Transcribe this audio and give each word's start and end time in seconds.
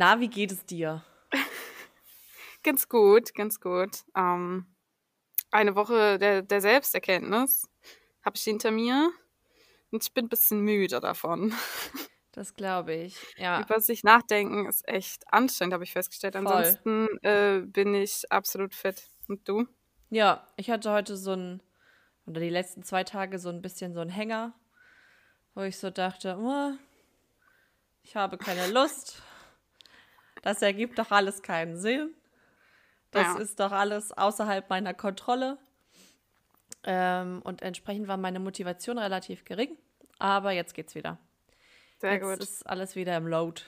Na, 0.00 0.18
wie 0.18 0.28
geht 0.28 0.50
es 0.50 0.64
dir? 0.64 1.04
Ganz 2.62 2.88
gut, 2.88 3.34
ganz 3.34 3.60
gut. 3.60 3.98
Ähm, 4.16 4.64
eine 5.50 5.76
Woche 5.76 6.18
der, 6.18 6.40
der 6.40 6.62
Selbsterkenntnis 6.62 7.68
habe 8.24 8.34
ich 8.34 8.42
hinter 8.42 8.70
mir 8.70 9.12
und 9.90 10.02
ich 10.02 10.14
bin 10.14 10.24
ein 10.24 10.28
bisschen 10.30 10.60
müde 10.62 11.00
davon. 11.00 11.52
Das 12.32 12.54
glaube 12.54 12.94
ich, 12.94 13.16
ja. 13.38 13.60
Über 13.60 13.80
sich 13.80 14.04
nachdenken 14.04 14.66
ist 14.66 14.86
echt 14.88 15.24
anstrengend, 15.32 15.74
habe 15.74 15.82
ich 15.82 15.92
festgestellt. 15.92 16.36
Voll. 16.36 16.46
Ansonsten 16.46 17.08
äh, 17.22 17.60
bin 17.66 17.92
ich 17.92 18.22
absolut 18.30 18.72
fit. 18.72 19.10
Und 19.26 19.48
du? 19.48 19.66
Ja, 20.10 20.46
ich 20.56 20.70
hatte 20.70 20.92
heute 20.92 21.16
so 21.16 21.32
ein, 21.32 21.60
oder 22.26 22.40
die 22.40 22.48
letzten 22.48 22.84
zwei 22.84 23.02
Tage 23.02 23.40
so 23.40 23.48
ein 23.48 23.62
bisschen 23.62 23.94
so 23.94 24.00
ein 24.00 24.10
Hänger, 24.10 24.54
wo 25.56 25.62
ich 25.62 25.76
so 25.76 25.90
dachte, 25.90 26.38
oh, 26.40 26.70
ich 28.02 28.14
habe 28.14 28.38
keine 28.38 28.68
Lust. 28.72 29.20
Das 30.42 30.62
ergibt 30.62 30.98
doch 30.98 31.10
alles 31.10 31.42
keinen 31.42 31.76
Sinn. 31.76 32.14
Das 33.10 33.26
Ja. 33.26 33.38
ist 33.38 33.60
doch 33.60 33.72
alles 33.72 34.12
außerhalb 34.12 34.68
meiner 34.70 34.94
Kontrolle. 34.94 35.58
Ähm, 36.84 37.42
und 37.44 37.62
entsprechend 37.62 38.08
war 38.08 38.16
meine 38.16 38.38
Motivation 38.40 38.98
relativ 38.98 39.44
gering. 39.44 39.76
Aber 40.18 40.52
jetzt 40.52 40.74
geht's 40.74 40.94
wieder. 40.94 41.18
Sehr 41.98 42.12
jetzt 42.14 42.22
gut. 42.22 42.38
ist 42.38 42.66
alles 42.66 42.96
wieder 42.96 43.16
im 43.16 43.26
Load. 43.26 43.62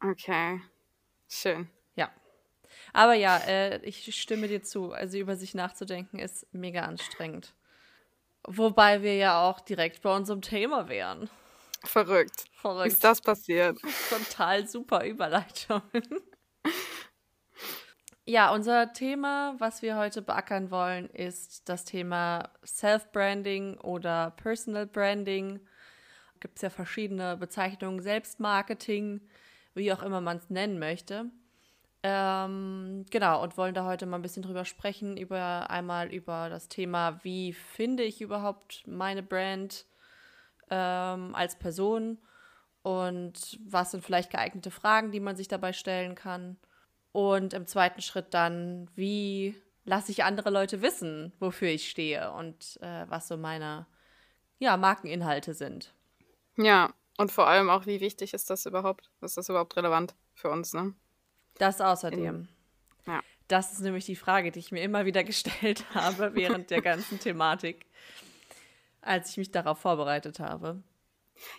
Okay. 0.00 0.60
Schön. 1.28 1.68
Ja. 1.96 2.10
Aber 2.92 3.14
ja, 3.14 3.38
äh, 3.38 3.78
ich 3.84 4.14
stimme 4.20 4.48
dir 4.48 4.62
zu. 4.62 4.92
Also 4.92 5.18
über 5.18 5.36
sich 5.36 5.54
nachzudenken 5.54 6.18
ist 6.18 6.46
mega 6.52 6.82
anstrengend. 6.82 7.54
Wobei 8.44 9.02
wir 9.02 9.16
ja 9.16 9.40
auch 9.48 9.60
direkt 9.60 10.02
bei 10.02 10.14
unserem 10.14 10.42
Thema 10.42 10.88
wären. 10.88 11.30
Verrückt. 11.84 12.44
Wie 12.44 12.58
Verrückt. 12.60 12.92
ist 12.92 13.04
das 13.04 13.20
passiert? 13.20 13.78
Total 14.08 14.66
super 14.68 15.04
Überleitung. 15.04 15.82
Ja, 18.24 18.54
unser 18.54 18.92
Thema, 18.92 19.56
was 19.58 19.82
wir 19.82 19.96
heute 19.96 20.22
beackern 20.22 20.70
wollen, 20.70 21.08
ist 21.10 21.68
das 21.68 21.84
Thema 21.84 22.50
Self-Branding 22.64 23.78
oder 23.78 24.30
Personal 24.30 24.86
Branding. 24.86 25.58
Gibt 26.38 26.56
es 26.56 26.62
ja 26.62 26.70
verschiedene 26.70 27.36
Bezeichnungen, 27.36 28.00
Selbstmarketing, 28.00 29.20
wie 29.74 29.92
auch 29.92 30.02
immer 30.04 30.20
man 30.20 30.36
es 30.36 30.50
nennen 30.50 30.78
möchte. 30.78 31.30
Ähm, 32.04 33.06
genau, 33.10 33.42
und 33.42 33.56
wollen 33.56 33.74
da 33.74 33.84
heute 33.84 34.06
mal 34.06 34.18
ein 34.18 34.22
bisschen 34.22 34.42
drüber 34.42 34.64
sprechen, 34.64 35.16
über 35.16 35.70
einmal 35.70 36.12
über 36.12 36.48
das 36.48 36.68
Thema, 36.68 37.20
wie 37.24 37.52
finde 37.52 38.04
ich 38.04 38.20
überhaupt 38.20 38.84
meine 38.86 39.22
Brand 39.22 39.86
ähm, 40.72 41.34
als 41.34 41.58
Person 41.58 42.18
und 42.82 43.60
was 43.64 43.90
sind 43.90 44.04
vielleicht 44.04 44.30
geeignete 44.30 44.70
Fragen, 44.70 45.12
die 45.12 45.20
man 45.20 45.36
sich 45.36 45.46
dabei 45.46 45.72
stellen 45.72 46.14
kann. 46.14 46.56
Und 47.12 47.52
im 47.52 47.66
zweiten 47.66 48.00
Schritt 48.00 48.32
dann, 48.32 48.90
wie 48.94 49.54
lasse 49.84 50.10
ich 50.10 50.24
andere 50.24 50.48
Leute 50.48 50.80
wissen, 50.80 51.32
wofür 51.38 51.68
ich 51.68 51.90
stehe 51.90 52.32
und 52.32 52.78
äh, 52.80 53.04
was 53.08 53.28
so 53.28 53.36
meine 53.36 53.86
ja, 54.58 54.76
Markeninhalte 54.78 55.52
sind. 55.52 55.92
Ja, 56.56 56.94
und 57.18 57.30
vor 57.30 57.46
allem 57.46 57.68
auch, 57.68 57.84
wie 57.84 58.00
wichtig 58.00 58.32
ist 58.32 58.48
das 58.48 58.64
überhaupt? 58.64 59.10
Ist 59.20 59.36
das 59.36 59.50
überhaupt 59.50 59.76
relevant 59.76 60.14
für 60.34 60.50
uns, 60.50 60.72
ne? 60.72 60.94
Das 61.58 61.82
außerdem. 61.82 62.48
Ja. 63.06 63.20
Das 63.48 63.72
ist 63.72 63.80
nämlich 63.80 64.06
die 64.06 64.16
Frage, 64.16 64.50
die 64.50 64.60
ich 64.60 64.72
mir 64.72 64.82
immer 64.82 65.04
wieder 65.04 65.22
gestellt 65.24 65.84
habe 65.94 66.34
während 66.34 66.70
der 66.70 66.80
ganzen 66.80 67.20
Thematik, 67.20 67.84
als 69.02 69.30
ich 69.30 69.36
mich 69.36 69.50
darauf 69.50 69.78
vorbereitet 69.78 70.40
habe. 70.40 70.82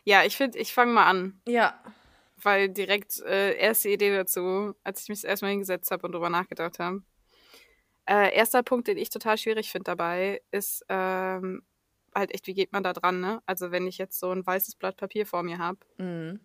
Ja, 0.04 0.24
ich 0.24 0.38
finde, 0.38 0.58
ich 0.60 0.74
fange 0.74 0.94
mal 0.94 1.06
an. 1.06 1.42
Ja, 1.48 1.82
weil 2.42 2.70
direkt 2.70 3.20
äh, 3.22 3.56
erste 3.58 3.90
Idee 3.90 4.16
dazu, 4.16 4.76
als 4.84 5.04
ich 5.04 5.10
mich 5.10 5.24
erstmal 5.24 5.52
hingesetzt 5.52 5.92
habe 5.92 6.06
und 6.06 6.14
drüber 6.14 6.30
nachgedacht 6.30 6.80
habe. 6.80 7.04
Äh, 8.06 8.36
erster 8.36 8.64
Punkt, 8.64 8.88
den 8.88 8.98
ich 8.98 9.10
total 9.10 9.38
schwierig 9.38 9.72
finde 9.72 9.86
dabei, 9.86 10.42
ist 10.52 10.86
ähm, 10.90 11.64
halt 12.14 12.34
echt, 12.34 12.48
wie 12.48 12.54
geht 12.54 12.74
man 12.74 12.84
da 12.84 12.94
dran, 12.94 13.22
ne? 13.22 13.42
Also 13.46 13.72
wenn 13.72 13.88
ich 13.88 13.98
jetzt 13.98 14.20
so 14.20 14.32
ein 14.32 14.46
weißes 14.46 14.76
Blatt 14.76 14.98
Papier 14.98 15.26
vor 15.26 15.44
mir 15.44 15.58
habe, 15.58 15.80
mhm. 15.98 16.42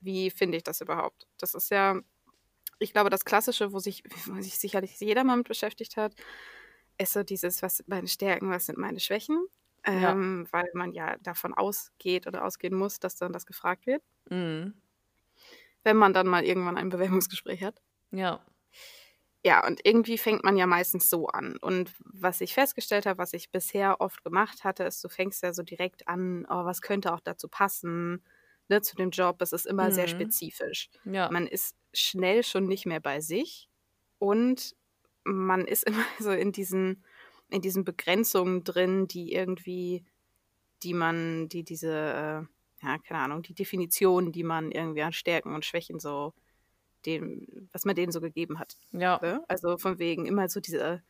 wie 0.00 0.30
finde 0.30 0.56
ich 0.56 0.64
das 0.64 0.80
überhaupt? 0.80 1.28
Das 1.38 1.54
ist 1.54 1.70
ja, 1.70 2.00
ich 2.78 2.92
glaube, 2.92 3.10
das 3.10 3.24
Klassische, 3.24 3.72
wo 3.72 3.78
sich, 3.78 4.02
wo 4.26 4.40
sich 4.40 4.58
sicherlich 4.58 4.98
jeder 5.00 5.22
mal 5.22 5.36
mit 5.36 5.48
beschäftigt 5.48 5.96
hat, 5.96 6.14
ist 6.98 7.12
so 7.12 7.22
dieses, 7.22 7.62
was 7.62 7.78
sind 7.78 7.88
meine 7.88 8.08
Stärken, 8.08 8.50
was 8.50 8.66
sind 8.66 8.78
meine 8.78 9.00
Schwächen? 9.00 9.46
Ja. 9.92 10.12
Ähm, 10.12 10.46
Weil 10.50 10.68
man 10.74 10.92
ja 10.92 11.16
davon 11.18 11.54
ausgeht 11.54 12.26
oder 12.26 12.44
ausgehen 12.44 12.74
muss, 12.76 13.00
dass 13.00 13.16
dann 13.16 13.32
das 13.32 13.46
gefragt 13.46 13.86
wird, 13.86 14.02
Mhm. 14.30 14.80
wenn 15.84 15.96
man 15.96 16.12
dann 16.14 16.26
mal 16.26 16.44
irgendwann 16.44 16.76
ein 16.78 16.88
Bewerbungsgespräch 16.88 17.62
hat. 17.62 17.82
ja, 18.12 18.44
Ja, 19.44 19.66
und 19.66 19.80
irgendwie 19.84 20.18
fängt 20.18 20.44
man 20.44 20.56
ja 20.58 20.66
meistens 20.66 21.08
so 21.08 21.26
an. 21.28 21.56
Und 21.56 21.94
was 22.04 22.42
ich 22.42 22.52
festgestellt 22.52 23.06
habe, 23.06 23.18
was 23.18 23.32
ich 23.32 23.50
bisher 23.50 24.00
oft 24.00 24.22
gemacht 24.22 24.64
hatte, 24.64 24.84
ist, 24.84 25.02
du 25.02 25.08
fängst 25.08 25.42
ja 25.42 25.54
so 25.54 25.62
direkt 25.62 26.08
an, 26.08 26.46
oh, 26.48 26.64
was 26.66 26.82
könnte 26.82 27.14
auch 27.14 27.20
dazu 27.20 27.48
passen, 27.48 28.22
ne, 28.68 28.82
zu 28.82 28.96
dem 28.96 29.10
Job. 29.10 29.40
Es 29.40 29.52
ist 29.52 29.66
immer 29.66 29.92
sehr 29.92 30.08
Mhm. 30.08 30.08
spezifisch. 30.08 30.90
ja, 31.04 31.28
Man 31.28 31.46
ist 31.46 31.74
schnell 31.94 32.42
schon 32.42 32.66
nicht 32.66 32.84
mehr 32.84 33.00
bei 33.00 33.20
sich 33.20 33.70
und 34.18 34.76
man 35.24 35.64
ist 35.66 35.84
immer 35.88 36.04
so 36.18 36.32
in 36.32 36.52
diesen, 36.52 37.04
in 37.50 37.62
diesen 37.62 37.84
Begrenzungen 37.84 38.64
drin, 38.64 39.06
die 39.06 39.32
irgendwie, 39.32 40.04
die 40.82 40.94
man, 40.94 41.48
die 41.48 41.64
diese, 41.64 41.92
äh, 41.92 42.86
ja, 42.86 42.98
keine 42.98 43.20
Ahnung, 43.20 43.42
die 43.42 43.54
Definition, 43.54 44.32
die 44.32 44.44
man 44.44 44.70
irgendwie 44.70 45.02
an 45.02 45.12
Stärken 45.12 45.54
und 45.54 45.64
Schwächen 45.64 46.00
so, 46.00 46.32
dem, 47.06 47.46
was 47.72 47.84
man 47.84 47.94
denen 47.96 48.12
so 48.12 48.20
gegeben 48.20 48.58
hat. 48.58 48.76
ja, 48.92 49.18
Ne? 49.22 49.42
Also 49.48 49.78
von 49.78 49.98
wegen 49.98 50.26
immer 50.26 50.48
so 50.48 50.60
diese, 50.60 51.02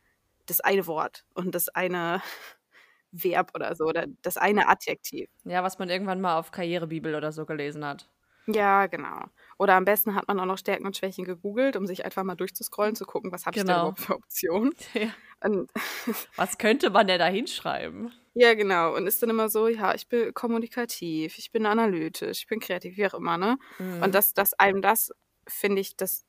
das 0.45 0.61
eine 0.61 0.87
Wort 0.87 1.25
und 1.33 1.53
das 1.55 1.69
eine 1.69 2.21
Verb 3.11 3.51
oder 3.55 3.75
so 3.75 3.85
oder 3.85 4.05
das 4.21 4.37
eine 4.37 4.67
Adjektiv. 4.69 5.29
ja, 5.43 5.63
was 5.63 5.79
man 5.79 5.89
irgendwann 5.89 6.21
mal 6.21 6.37
auf 6.37 6.51
Karrierebibel 6.51 7.15
oder 7.15 7.31
so 7.31 7.45
gelesen 7.45 7.85
hat. 7.85 8.09
Ja, 8.47 8.87
genau. 8.87 9.25
Oder 9.59 9.75
am 9.75 9.85
besten 9.85 10.15
hat 10.15 10.27
man 10.27 10.39
auch 10.39 10.45
noch 10.45 10.57
Stärken 10.57 10.85
und 10.85 10.97
Schwächen 10.97 11.25
gegoogelt, 11.25 11.75
um 11.75 11.85
sich 11.85 12.05
einfach 12.05 12.23
mal 12.23 12.35
durchzuscrollen, 12.35 12.95
zu 12.95 13.05
gucken, 13.05 13.31
was 13.31 13.45
habe 13.45 13.57
ich 13.57 13.63
denn 13.65 13.75
Genau. 13.75 13.77
überhaupt 13.77 13.99
für 13.99 14.15
Optionen. 14.15 14.73
Ja. 14.93 15.13
Was 16.35 16.57
könnte 16.57 16.89
man 16.89 17.07
denn 17.07 17.19
da 17.19 17.27
hinschreiben? 17.27 18.11
ja, 18.33 18.53
genau. 18.53 18.95
Und 18.95 19.07
ist 19.07 19.21
dann 19.21 19.29
immer 19.29 19.49
so, 19.49 19.67
ja, 19.67 19.93
ich 19.93 20.07
bin 20.07 20.33
kommunikativ, 20.33 21.37
ich 21.37 21.51
bin 21.51 21.65
analytisch, 21.65 22.39
ich 22.41 22.47
bin 22.47 22.59
kreativ, 22.61 22.95
wie 22.97 23.05
auch 23.07 23.13
immer, 23.15 23.37
ne? 23.37 23.57
Mhm. 23.79 24.03
Und 24.03 24.15
dass, 24.15 24.33
dass 24.33 24.53
einem 24.53 24.81
das, 24.81 25.11
finde 25.47 25.81
ich, 25.81 25.97
das 25.97 26.25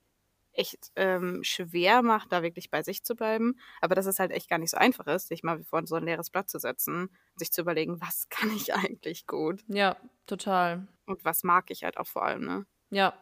echt 0.52 0.90
ähm, 0.96 1.40
schwer 1.42 2.02
macht, 2.02 2.32
da 2.32 2.42
wirklich 2.42 2.70
bei 2.70 2.82
sich 2.82 3.04
zu 3.04 3.14
bleiben. 3.14 3.54
Aber 3.80 3.94
dass 3.94 4.06
es 4.06 4.18
halt 4.18 4.30
echt 4.30 4.48
gar 4.48 4.58
nicht 4.58 4.70
so 4.70 4.76
einfach 4.76 5.06
ist, 5.06 5.28
sich 5.28 5.42
mal 5.42 5.62
vor 5.64 5.86
so 5.86 5.96
ein 5.96 6.04
leeres 6.04 6.30
Blatt 6.30 6.50
zu 6.50 6.58
setzen, 6.58 7.08
sich 7.36 7.52
zu 7.52 7.60
überlegen, 7.62 8.00
was 8.00 8.28
kann 8.30 8.54
ich 8.54 8.74
eigentlich 8.74 9.26
gut 9.26 9.62
Ja, 9.68 9.96
total. 10.26 10.86
und 11.06 11.24
was 11.24 11.42
mag 11.44 11.70
ich 11.70 11.84
halt 11.84 11.96
auch 11.98 12.06
vor 12.06 12.24
allem, 12.24 12.44
ne? 12.44 12.66
Ja. 12.90 13.14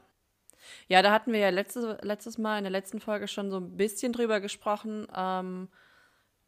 Ja, 0.89 1.01
da 1.01 1.11
hatten 1.13 1.33
wir 1.33 1.41
ja 1.41 1.49
letztes, 1.49 1.97
letztes 2.03 2.37
Mal 2.37 2.59
in 2.59 2.65
der 2.65 2.71
letzten 2.71 3.01
Folge 3.01 3.29
schon 3.29 3.51
so 3.51 3.57
ein 3.57 3.77
bisschen 3.77 4.12
drüber 4.12 4.41
gesprochen. 4.41 5.07
Ähm, 5.17 5.69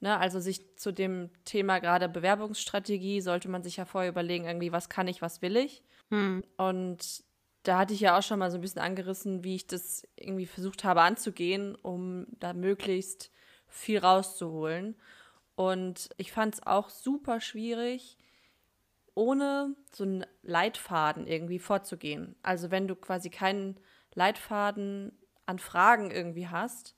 ne, 0.01 0.19
also 0.19 0.39
sich 0.41 0.77
zu 0.77 0.93
dem 0.93 1.31
Thema 1.45 1.79
gerade 1.79 2.09
Bewerbungsstrategie 2.11 3.21
sollte 3.23 3.49
man 3.49 3.63
sich 3.63 3.77
ja 3.79 3.85
vorher 3.87 4.11
überlegen, 4.11 4.45
irgendwie, 4.45 4.73
was 4.73 4.91
kann 4.91 5.09
ich, 5.09 5.23
was 5.23 5.41
will 5.41 5.57
ich. 5.57 5.83
Hm. 6.11 6.45
Und 6.59 7.25
da 7.63 7.79
hatte 7.79 7.95
ich 7.95 8.01
ja 8.01 8.19
auch 8.19 8.23
schon 8.23 8.39
mal 8.39 8.51
so 8.51 8.59
ein 8.59 8.61
bisschen 8.61 8.83
angerissen, 8.83 9.45
wie 9.45 9.55
ich 9.55 9.67
das 9.67 10.07
irgendwie 10.17 10.47
versucht 10.47 10.85
habe 10.85 11.03
anzugehen, 11.03 11.75
um 11.77 12.27
da 12.41 12.53
möglichst 12.53 13.31
viel 13.69 13.99
rauszuholen. 13.99 14.97
Und 15.55 16.11
ich 16.17 16.33
fand 16.33 16.55
es 16.55 16.67
auch 16.67 16.89
super 16.91 17.41
schwierig, 17.41 18.19
ohne 19.15 19.77
so 19.95 20.05
einen 20.05 20.27
Leitfaden 20.43 21.27
irgendwie 21.27 21.59
vorzugehen. 21.59 22.35
Also 22.43 22.71
wenn 22.71 22.89
du 22.89 22.97
quasi 22.97 23.31
keinen 23.31 23.79
Leitfaden 24.15 25.13
an 25.47 25.59
Fragen 25.59 26.11
irgendwie 26.11 26.49
hast, 26.49 26.97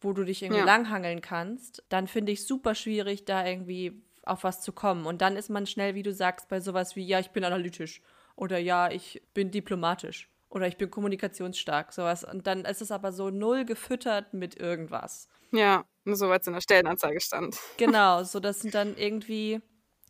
wo 0.00 0.12
du 0.12 0.24
dich 0.24 0.42
irgendwie 0.42 0.60
Ja. 0.60 0.66
langhangeln 0.66 1.20
kannst, 1.22 1.82
dann 1.88 2.06
finde 2.06 2.32
ich 2.32 2.46
super 2.46 2.74
schwierig, 2.74 3.24
da 3.24 3.44
irgendwie 3.46 4.02
auf 4.24 4.44
was 4.44 4.60
zu 4.60 4.72
kommen. 4.72 5.06
Und 5.06 5.22
dann 5.22 5.36
ist 5.36 5.48
man 5.48 5.66
schnell, 5.66 5.94
wie 5.94 6.02
du 6.02 6.12
sagst, 6.12 6.48
bei 6.48 6.60
sowas 6.60 6.94
wie, 6.96 7.04
ja, 7.06 7.18
ich 7.18 7.30
bin 7.30 7.44
analytisch 7.44 8.02
oder 8.38 8.58
ja, 8.58 8.90
ich 8.90 9.20
bin 9.34 9.50
diplomatisch 9.50 10.30
oder 10.48 10.68
ich 10.68 10.76
bin 10.76 10.90
kommunikationsstark, 10.90 11.92
sowas. 11.92 12.22
Und 12.24 12.46
dann 12.46 12.64
ist 12.64 12.80
es 12.80 12.92
aber 12.92 13.12
so 13.12 13.30
null 13.30 13.64
gefüttert 13.64 14.32
mit 14.32 14.58
irgendwas. 14.58 15.28
Ja, 15.50 15.84
nur 16.04 16.14
so 16.14 16.28
weil 16.28 16.38
es 16.38 16.46
in 16.46 16.52
der 16.52 16.60
Stellenanzeige 16.60 17.20
stand. 17.20 17.58
Genau, 17.78 18.22
so 18.24 18.38
das 18.38 18.60
sind 18.60 18.74
dann 18.74 18.96
irgendwie, 18.96 19.60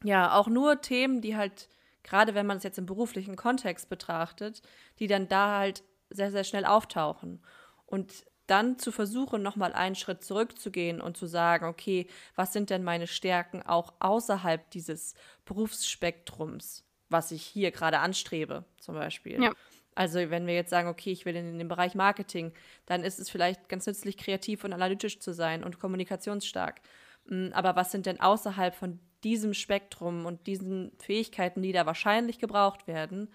ja, 0.04 0.34
auch 0.34 0.46
nur 0.46 0.82
Themen, 0.82 1.22
die 1.22 1.36
halt, 1.36 1.70
gerade 2.02 2.34
wenn 2.34 2.46
man 2.46 2.58
es 2.58 2.64
jetzt 2.64 2.78
im 2.78 2.86
beruflichen 2.86 3.34
Kontext 3.34 3.88
betrachtet, 3.88 4.60
die 4.98 5.06
dann 5.06 5.28
da 5.28 5.58
halt 5.58 5.82
sehr, 6.10 6.30
sehr 6.30 6.44
schnell 6.44 6.66
auftauchen. 6.66 7.42
Und 7.86 8.26
dann 8.46 8.78
zu 8.78 8.92
versuchen, 8.92 9.42
nochmal 9.42 9.72
einen 9.72 9.94
Schritt 9.94 10.22
zurückzugehen 10.22 11.00
und 11.00 11.16
zu 11.16 11.26
sagen, 11.26 11.66
okay, 11.66 12.06
was 12.34 12.52
sind 12.52 12.68
denn 12.68 12.84
meine 12.84 13.06
Stärken 13.06 13.62
auch 13.62 13.94
außerhalb 14.00 14.70
dieses 14.70 15.14
Berufsspektrums? 15.44 16.84
Was 17.08 17.30
ich 17.32 17.42
hier 17.42 17.70
gerade 17.70 18.00
anstrebe, 18.00 18.64
zum 18.78 18.94
Beispiel. 18.94 19.42
Ja. 19.42 19.52
Also 19.94 20.30
wenn 20.30 20.46
wir 20.46 20.54
jetzt 20.54 20.70
sagen, 20.70 20.88
okay, 20.88 21.10
ich 21.10 21.24
will 21.24 21.34
in 21.34 21.58
den 21.58 21.68
Bereich 21.68 21.96
Marketing, 21.96 22.52
dann 22.86 23.02
ist 23.02 23.18
es 23.18 23.30
vielleicht 23.30 23.68
ganz 23.68 23.86
nützlich, 23.86 24.16
kreativ 24.16 24.62
und 24.62 24.72
analytisch 24.72 25.18
zu 25.18 25.34
sein 25.34 25.64
und 25.64 25.80
kommunikationsstark. 25.80 26.80
Mm, 27.24 27.48
aber 27.52 27.74
was 27.74 27.90
sind 27.90 28.06
denn 28.06 28.20
außerhalb 28.20 28.74
von 28.74 29.00
diesem 29.24 29.54
Spektrum 29.54 30.26
und 30.26 30.46
diesen 30.46 30.92
Fähigkeiten, 30.98 31.62
die 31.62 31.72
da 31.72 31.84
wahrscheinlich 31.86 32.38
gebraucht 32.38 32.86
werden, 32.86 33.28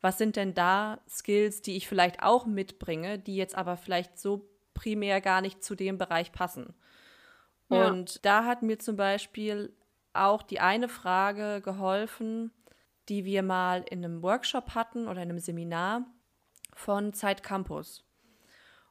was 0.00 0.18
sind 0.18 0.34
denn 0.34 0.54
da 0.54 0.98
Skills, 1.08 1.62
die 1.62 1.76
ich 1.76 1.86
vielleicht 1.86 2.22
auch 2.22 2.46
mitbringe, 2.46 3.20
die 3.20 3.36
jetzt 3.36 3.54
aber 3.54 3.76
vielleicht 3.76 4.18
so 4.18 4.50
primär 4.74 5.20
gar 5.20 5.40
nicht 5.40 5.62
zu 5.62 5.76
dem 5.76 5.98
Bereich 5.98 6.32
passen? 6.32 6.74
Ja. 7.68 7.88
Und 7.88 8.24
da 8.24 8.44
hat 8.44 8.62
mir 8.62 8.80
zum 8.80 8.96
Beispiel 8.96 9.72
auch 10.12 10.42
die 10.42 10.58
eine 10.58 10.88
Frage 10.88 11.60
geholfen, 11.62 12.50
die 13.08 13.24
wir 13.24 13.42
mal 13.42 13.84
in 13.90 14.04
einem 14.04 14.22
Workshop 14.22 14.74
hatten 14.74 15.08
oder 15.08 15.22
in 15.22 15.30
einem 15.30 15.38
Seminar 15.38 16.06
von 16.74 17.12
Zeit 17.12 17.42
Campus. 17.42 18.04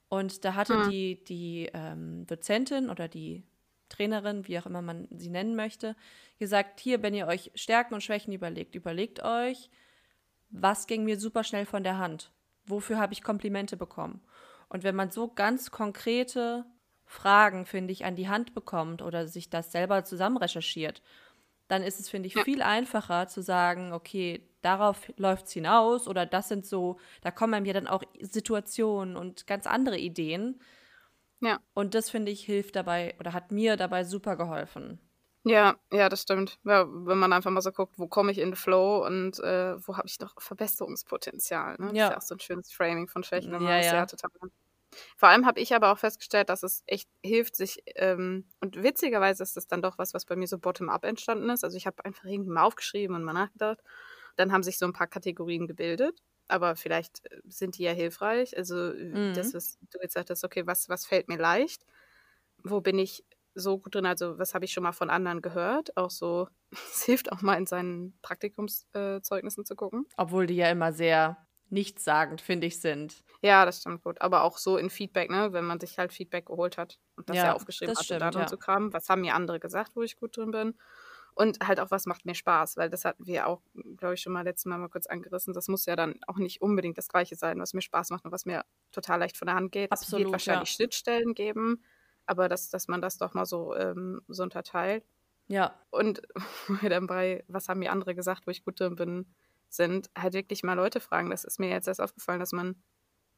Und 0.10 0.44
da 0.44 0.56
hatte 0.56 0.84
hm. 0.84 0.90
die, 0.90 1.24
die 1.24 1.70
ähm, 1.74 2.26
Dozentin 2.28 2.90
oder 2.90 3.08
die 3.08 3.44
Trainerin, 3.90 4.48
wie 4.48 4.60
auch 4.60 4.66
immer 4.66 4.82
man 4.82 5.08
sie 5.12 5.30
nennen 5.30 5.56
möchte, 5.56 5.96
gesagt, 6.40 6.80
hier, 6.80 7.02
wenn 7.02 7.14
ihr 7.14 7.28
euch 7.28 7.52
Stärken 7.56 7.94
und 7.94 8.02
Schwächen 8.02 8.34
überlegt, 8.34 8.76
überlegt 8.76 9.24
euch, 9.24 9.70
was 10.50 10.88
ging 10.88 11.04
mir 11.04 11.20
super 11.20 11.44
schnell 11.44 11.66
von 11.66 11.84
der 11.84 11.98
Hand? 11.98 12.32
Wofür 12.66 13.00
habe 13.00 13.14
ich 13.14 13.24
Komplimente 13.24 13.78
bekommen? 13.78 14.22
Und 14.70 14.84
wenn 14.84 14.96
man 14.96 15.12
so 15.12 15.28
ganz 15.30 15.72
konkrete 15.72 16.66
Fragen, 17.06 17.66
finde 17.66 17.92
ich, 17.92 18.06
an 18.06 18.16
die 18.16 18.30
Hand 18.30 18.54
bekommt 18.54 19.02
oder 19.02 19.28
sich 19.28 19.50
das 19.50 19.72
selber 19.72 20.04
zusammen 20.04 20.38
recherchiert, 20.38 21.02
dann 21.72 21.84
ist 21.84 22.02
es, 22.02 22.10
finde 22.10 22.28
ich, 22.28 22.34
ja. 22.34 22.44
viel 22.44 22.62
einfacher 22.62 23.30
zu 23.30 23.42
sagen, 23.42 23.94
okay, 23.94 24.46
darauf 24.62 25.10
läuft 25.16 25.46
es 25.46 25.54
hinaus 25.54 26.06
oder 26.06 26.26
das 26.26 26.50
sind 26.50 26.66
so, 26.66 27.00
da 27.22 27.32
kommen 27.32 27.54
einem 27.54 27.66
ja 27.66 27.72
dann 27.72 27.88
auch 27.88 28.04
Situationen 28.20 29.16
und 29.16 29.48
ganz 29.48 29.66
andere 29.68 29.98
Ideen. 29.98 30.62
Ja. 31.40 31.60
Und 31.74 31.96
das, 31.96 32.10
finde 32.10 32.30
ich, 32.30 32.44
hilft 32.44 32.76
dabei 32.76 33.16
oder 33.22 33.32
hat 33.32 33.54
mir 33.54 33.78
dabei 33.78 34.04
super 34.04 34.36
geholfen. 34.36 35.00
Ja, 35.44 35.78
ja, 35.94 36.10
das 36.10 36.24
stimmt. 36.24 36.60
Ja, 36.66 36.86
wenn 36.88 37.18
man 37.18 37.32
einfach 37.32 37.50
mal 37.50 37.62
so 37.62 37.72
guckt, 37.72 37.98
wo 37.98 38.08
komme 38.08 38.34
ich 38.34 38.38
in 38.38 38.50
den 38.50 38.56
Flow 38.56 39.06
und 39.06 39.40
äh, 39.40 39.76
wo 39.88 39.96
habe 39.96 40.08
ich 40.08 40.20
noch 40.20 40.40
Verbesserungspotenzial. 40.42 41.78
Ne? 41.80 41.88
Das 41.88 41.98
ja. 41.98 42.06
ist 42.06 42.12
ja 42.12 42.18
auch 42.18 42.22
so 42.22 42.36
ein 42.36 42.40
schönes 42.42 42.72
Framing 42.74 43.08
von 43.08 43.24
Schwächen. 43.24 43.54
Ja, 43.54 43.80
ja. 43.80 43.82
ja 43.82 44.06
total. 44.06 44.30
Vor 45.18 45.30
allem 45.30 45.46
habe 45.46 45.60
ich 45.60 45.74
aber 45.74 45.92
auch 45.92 45.98
festgestellt, 45.98 46.50
dass 46.50 46.64
es 46.64 46.84
echt 46.88 47.10
hilft, 47.24 47.56
sich, 47.56 47.82
ähm, 47.96 48.46
und 48.60 48.82
witzigerweise 48.84 49.44
ist 49.44 49.56
das 49.56 49.68
dann 49.68 49.82
doch 49.82 49.98
was, 49.98 50.14
was 50.14 50.26
bei 50.26 50.36
mir 50.36 50.48
so 50.48 50.58
bottom-up 50.58 51.06
entstanden 51.06 51.50
ist. 51.50 51.64
Also 51.64 51.78
ich 51.78 51.86
habe 51.88 52.04
einfach 52.06 52.26
irgendwie 52.26 52.52
mal 52.52 52.64
aufgeschrieben 52.64 53.16
und 53.16 53.24
mal 53.24 53.34
nachgedacht. 53.34 53.80
Dann 54.36 54.52
haben 54.52 54.64
sich 54.64 54.78
so 54.78 54.86
ein 54.86 54.94
paar 54.94 55.08
Kategorien 55.08 55.68
gebildet, 55.68 56.22
aber 56.48 56.76
vielleicht 56.76 57.26
äh, 57.32 57.42
sind 57.46 57.78
die 57.78 57.84
ja 57.84 57.92
hilfreich. 57.92 58.58
Also 58.58 58.76
mhm. 58.76 59.34
das, 59.34 59.54
was 59.54 59.78
du 59.92 60.00
jetzt 60.02 60.14
sagtest, 60.14 60.44
okay, 60.44 60.66
was, 60.66 60.90
was 60.90 61.06
fällt 61.06 61.28
mir 61.28 61.38
leicht? 61.38 61.86
Wo 62.64 62.82
bin 62.82 63.00
ich 63.00 63.24
so 63.54 63.78
gut 63.78 63.96
drin? 63.96 64.06
Also 64.06 64.38
was 64.38 64.54
habe 64.54 64.66
ich 64.66 64.74
schon 64.74 64.84
mal 64.84 64.92
von 64.92 65.10
anderen 65.10 65.42
gehört? 65.42 65.96
Auch 65.98 66.12
so, 66.12 66.48
es 66.72 67.04
hilft 67.04 67.32
auch 67.32 67.42
mal 67.42 67.56
in 67.56 67.66
seinen 67.66 68.18
Praktikumszeugnissen 68.22 69.62
äh, 69.62 69.66
zu 69.66 69.76
gucken. 69.76 70.06
Obwohl 70.18 70.48
die 70.48 70.56
ja 70.56 70.70
immer 70.70 70.94
sehr 70.94 71.38
nichtssagend, 71.72 72.42
finde 72.42 72.68
ich, 72.68 72.80
sind. 72.80 73.24
Ja, 73.42 73.66
das 73.66 73.80
stimmt 73.80 74.04
gut. 74.04 74.22
Aber 74.22 74.44
auch 74.44 74.58
so 74.58 74.78
in 74.78 74.90
Feedback, 74.90 75.30
ne, 75.30 75.54
wenn 75.54 75.66
man 75.66 75.80
sich 75.80 75.98
halt 75.98 76.14
Feedback 76.14 76.46
geholt 76.48 76.78
hat 76.78 77.00
und 77.16 77.30
das 77.30 77.38
ja, 77.38 77.46
ja 77.46 77.54
aufgeschrieben 77.54 77.96
hat 77.96 78.04
stimmt, 78.04 78.22
und 78.22 78.28
darum 78.28 78.42
ja. 78.42 78.48
zu 78.48 78.58
kramen. 78.58 78.94
Was 78.94 79.10
haben 79.10 79.22
mir 79.22 79.36
andere 79.36 79.60
gesagt, 79.60 79.96
wo 79.96 80.02
ich 80.02 80.18
gut 80.18 80.38
drin 80.38 80.52
bin? 80.52 80.78
Und 81.34 81.66
halt 81.66 81.80
auch, 81.80 81.92
was 81.92 82.06
macht 82.06 82.26
mir 82.26 82.36
Spaß, 82.36 82.76
weil 82.76 82.90
das 82.90 83.06
hatten 83.06 83.26
wir 83.26 83.48
auch, 83.48 83.62
glaube 83.96 84.16
ich, 84.16 84.22
schon 84.22 84.34
mal 84.34 84.44
letztes 84.44 84.66
Mal 84.66 84.78
mal 84.78 84.90
kurz 84.90 85.08
angerissen. 85.08 85.54
Das 85.54 85.70
muss 85.70 85.86
ja 85.86 85.96
dann 85.96 86.20
auch 86.28 86.38
nicht 86.38 86.62
unbedingt 86.62 86.98
das 86.98 87.08
Gleiche 87.08 87.38
sein, 87.38 87.58
was 87.60 87.74
mir 87.74 87.82
Spaß 87.82 88.10
macht 88.10 88.26
und 88.26 88.32
was 88.32 88.46
mir 88.46 88.66
total 88.92 89.20
leicht 89.20 89.38
von 89.38 89.46
der 89.46 89.56
Hand 89.56 89.72
geht. 89.72 89.92
Absolut, 89.92 90.20
es 90.20 90.26
wird 90.26 90.32
wahrscheinlich 90.34 90.70
ja. 90.70 90.76
Schnittstellen 90.76 91.34
geben, 91.34 91.84
aber 92.26 92.50
dass, 92.50 92.70
dass 92.70 92.90
man 92.90 93.02
das 93.02 93.18
doch 93.18 93.34
mal 93.34 93.46
so, 93.46 93.74
ähm, 93.76 94.22
so 94.28 94.44
unterteilt. 94.44 95.06
Ja. 95.48 95.74
Und 95.90 96.22
dann 96.82 97.08
bei, 97.08 97.46
was 97.48 97.70
haben 97.70 97.80
mir 97.80 97.94
andere 97.94 98.14
gesagt, 98.14 98.46
wo 98.46 98.52
ich 98.52 98.66
gut 98.66 98.80
drin 98.80 98.96
bin, 98.96 99.34
sind, 99.76 100.10
halt 100.18 100.34
wirklich 100.34 100.64
mal 100.64 100.74
Leute 100.74 101.00
fragen. 101.00 101.30
Das 101.30 101.44
ist 101.44 101.60
mir 101.60 101.70
jetzt 101.70 101.88
erst 101.88 102.02
aufgefallen, 102.02 102.40
dass 102.40 102.52
man, 102.52 102.76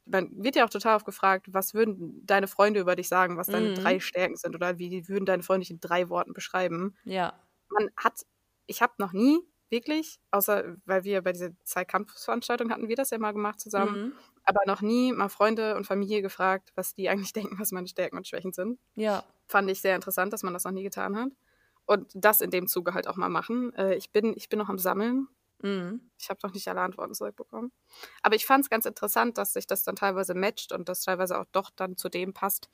man 0.05 0.29
wird 0.43 0.55
ja 0.55 0.65
auch 0.65 0.69
total 0.69 0.95
oft 0.95 1.05
gefragt, 1.05 1.47
was 1.51 1.73
würden 1.73 2.25
deine 2.25 2.47
Freunde 2.47 2.79
über 2.79 2.95
dich 2.95 3.07
sagen, 3.07 3.37
was 3.37 3.47
deine 3.47 3.69
mhm. 3.69 3.75
drei 3.75 3.99
Stärken 3.99 4.35
sind 4.35 4.55
oder 4.55 4.77
wie 4.77 5.07
würden 5.07 5.25
deine 5.25 5.43
Freunde 5.43 5.61
dich 5.61 5.71
in 5.71 5.79
drei 5.79 6.09
Worten 6.09 6.33
beschreiben. 6.33 6.95
Ja. 7.03 7.33
Man 7.69 7.89
hat, 7.97 8.21
ich 8.67 8.81
habe 8.81 8.93
noch 8.97 9.13
nie 9.13 9.39
wirklich, 9.73 10.19
außer 10.31 10.75
weil 10.85 11.03
wir 11.03 11.21
bei 11.21 11.31
dieser 11.31 11.49
Zwei-Kampfveranstaltung 11.63 12.71
hatten 12.71 12.87
wir 12.87 12.95
das 12.95 13.09
ja 13.09 13.17
mal 13.17 13.31
gemacht 13.31 13.59
zusammen, 13.59 14.01
mhm. 14.01 14.13
aber 14.45 14.59
noch 14.67 14.81
nie 14.81 15.11
mal 15.11 15.29
Freunde 15.29 15.75
und 15.75 15.85
Familie 15.85 16.21
gefragt, 16.21 16.71
was 16.75 16.93
die 16.93 17.09
eigentlich 17.09 17.33
denken, 17.33 17.59
was 17.59 17.71
meine 17.71 17.87
Stärken 17.87 18.17
und 18.17 18.27
Schwächen 18.27 18.53
sind. 18.53 18.79
Ja. 18.95 19.23
Fand 19.47 19.69
ich 19.69 19.81
sehr 19.81 19.95
interessant, 19.95 20.31
dass 20.31 20.43
man 20.43 20.53
das 20.53 20.63
noch 20.63 20.71
nie 20.71 20.83
getan 20.83 21.17
hat. 21.17 21.29
Und 21.85 22.09
das 22.15 22.41
in 22.41 22.49
dem 22.49 22.67
Zuge 22.67 22.93
halt 22.93 23.07
auch 23.07 23.17
mal 23.17 23.29
machen. 23.29 23.73
Äh, 23.75 23.95
ich, 23.95 24.11
bin, 24.11 24.33
ich 24.37 24.47
bin 24.47 24.59
noch 24.59 24.69
am 24.69 24.77
Sammeln. 24.77 25.27
Mhm. 25.63 26.11
Ich 26.19 26.29
habe 26.29 26.39
noch 26.43 26.53
nicht 26.53 26.67
alle 26.67 26.81
Antworten 26.81 27.13
zurückbekommen. 27.13 27.71
Aber 28.21 28.35
ich 28.35 28.45
fand 28.45 28.65
es 28.65 28.69
ganz 28.69 28.85
interessant, 28.85 29.37
dass 29.37 29.53
sich 29.53 29.65
das 29.65 29.83
dann 29.83 29.95
teilweise 29.95 30.33
matcht 30.35 30.73
und 30.73 30.89
das 30.89 31.03
teilweise 31.03 31.39
auch 31.39 31.45
doch 31.53 31.69
dann 31.75 31.95
zu 31.97 32.09
dem 32.09 32.33
passt, 32.33 32.69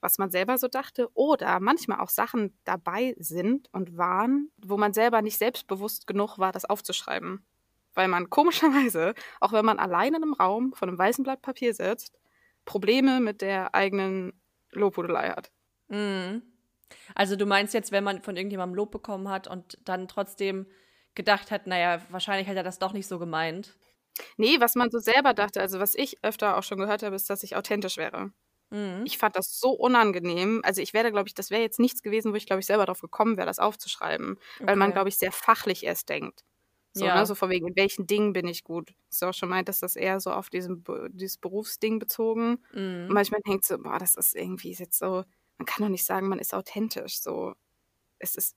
was 0.00 0.18
man 0.18 0.30
selber 0.30 0.58
so 0.58 0.68
dachte. 0.68 1.08
Oder 1.14 1.60
manchmal 1.60 2.00
auch 2.00 2.10
Sachen 2.10 2.58
dabei 2.64 3.14
sind 3.18 3.68
und 3.72 3.96
waren, 3.96 4.50
wo 4.58 4.76
man 4.76 4.92
selber 4.92 5.22
nicht 5.22 5.38
selbstbewusst 5.38 6.08
genug 6.08 6.38
war, 6.38 6.50
das 6.52 6.64
aufzuschreiben. 6.64 7.46
Weil 7.94 8.08
man 8.08 8.28
komischerweise, 8.28 9.14
auch 9.40 9.52
wenn 9.52 9.64
man 9.64 9.78
allein 9.78 10.14
in 10.14 10.22
einem 10.22 10.34
Raum 10.34 10.72
von 10.74 10.88
einem 10.88 10.98
weißen 10.98 11.22
Blatt 11.24 11.42
Papier 11.42 11.74
sitzt, 11.74 12.18
Probleme 12.64 13.20
mit 13.20 13.40
der 13.40 13.74
eigenen 13.76 14.32
Lobhudelei 14.72 15.30
hat. 15.30 15.52
Mhm. 15.88 16.42
Also 17.14 17.36
du 17.36 17.46
meinst 17.46 17.72
jetzt, 17.74 17.92
wenn 17.92 18.04
man 18.04 18.22
von 18.22 18.36
irgendjemandem 18.36 18.74
Lob 18.74 18.90
bekommen 18.90 19.28
hat 19.28 19.46
und 19.48 19.78
dann 19.84 20.08
trotzdem 20.08 20.66
gedacht 21.16 21.50
hat, 21.50 21.66
naja, 21.66 22.00
wahrscheinlich 22.10 22.46
hat 22.48 22.56
er 22.56 22.62
das 22.62 22.78
doch 22.78 22.92
nicht 22.92 23.08
so 23.08 23.18
gemeint. 23.18 23.74
Nee, 24.36 24.60
was 24.60 24.74
man 24.76 24.90
so 24.90 24.98
selber 24.98 25.34
dachte, 25.34 25.60
also 25.60 25.80
was 25.80 25.94
ich 25.94 26.22
öfter 26.22 26.56
auch 26.56 26.62
schon 26.62 26.78
gehört 26.78 27.02
habe, 27.02 27.16
ist, 27.16 27.28
dass 27.28 27.42
ich 27.42 27.56
authentisch 27.56 27.96
wäre. 27.96 28.30
Mhm. 28.70 29.02
Ich 29.04 29.18
fand 29.18 29.36
das 29.36 29.58
so 29.58 29.70
unangenehm. 29.70 30.60
Also 30.64 30.80
ich 30.80 30.94
wäre, 30.94 31.12
glaube 31.12 31.28
ich, 31.28 31.34
das 31.34 31.50
wäre 31.50 31.62
jetzt 31.62 31.78
nichts 31.78 32.02
gewesen, 32.02 32.32
wo 32.32 32.36
ich, 32.36 32.46
glaube 32.46 32.60
ich, 32.60 32.66
selber 32.66 32.86
drauf 32.86 33.00
gekommen 33.00 33.36
wäre, 33.36 33.46
das 33.46 33.58
aufzuschreiben. 33.58 34.38
Okay. 34.56 34.66
Weil 34.66 34.76
man, 34.76 34.92
glaube 34.92 35.08
ich, 35.08 35.18
sehr 35.18 35.32
fachlich 35.32 35.84
erst 35.84 36.08
denkt. 36.08 36.44
So, 36.92 37.04
ja. 37.04 37.14
ne, 37.14 37.26
so 37.26 37.34
von 37.34 37.50
wegen, 37.50 37.68
in 37.68 37.76
welchen 37.76 38.06
Dingen 38.06 38.32
bin 38.32 38.48
ich 38.48 38.64
gut. 38.64 38.94
Du 39.20 39.26
auch 39.26 39.34
schon 39.34 39.50
meint, 39.50 39.68
dass 39.68 39.80
das 39.80 39.96
eher 39.96 40.18
so 40.18 40.30
auf 40.32 40.48
diesem, 40.48 40.82
dieses 41.10 41.36
Berufsding 41.36 41.98
bezogen. 41.98 42.64
Mhm. 42.72 43.06
Und 43.08 43.12
manchmal 43.12 43.40
denkt 43.46 43.66
so, 43.66 43.76
boah, 43.78 43.98
das 43.98 44.14
ist 44.14 44.34
irgendwie 44.34 44.72
jetzt 44.72 44.98
so, 44.98 45.24
man 45.58 45.66
kann 45.66 45.84
doch 45.84 45.90
nicht 45.90 46.06
sagen, 46.06 46.28
man 46.28 46.38
ist 46.38 46.54
authentisch. 46.54 47.20
So, 47.20 47.54
es 48.18 48.34
ist 48.34 48.56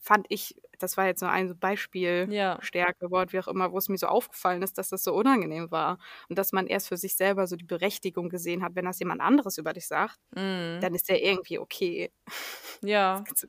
fand 0.00 0.26
ich, 0.30 0.56
das 0.78 0.96
war 0.96 1.06
jetzt 1.06 1.20
nur 1.20 1.30
ein 1.30 1.58
Beispiel, 1.58 2.26
ja. 2.30 2.58
Stärke, 2.62 3.10
Wort, 3.10 3.32
wie 3.32 3.38
auch 3.38 3.48
immer, 3.48 3.70
wo 3.70 3.78
es 3.78 3.88
mir 3.88 3.98
so 3.98 4.06
aufgefallen 4.06 4.62
ist, 4.62 4.78
dass 4.78 4.88
das 4.88 5.04
so 5.04 5.12
unangenehm 5.14 5.70
war. 5.70 5.98
Und 6.28 6.38
dass 6.38 6.52
man 6.52 6.66
erst 6.66 6.88
für 6.88 6.96
sich 6.96 7.14
selber 7.14 7.46
so 7.46 7.56
die 7.56 7.66
Berechtigung 7.66 8.30
gesehen 8.30 8.62
hat, 8.62 8.74
wenn 8.74 8.86
das 8.86 8.98
jemand 8.98 9.20
anderes 9.20 9.58
über 9.58 9.74
dich 9.74 9.86
sagt, 9.86 10.18
mm. 10.30 10.80
dann 10.80 10.94
ist 10.94 11.08
der 11.08 11.22
irgendwie 11.22 11.58
okay. 11.58 12.10
Ja. 12.82 13.22
Das 13.28 13.46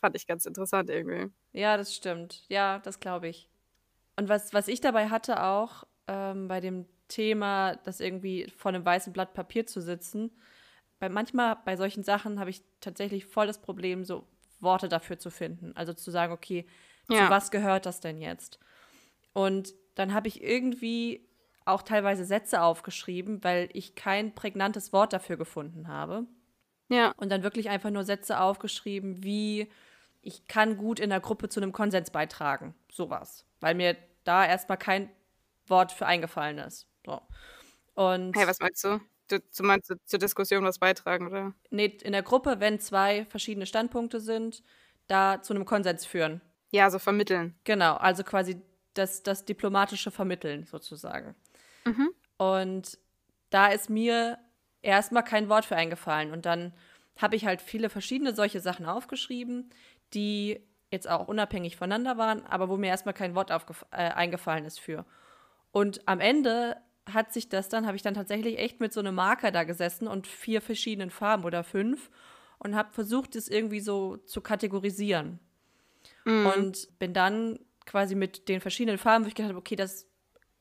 fand 0.00 0.16
ich 0.16 0.26
ganz 0.26 0.44
interessant 0.44 0.90
irgendwie. 0.90 1.32
Ja, 1.52 1.76
das 1.76 1.94
stimmt. 1.94 2.44
Ja, 2.48 2.80
das 2.80 2.98
glaube 2.98 3.28
ich. 3.28 3.48
Und 4.16 4.28
was, 4.28 4.52
was 4.52 4.66
ich 4.66 4.80
dabei 4.80 5.08
hatte 5.08 5.44
auch 5.44 5.84
ähm, 6.08 6.48
bei 6.48 6.58
dem 6.58 6.86
Thema, 7.06 7.76
das 7.76 8.00
irgendwie 8.00 8.52
vor 8.56 8.70
einem 8.70 8.84
weißen 8.84 9.12
Blatt 9.12 9.34
Papier 9.34 9.66
zu 9.66 9.80
sitzen, 9.80 10.32
bei 10.98 11.08
manchmal 11.08 11.58
bei 11.64 11.76
solchen 11.76 12.02
Sachen 12.02 12.40
habe 12.40 12.50
ich 12.50 12.62
tatsächlich 12.80 13.26
voll 13.26 13.46
das 13.46 13.60
Problem, 13.60 14.04
so 14.04 14.26
Worte 14.62 14.88
dafür 14.88 15.18
zu 15.18 15.30
finden. 15.30 15.72
Also 15.76 15.92
zu 15.92 16.10
sagen, 16.10 16.32
okay, 16.32 16.66
ja. 17.10 17.24
zu 17.24 17.30
was 17.30 17.50
gehört 17.50 17.86
das 17.86 18.00
denn 18.00 18.20
jetzt? 18.20 18.58
Und 19.32 19.74
dann 19.94 20.14
habe 20.14 20.28
ich 20.28 20.42
irgendwie 20.42 21.28
auch 21.64 21.82
teilweise 21.82 22.24
Sätze 22.24 22.62
aufgeschrieben, 22.62 23.42
weil 23.44 23.68
ich 23.72 23.94
kein 23.94 24.34
prägnantes 24.34 24.92
Wort 24.92 25.12
dafür 25.12 25.36
gefunden 25.36 25.88
habe. 25.88 26.26
Ja. 26.88 27.12
Und 27.16 27.30
dann 27.30 27.42
wirklich 27.42 27.70
einfach 27.70 27.90
nur 27.90 28.04
Sätze 28.04 28.40
aufgeschrieben, 28.40 29.22
wie 29.22 29.70
ich 30.20 30.46
kann 30.46 30.76
gut 30.76 31.00
in 31.00 31.10
der 31.10 31.20
Gruppe 31.20 31.48
zu 31.48 31.60
einem 31.60 31.72
Konsens 31.72 32.10
beitragen. 32.10 32.74
Sowas. 32.90 33.44
Weil 33.60 33.74
mir 33.74 33.96
da 34.24 34.46
erstmal 34.46 34.78
kein 34.78 35.10
Wort 35.66 35.92
für 35.92 36.06
eingefallen 36.06 36.58
ist. 36.58 36.86
So. 37.04 37.20
Und 37.94 38.36
hey, 38.36 38.46
was 38.46 38.60
meinst 38.60 38.84
du? 38.84 39.00
Du, 39.32 39.40
du 39.40 39.62
meinst 39.62 39.88
du, 39.88 39.94
zur 40.04 40.18
Diskussion 40.18 40.62
was 40.64 40.78
beitragen, 40.78 41.28
oder? 41.28 41.54
Nee, 41.70 41.86
in 42.02 42.12
der 42.12 42.22
Gruppe, 42.22 42.60
wenn 42.60 42.78
zwei 42.80 43.24
verschiedene 43.24 43.64
Standpunkte 43.64 44.20
sind, 44.20 44.62
da 45.06 45.40
zu 45.40 45.54
einem 45.54 45.64
Konsens 45.64 46.04
führen. 46.04 46.42
Ja, 46.70 46.90
so 46.90 46.98
vermitteln. 46.98 47.54
Genau, 47.64 47.94
also 47.96 48.24
quasi 48.24 48.60
das, 48.94 49.22
das 49.22 49.46
diplomatische 49.46 50.10
Vermitteln 50.10 50.66
sozusagen. 50.66 51.34
Mhm. 51.86 52.10
Und 52.36 52.98
da 53.48 53.68
ist 53.68 53.88
mir 53.88 54.38
erstmal 54.82 55.24
kein 55.24 55.48
Wort 55.48 55.64
für 55.64 55.76
eingefallen. 55.76 56.32
Und 56.32 56.44
dann 56.44 56.74
habe 57.16 57.36
ich 57.36 57.46
halt 57.46 57.62
viele 57.62 57.88
verschiedene 57.88 58.34
solche 58.34 58.60
Sachen 58.60 58.84
aufgeschrieben, 58.84 59.70
die 60.12 60.60
jetzt 60.90 61.08
auch 61.08 61.26
unabhängig 61.26 61.76
voneinander 61.76 62.18
waren, 62.18 62.44
aber 62.44 62.68
wo 62.68 62.76
mir 62.76 62.88
erstmal 62.88 63.14
kein 63.14 63.34
Wort 63.34 63.50
äh, 63.50 63.96
eingefallen 63.96 64.66
ist 64.66 64.78
für. 64.78 65.06
Und 65.70 66.06
am 66.06 66.20
Ende 66.20 66.76
hat 67.10 67.32
sich 67.32 67.48
das 67.48 67.68
dann, 67.68 67.86
habe 67.86 67.96
ich 67.96 68.02
dann 68.02 68.14
tatsächlich 68.14 68.58
echt 68.58 68.80
mit 68.80 68.92
so 68.92 69.00
einem 69.00 69.14
Marker 69.14 69.50
da 69.50 69.64
gesessen 69.64 70.06
und 70.06 70.26
vier 70.26 70.60
verschiedenen 70.60 71.10
Farben 71.10 71.44
oder 71.44 71.64
fünf 71.64 72.10
und 72.58 72.76
habe 72.76 72.92
versucht, 72.92 73.34
es 73.34 73.48
irgendwie 73.48 73.80
so 73.80 74.18
zu 74.18 74.40
kategorisieren. 74.40 75.40
Mhm. 76.24 76.46
Und 76.46 76.98
bin 76.98 77.12
dann 77.12 77.58
quasi 77.86 78.14
mit 78.14 78.48
den 78.48 78.60
verschiedenen 78.60 78.98
Farben, 78.98 79.24
wo 79.24 79.28
ich 79.28 79.34
gedacht 79.34 79.50
habe, 79.50 79.58
okay, 79.58 79.76
das 79.76 80.06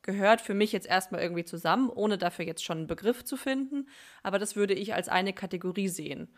gehört 0.01 0.41
für 0.41 0.55
mich 0.55 0.71
jetzt 0.71 0.88
erstmal 0.88 1.21
irgendwie 1.21 1.45
zusammen, 1.45 1.89
ohne 1.89 2.17
dafür 2.17 2.45
jetzt 2.45 2.63
schon 2.63 2.79
einen 2.79 2.88
Begriff 2.88 3.24
zu 3.24 3.38
finden. 3.38 3.88
Aber 4.24 4.39
das 4.39 4.55
würde 4.55 4.74
ich 4.74 4.95
als 4.95 5.10
eine 5.10 5.33
Kategorie 5.33 5.89
sehen. 5.89 6.36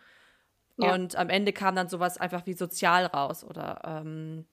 Ja. 0.78 0.94
Und 0.94 1.16
am 1.16 1.30
Ende 1.30 1.54
kam 1.54 1.76
dann 1.76 1.88
sowas 1.88 2.18
einfach 2.18 2.46
wie 2.46 2.54
sozial 2.54 3.06
raus 3.06 3.44
oder 3.44 3.82
ähm, 3.86 4.46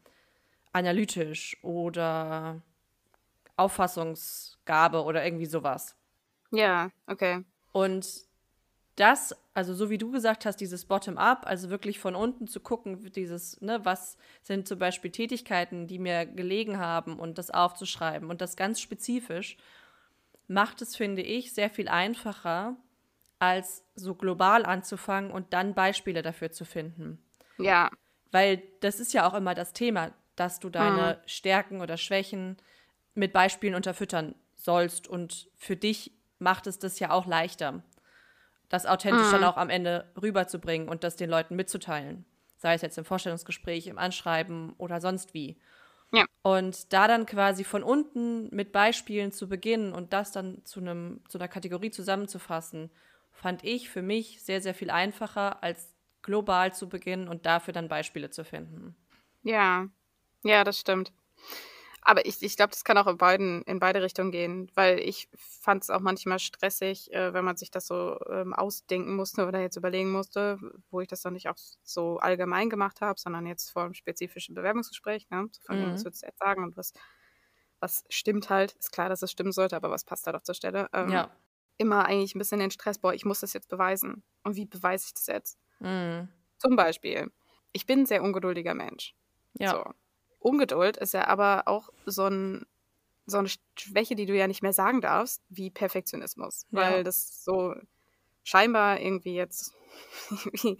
analytisch 0.73 1.57
oder 1.62 2.62
Auffassungsgabe 3.61 5.05
oder 5.05 5.25
irgendwie 5.25 5.47
sowas. 5.47 5.97
Ja, 6.50 6.90
okay. 7.07 7.45
Und 7.73 8.07
das, 8.97 9.35
also 9.55 9.73
so 9.75 9.88
wie 9.88 9.99
du 9.99 10.11
gesagt 10.11 10.45
hast, 10.45 10.57
dieses 10.57 10.85
Bottom-up, 10.85 11.47
also 11.47 11.71
wirklich 11.71 11.99
von 11.99 12.14
unten 12.14 12.49
zu 12.49 12.61
gucken, 12.61 13.11
dieses, 13.12 13.61
ne, 13.61 13.85
was 13.85 14.19
sind 14.43 14.69
zum 14.69 14.79
Beispiel 14.79 15.11
Tätigkeiten, 15.11 15.87
die 15.87 15.99
mir 15.99 16.26
gelegen 16.26 16.79
haben 16.79 17.19
und 17.19 17.38
das 17.38 17.50
aufzuschreiben 17.50 18.29
und 18.29 18.40
das 18.40 18.57
ganz 18.57 18.81
spezifisch, 18.81 19.57
macht 20.49 20.83
es, 20.83 20.97
finde 20.97 21.23
ich, 21.23 21.55
sehr 21.55 21.71
viel 21.71 21.88
einfacher, 21.88 22.76
als 23.38 23.85
so 23.95 24.14
global 24.14 24.67
anzufangen 24.67 25.31
und 25.31 25.52
dann 25.55 25.75
Beispiele 25.75 26.21
dafür 26.23 26.52
zu 26.52 26.64
finden. 26.64 27.23
Ja. 27.59 27.90
Weil 28.33 28.62
das 28.81 29.00
ist 29.00 29.14
ja 29.14 29.26
auch 29.26 29.35
immer 29.35 29.55
das 29.55 29.73
Thema, 29.73 30.12
dass 30.37 30.61
du 30.61 30.69
deine 30.69 31.14
mhm. 31.14 31.29
Stärken 31.29 31.81
oder 31.81 31.97
Schwächen 31.97 32.59
mit 33.14 33.33
Beispielen 33.33 33.75
unterfüttern 33.75 34.35
sollst 34.55 35.09
und 35.09 35.49
für 35.57 35.76
dich 35.76 36.12
macht 36.38 36.67
es 36.67 36.79
das 36.79 36.99
ja 36.99 37.11
auch 37.11 37.26
leichter 37.26 37.83
das 38.71 38.87
authentisch 38.87 39.26
mhm. 39.26 39.33
dann 39.33 39.45
auch 39.45 39.57
am 39.59 39.69
Ende 39.69 40.11
rüberzubringen 40.21 40.88
und 40.88 41.05
das 41.05 41.17
den 41.17 41.29
Leuten 41.29 41.57
mitzuteilen. 41.57 42.25
Sei 42.57 42.75
es 42.75 42.83
jetzt 42.83 42.97
im 42.97 43.05
Vorstellungsgespräch, 43.05 43.88
im 43.88 43.99
Anschreiben 43.99 44.75
oder 44.79 45.00
sonst 45.00 45.35
wie. 45.35 45.59
Ja. 46.12 46.25
Und 46.43 46.93
da 46.93 47.09
dann 47.09 47.26
quasi 47.26 47.64
von 47.64 47.83
unten 47.83 48.55
mit 48.55 48.73
Beispielen 48.73 49.33
zu 49.33 49.49
beginnen 49.49 49.93
und 49.93 50.12
das 50.12 50.33
dann 50.33 50.64
zu, 50.64 50.81
einem, 50.81 51.21
zu 51.29 51.38
einer 51.38 51.49
Kategorie 51.49 51.90
zusammenzufassen, 51.90 52.90
fand 53.33 53.64
ich 53.64 53.90
für 53.90 54.02
mich 54.02 54.43
sehr, 54.43 54.61
sehr 54.61 54.75
viel 54.75 54.90
einfacher, 54.90 55.62
als 55.62 55.93
global 56.23 56.73
zu 56.73 56.88
beginnen 56.88 57.29
und 57.29 57.47
dafür 57.47 57.73
dann 57.73 57.88
Beispiele 57.88 58.31
zu 58.31 58.45
finden. 58.45 58.95
Ja, 59.43 59.88
ja, 60.45 60.64
das 60.64 60.79
stimmt. 60.79 61.12
Aber 62.11 62.26
ich, 62.26 62.43
ich 62.43 62.57
glaube, 62.57 62.73
das 62.73 62.83
kann 62.83 62.99
auch 62.99 63.07
in, 63.07 63.19
beiden, 63.19 63.62
in 63.62 63.79
beide 63.79 64.02
Richtungen 64.02 64.33
gehen, 64.33 64.69
weil 64.75 64.99
ich 64.99 65.29
fand 65.37 65.85
es 65.85 65.90
auch 65.90 66.00
manchmal 66.00 66.40
stressig, 66.40 67.12
äh, 67.12 67.33
wenn 67.33 67.45
man 67.45 67.57
sich 67.57 67.71
das 67.71 67.87
so 67.87 68.19
ähm, 68.29 68.52
ausdenken 68.52 69.14
musste 69.14 69.47
oder 69.47 69.61
jetzt 69.61 69.76
überlegen 69.76 70.11
musste, 70.11 70.59
wo 70.90 71.00
ich 71.00 71.07
das 71.07 71.23
dann 71.23 71.35
nicht 71.35 71.49
auch 71.49 71.55
so 71.85 72.19
allgemein 72.19 72.69
gemacht 72.69 73.00
habe, 73.00 73.21
sondern 73.21 73.47
jetzt 73.47 73.71
vor 73.71 73.85
einem 73.85 73.95
spezifischen 73.95 74.57
Bewerbungsgespräch. 74.57 75.31
Ne? 75.31 75.47
So 75.52 75.62
von 75.62 75.81
mhm. 75.81 75.93
was 75.93 76.05
würdest 76.05 76.25
du 76.25 76.26
jetzt 76.26 76.40
sagen 76.40 76.64
und 76.64 76.76
was, 76.76 76.95
was 77.79 78.02
stimmt 78.09 78.50
halt. 78.50 78.73
Ist 78.73 78.90
klar, 78.90 79.09
dass 79.09 79.23
es 79.23 79.31
stimmen 79.31 79.52
sollte, 79.52 79.76
aber 79.76 79.93
was 79.93 80.02
passt 80.02 80.26
da 80.26 80.33
doch 80.33 80.43
zur 80.43 80.57
Stelle? 80.57 80.88
Ähm, 80.93 81.11
ja. 81.11 81.31
Immer 81.79 82.07
eigentlich 82.07 82.35
ein 82.35 82.40
bisschen 82.40 82.59
den 82.59 82.73
Stress, 82.73 82.99
boah, 82.99 83.14
ich 83.14 83.25
muss 83.25 83.38
das 83.38 83.52
jetzt 83.52 83.69
beweisen. 83.69 84.25
Und 84.43 84.57
wie 84.57 84.67
beweise 84.67 85.07
ich 85.07 85.14
das 85.14 85.29
jetzt? 85.29 85.61
Mhm. 85.79 86.29
Zum 86.59 86.75
Beispiel, 86.75 87.31
ich 87.71 87.87
bin 87.87 88.00
ein 88.00 88.07
sehr 88.07 88.25
ungeduldiger 88.25 88.75
Mensch. 88.75 89.14
Ja. 89.61 89.71
So. 89.71 89.85
Ungeduld 90.40 90.97
ist 90.97 91.14
ja 91.14 91.26
aber 91.28 91.62
auch 91.66 91.90
so, 92.06 92.26
ein, 92.26 92.66
so 93.26 93.38
eine 93.38 93.49
Schwäche, 93.78 94.16
die 94.16 94.26
du 94.26 94.37
ja 94.37 94.49
nicht 94.49 94.62
mehr 94.62 94.73
sagen 94.73 95.00
darfst, 95.00 95.42
wie 95.49 95.70
Perfektionismus. 95.70 96.66
Ja. 96.70 96.80
Weil 96.80 97.04
das 97.04 97.44
so 97.44 97.75
scheinbar 98.42 99.00
irgendwie 99.00 99.35
jetzt, 99.35 99.75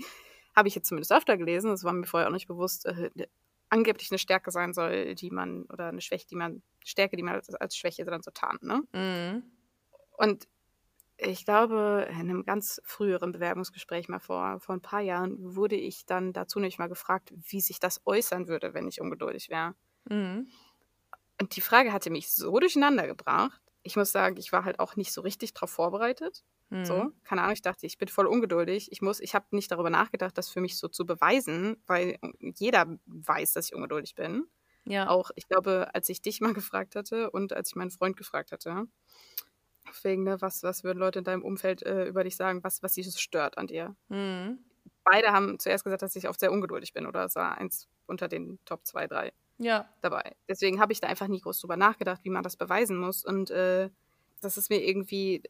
habe 0.57 0.69
ich 0.69 0.75
jetzt 0.75 0.89
zumindest 0.89 1.13
öfter 1.13 1.37
gelesen, 1.37 1.71
das 1.71 1.85
war 1.85 1.93
mir 1.93 2.07
vorher 2.07 2.29
auch 2.29 2.33
nicht 2.33 2.49
bewusst, 2.49 2.87
äh, 2.87 3.11
angeblich 3.69 4.11
eine 4.11 4.19
Stärke 4.19 4.51
sein 4.51 4.75
soll, 4.75 5.15
die 5.15 5.31
man, 5.31 5.65
oder 5.67 5.89
eine 5.89 6.01
Schwäche, 6.01 6.27
die 6.27 6.37
man, 6.37 6.63
Stärke, 6.85 7.17
die 7.17 7.23
man 7.23 7.35
als, 7.35 7.55
als 7.55 7.77
Schwäche 7.77 8.05
dann 8.05 8.23
so 8.23 8.31
tarnt, 8.33 8.63
ne? 8.63 8.83
Mhm. 8.93 9.45
Und 10.17 10.49
ich 11.23 11.45
glaube, 11.45 12.07
in 12.11 12.17
einem 12.17 12.45
ganz 12.45 12.81
früheren 12.85 13.33
Bewerbungsgespräch 13.33 14.09
mal 14.09 14.21
vor, 14.21 14.59
vor 14.61 14.75
ein 14.75 14.81
paar 14.83 15.01
Jahren 15.01 15.37
wurde 15.55 15.77
ich 15.77 16.07
dann 16.07 16.33
dazu 16.33 16.61
nicht 16.61 16.79
mal 16.79 16.89
gefragt, 16.89 17.33
wie 17.37 17.61
sich 17.61 17.79
das 17.79 18.01
äußern 18.07 18.49
würde, 18.49 18.75
wenn 18.75 18.89
ich 18.89 19.01
ungeduldig 19.01 19.51
wäre. 19.51 19.75
Mhm. 20.09 20.49
Und 21.41 21.57
die 21.57 21.61
Frage 21.61 21.93
hatte 21.93 22.11
mich 22.11 22.33
so 22.33 22.59
durcheinander 22.59 23.07
gebracht. 23.07 23.61
Ich 23.83 23.97
muss 23.97 24.13
sagen, 24.13 24.37
ich 24.39 24.53
war 24.53 24.65
halt 24.65 24.79
auch 24.79 24.97
nicht 24.97 25.13
so 25.13 25.21
richtig 25.21 25.55
darauf 25.55 25.71
vorbereitet. 25.71 26.45
Mhm. 26.71 26.85
So, 26.85 27.13
keine 27.25 27.43
Ahnung, 27.43 27.55
ich 27.55 27.63
dachte, 27.63 27.87
ich 27.87 27.99
bin 27.99 28.09
voll 28.09 28.27
ungeduldig. 28.27 28.93
Ich 28.93 29.03
muss, 29.03 29.21
ich 29.21 29.35
habe 29.35 29.47
nicht 29.51 29.71
darüber 29.71 29.91
nachgedacht, 29.91 30.37
das 30.39 30.49
für 30.49 30.61
mich 30.61 30.79
so 30.79 30.89
zu 30.89 31.05
beweisen, 31.05 31.83
weil 31.87 32.19
jeder 32.41 32.99
weiß, 33.07 33.55
dass 33.55 33.67
ich 33.67 33.75
ungeduldig 33.75 34.15
bin. 34.15 34.45
Ja. 34.85 35.09
Auch, 35.09 35.31
ich 35.35 35.49
glaube, 35.49 35.89
als 35.95 36.09
ich 36.09 36.23
dich 36.23 36.41
mal 36.41 36.55
gefragt 36.55 36.97
hatte 36.97 37.31
und 37.31 37.53
als 37.53 37.71
ich 37.71 37.77
meinen 37.77 37.91
Freund 37.91 38.17
gefragt 38.17 38.53
hatte, 38.53 38.87
Wegen, 40.03 40.25
ne, 40.25 40.41
was, 40.41 40.63
was 40.63 40.85
würden 40.85 40.99
Leute 40.99 41.21
in 41.21 41.25
deinem 41.25 41.43
Umfeld 41.43 41.83
äh, 41.83 42.05
über 42.05 42.25
dich 42.25 42.37
sagen, 42.37 42.63
was, 42.63 42.83
was 42.83 42.95
sie 42.95 43.05
stört 43.05 43.59
an 43.59 43.67
dir? 43.67 43.95
Mhm. 44.09 44.59
Beide 45.05 45.33
haben 45.33 45.59
zuerst 45.59 45.85
gesagt, 45.85 46.03
dass 46.03 46.17
ich 46.17 46.29
oft 46.29 46.41
sehr 46.41 46.53
ungeduldig 46.53 46.93
bin 46.93 47.07
oder 47.07 47.25
es 47.25 47.35
war 47.35 47.59
eins 47.59 47.89
unter 48.07 48.29
den 48.29 48.59
Top 48.65 48.87
2, 48.87 49.07
3 49.07 49.33
ja. 49.59 49.89
dabei. 50.01 50.37
Deswegen 50.49 50.81
habe 50.81 50.93
ich 50.93 51.01
da 51.01 51.09
einfach 51.09 51.29
nie 51.29 51.41
groß 51.41 51.61
drüber 51.61 51.77
nachgedacht, 51.77 52.21
wie 52.25 52.31
man 52.31 52.43
das 52.43 52.57
beweisen 52.57 52.97
muss. 52.97 53.25
Und 53.25 53.51
äh, 53.51 53.91
das 54.41 54.57
ist 54.57 54.71
mir 54.71 54.83
irgendwie, 54.83 55.43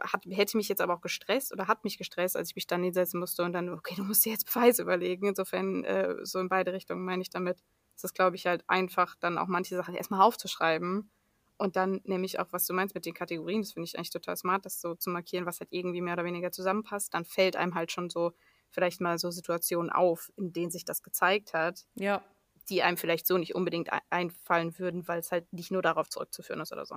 hat, 0.00 0.24
hätte 0.30 0.56
mich 0.56 0.68
jetzt 0.68 0.80
aber 0.80 0.94
auch 0.94 1.00
gestresst 1.00 1.52
oder 1.52 1.66
hat 1.66 1.84
mich 1.84 1.98
gestresst, 1.98 2.36
als 2.36 2.50
ich 2.50 2.56
mich 2.56 2.66
dann 2.66 2.82
hinsetzen 2.82 3.20
musste 3.20 3.42
und 3.42 3.52
dann, 3.52 3.68
okay, 3.70 3.94
du 3.96 4.04
musst 4.04 4.24
dir 4.24 4.32
jetzt 4.32 4.52
Beweise 4.52 4.82
überlegen. 4.82 5.26
Insofern, 5.26 5.84
äh, 5.84 6.14
so 6.22 6.38
in 6.38 6.48
beide 6.48 6.72
Richtungen 6.72 7.04
meine 7.04 7.22
ich 7.22 7.30
damit. 7.30 7.62
Es 7.96 8.04
ist, 8.04 8.14
glaube 8.14 8.36
ich, 8.36 8.46
halt 8.46 8.64
einfach, 8.68 9.16
dann 9.16 9.38
auch 9.38 9.48
manche 9.48 9.76
Sachen 9.76 9.94
erstmal 9.94 10.22
aufzuschreiben 10.22 11.10
und 11.58 11.76
dann 11.76 12.00
nehme 12.04 12.26
ich 12.26 12.38
auch, 12.38 12.48
was 12.50 12.66
du 12.66 12.74
meinst 12.74 12.94
mit 12.94 13.06
den 13.06 13.14
Kategorien, 13.14 13.62
das 13.62 13.72
finde 13.72 13.86
ich 13.86 13.96
eigentlich 13.96 14.10
total 14.10 14.36
smart, 14.36 14.66
das 14.66 14.80
so 14.80 14.94
zu 14.94 15.10
markieren, 15.10 15.46
was 15.46 15.60
halt 15.60 15.72
irgendwie 15.72 16.00
mehr 16.00 16.14
oder 16.14 16.24
weniger 16.24 16.52
zusammenpasst. 16.52 17.14
Dann 17.14 17.24
fällt 17.24 17.56
einem 17.56 17.74
halt 17.74 17.92
schon 17.92 18.10
so 18.10 18.32
vielleicht 18.70 19.00
mal 19.00 19.18
so 19.18 19.30
Situationen 19.30 19.90
auf, 19.90 20.30
in 20.36 20.52
denen 20.52 20.70
sich 20.70 20.84
das 20.84 21.02
gezeigt 21.02 21.54
hat. 21.54 21.86
Ja. 21.94 22.22
Die 22.68 22.82
einem 22.82 22.96
vielleicht 22.96 23.26
so 23.26 23.38
nicht 23.38 23.54
unbedingt 23.54 23.90
einfallen 24.10 24.78
würden, 24.78 25.08
weil 25.08 25.20
es 25.20 25.32
halt 25.32 25.50
nicht 25.52 25.70
nur 25.70 25.82
darauf 25.82 26.08
zurückzuführen 26.08 26.60
ist 26.60 26.72
oder 26.72 26.84
so. 26.84 26.96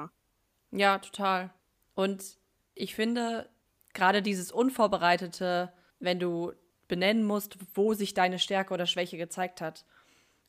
Ja, 0.72 0.98
total. 0.98 1.54
Und 1.96 2.38
ich 2.76 2.96
finde, 2.96 3.50
gerade 3.94 4.22
dieses 4.22 4.52
Unvorbereitete, 4.52 5.72
wenn 6.00 6.20
du 6.20 6.54
benennen 6.88 7.24
musst, 7.24 7.58
wo 7.76 7.94
sich 7.94 8.14
deine 8.14 8.40
Stärke 8.40 8.74
oder 8.74 8.88
Schwäche 8.88 9.18
gezeigt 9.18 9.62
hat 9.62 9.86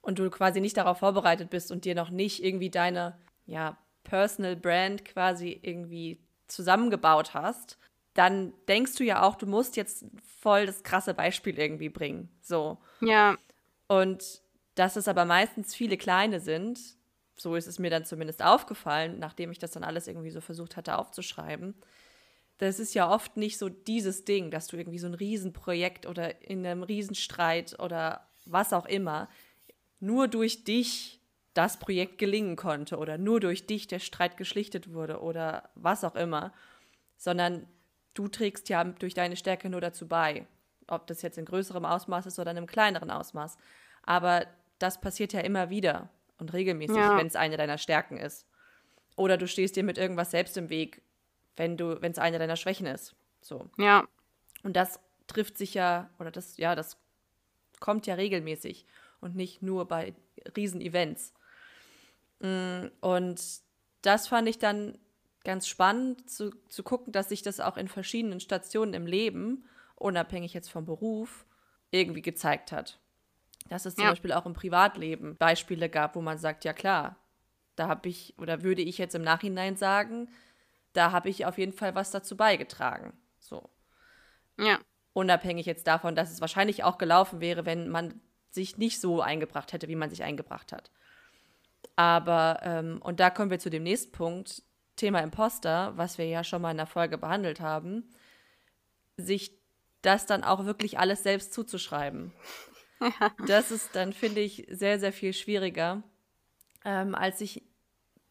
und 0.01 0.19
du 0.19 0.31
quasi 0.31 0.61
nicht 0.61 0.77
darauf 0.79 0.99
vorbereitet 0.99 1.51
bist 1.51 1.71
und 1.71 1.85
dir 1.85 1.95
noch 1.95 2.11
nicht 2.11 2.43
irgendwie 2.43 2.71
deine 2.71 3.19
ja, 3.51 3.77
Personal 4.05 4.57
Brand 4.57 5.05
quasi 5.05 5.59
irgendwie 5.63 6.21
zusammengebaut 6.49 7.35
hast, 7.35 7.79
dann 8.15 8.53
denkst 8.69 8.97
du 8.97 9.05
ja 9.05 9.23
auch, 9.23 9.37
du 9.37 9.47
musst 9.47 9.77
jetzt 9.77 10.05
voll 10.41 10.67
das 10.67 10.83
krasse 10.83 11.15
Beispiel 11.15 11.59
irgendwie 11.59 11.89
bringen. 11.89 12.29
So. 12.41 12.79
Ja. 13.01 13.37
Und 13.87 14.43
dass 14.75 14.97
es 14.97 15.09
aber 15.09 15.25
meistens 15.25 15.75
viele 15.75 15.97
kleine 15.97 16.41
sind, 16.41 16.81
so 17.37 17.55
ist 17.55 17.67
es 17.67 17.79
mir 17.79 17.91
dann 17.91 18.05
zumindest 18.05 18.43
aufgefallen, 18.43 19.19
nachdem 19.19 19.51
ich 19.51 19.59
das 19.59 19.71
dann 19.71 19.85
alles 19.85 20.07
irgendwie 20.07 20.31
so 20.31 20.41
versucht 20.41 20.77
hatte 20.77 20.99
aufzuschreiben. 20.99 21.75
Das 22.59 22.79
ist 22.79 22.95
ja 22.95 23.11
oft 23.11 23.37
nicht 23.37 23.59
so 23.59 23.71
dieses 23.71 24.25
Ding, 24.25 24.51
dass 24.51 24.67
du 24.67 24.77
irgendwie 24.77 24.99
so 24.99 25.07
ein 25.07 25.15
Riesenprojekt 25.15 26.05
oder 26.07 26.43
in 26.43 26.67
einem 26.67 26.83
Riesenstreit 26.83 27.79
oder 27.81 28.29
was 28.45 28.73
auch 28.73 28.87
immer 28.87 29.29
nur 29.99 30.29
durch 30.29 30.65
dich 30.65 31.20
das 31.55 31.79
Projekt 31.79 32.19
gelingen 32.19 32.57
konnte 32.57 32.97
oder 32.97 33.19
nur 33.19 33.41
durch 33.41 33.67
dich 33.67 33.87
der 33.87 33.99
Streit 33.99 34.37
geschlichtet 34.37 34.93
wurde 34.93 35.21
oder 35.21 35.71
was 35.75 36.05
auch 36.05 36.15
immer, 36.15 36.53
sondern 37.17 37.67
du 38.15 38.29
trägst 38.29 38.69
ja 38.69 38.85
durch 38.85 39.15
deine 39.15 39.37
Stärke 39.37 39.69
nur 39.69 39.81
dazu 39.81 40.07
bei, 40.07 40.47
ob 40.87 41.07
das 41.07 41.23
jetzt 41.23 41.39
in 41.39 41.45
größerem 41.45 41.85
Ausmaß 41.85 42.27
ist 42.27 42.39
oder 42.39 42.51
in 42.51 42.57
einem 42.57 42.67
kleineren 42.67 43.11
Ausmaß. 43.11 43.59
Aber 44.03 44.47
das 44.79 45.01
passiert 45.01 45.33
ja 45.33 45.41
immer 45.41 45.71
wieder 45.71 46.09
und 46.39 46.53
regelmäßig, 46.53 46.97
ja. 46.97 47.17
wenn 47.17 47.27
es 47.27 47.37
eine 47.37 47.57
deiner 47.57 47.79
Stärken 47.79 48.17
ist. 48.17 48.47
Oder 49.17 49.37
du 49.37 49.47
stehst 49.47 49.77
dir 49.77 49.85
mit 49.85 49.99
irgendwas 49.99 50.31
selbst 50.31 50.57
im 50.57 50.71
Weg, 50.71 51.03
wenn 51.57 51.77
du, 51.77 52.01
wenn 52.01 52.13
es 52.13 52.19
eine 52.19 52.39
deiner 52.39 52.57
Schwächen 52.57 52.87
ist. 52.87 53.15
So. 53.43 53.69
Ja. 53.77 54.07
Und 54.63 54.77
das 54.77 55.01
trifft 55.27 55.59
sich 55.59 55.75
ja, 55.75 56.09
oder 56.19 56.31
das, 56.31 56.57
ja, 56.57 56.75
das 56.75 56.97
kommt 57.81 58.07
ja 58.07 58.15
regelmäßig 58.15 58.87
und 59.21 59.37
nicht 59.37 59.63
nur 59.63 59.87
bei 59.87 60.15
Riesenevents. 60.57 61.35
Mm, 62.41 62.87
und 63.01 63.41
das 64.03 64.29
fand 64.29 64.49
ich 64.49 64.59
dann 64.59 64.99
ganz 65.45 65.67
spannend 65.69 66.29
zu, 66.31 66.51
zu 66.69 66.83
gucken, 66.83 67.13
dass 67.13 67.29
sich 67.31 67.43
das 67.43 67.61
auch 67.61 67.77
in 67.77 67.89
verschiedenen 67.89 68.41
Stationen 68.41 68.95
im 68.95 69.07
Leben, 69.07 69.65
unabhängig 69.97 70.53
jetzt 70.55 70.71
vom 70.71 70.85
Beruf, 70.85 71.47
irgendwie 71.91 72.23
gezeigt 72.23 72.73
hat. 72.73 72.99
Dass 73.69 73.87
es 73.87 73.95
zum 73.95 74.05
Ja. 74.05 74.11
Beispiel 74.11 74.33
auch 74.33 74.47
im 74.47 74.55
Privatleben 74.55 75.37
Beispiele 75.37 75.89
gab, 75.89 76.17
wo 76.17 76.21
man 76.21 76.39
sagt, 76.39 76.65
ja 76.65 76.73
klar, 76.73 77.17
da 77.77 77.89
habe 77.89 78.09
ich 78.09 78.35
oder 78.39 78.63
würde 78.63 78.83
ich 78.83 78.99
jetzt 78.99 79.15
im 79.15 79.23
Nachhinein 79.23 79.77
sagen, 79.77 80.29
da 80.93 81.13
habe 81.13 81.29
ich 81.29 81.47
auf 81.47 81.59
jeden 81.59 81.73
Fall 81.73 81.95
was 81.95 82.11
dazu 82.11 82.37
beigetragen. 82.37 83.13
So. 83.39 83.71
Ja. 84.59 84.79
Unabhängig 85.13 85.67
jetzt 85.67 85.87
davon, 85.87 86.15
dass 86.15 86.31
es 86.31 86.41
wahrscheinlich 86.41 86.85
auch 86.85 86.99
gelaufen 86.99 87.41
wäre, 87.41 87.67
wenn 87.67 87.89
man 87.89 88.21
sich 88.51 88.79
nicht 88.79 89.01
so 89.01 89.21
eingebracht 89.23 89.73
hätte, 89.73 89.89
wie 89.89 89.97
man 89.97 90.11
sich 90.11 90.23
eingebracht 90.23 90.73
hat. 90.73 90.91
Aber, 91.97 92.61
ähm, 92.63 93.01
und 93.03 93.21
da 93.21 93.31
kommen 93.31 93.51
wir 93.51 93.59
zu 93.59 93.71
dem 93.71 93.83
nächsten 93.83 94.13
Punkt, 94.13 94.63
Thema 94.97 95.21
Imposter, 95.21 95.93
was 95.97 96.19
wir 96.19 96.27
ja 96.27 96.45
schon 96.45 96.63
mal 96.63 96.71
in 96.73 96.77
der 96.77 96.87
Folge 96.87 97.17
behandelt 97.19 97.61
haben, 97.61 98.11
sich 99.17 99.53
das 100.03 100.27
dann 100.27 100.45
auch 100.45 100.65
wirklich 100.65 100.99
alles 100.99 101.23
selbst 101.23 101.53
zuzuschreiben. 101.53 102.33
Das 103.47 103.71
ist 103.71 103.97
dann, 103.97 104.13
finde 104.13 104.43
ich, 104.43 104.67
sehr, 104.69 105.01
sehr 105.01 105.15
viel 105.15 105.33
schwieriger, 105.33 106.03
ähm, 106.85 107.15
als 107.15 107.39
sich 107.39 107.63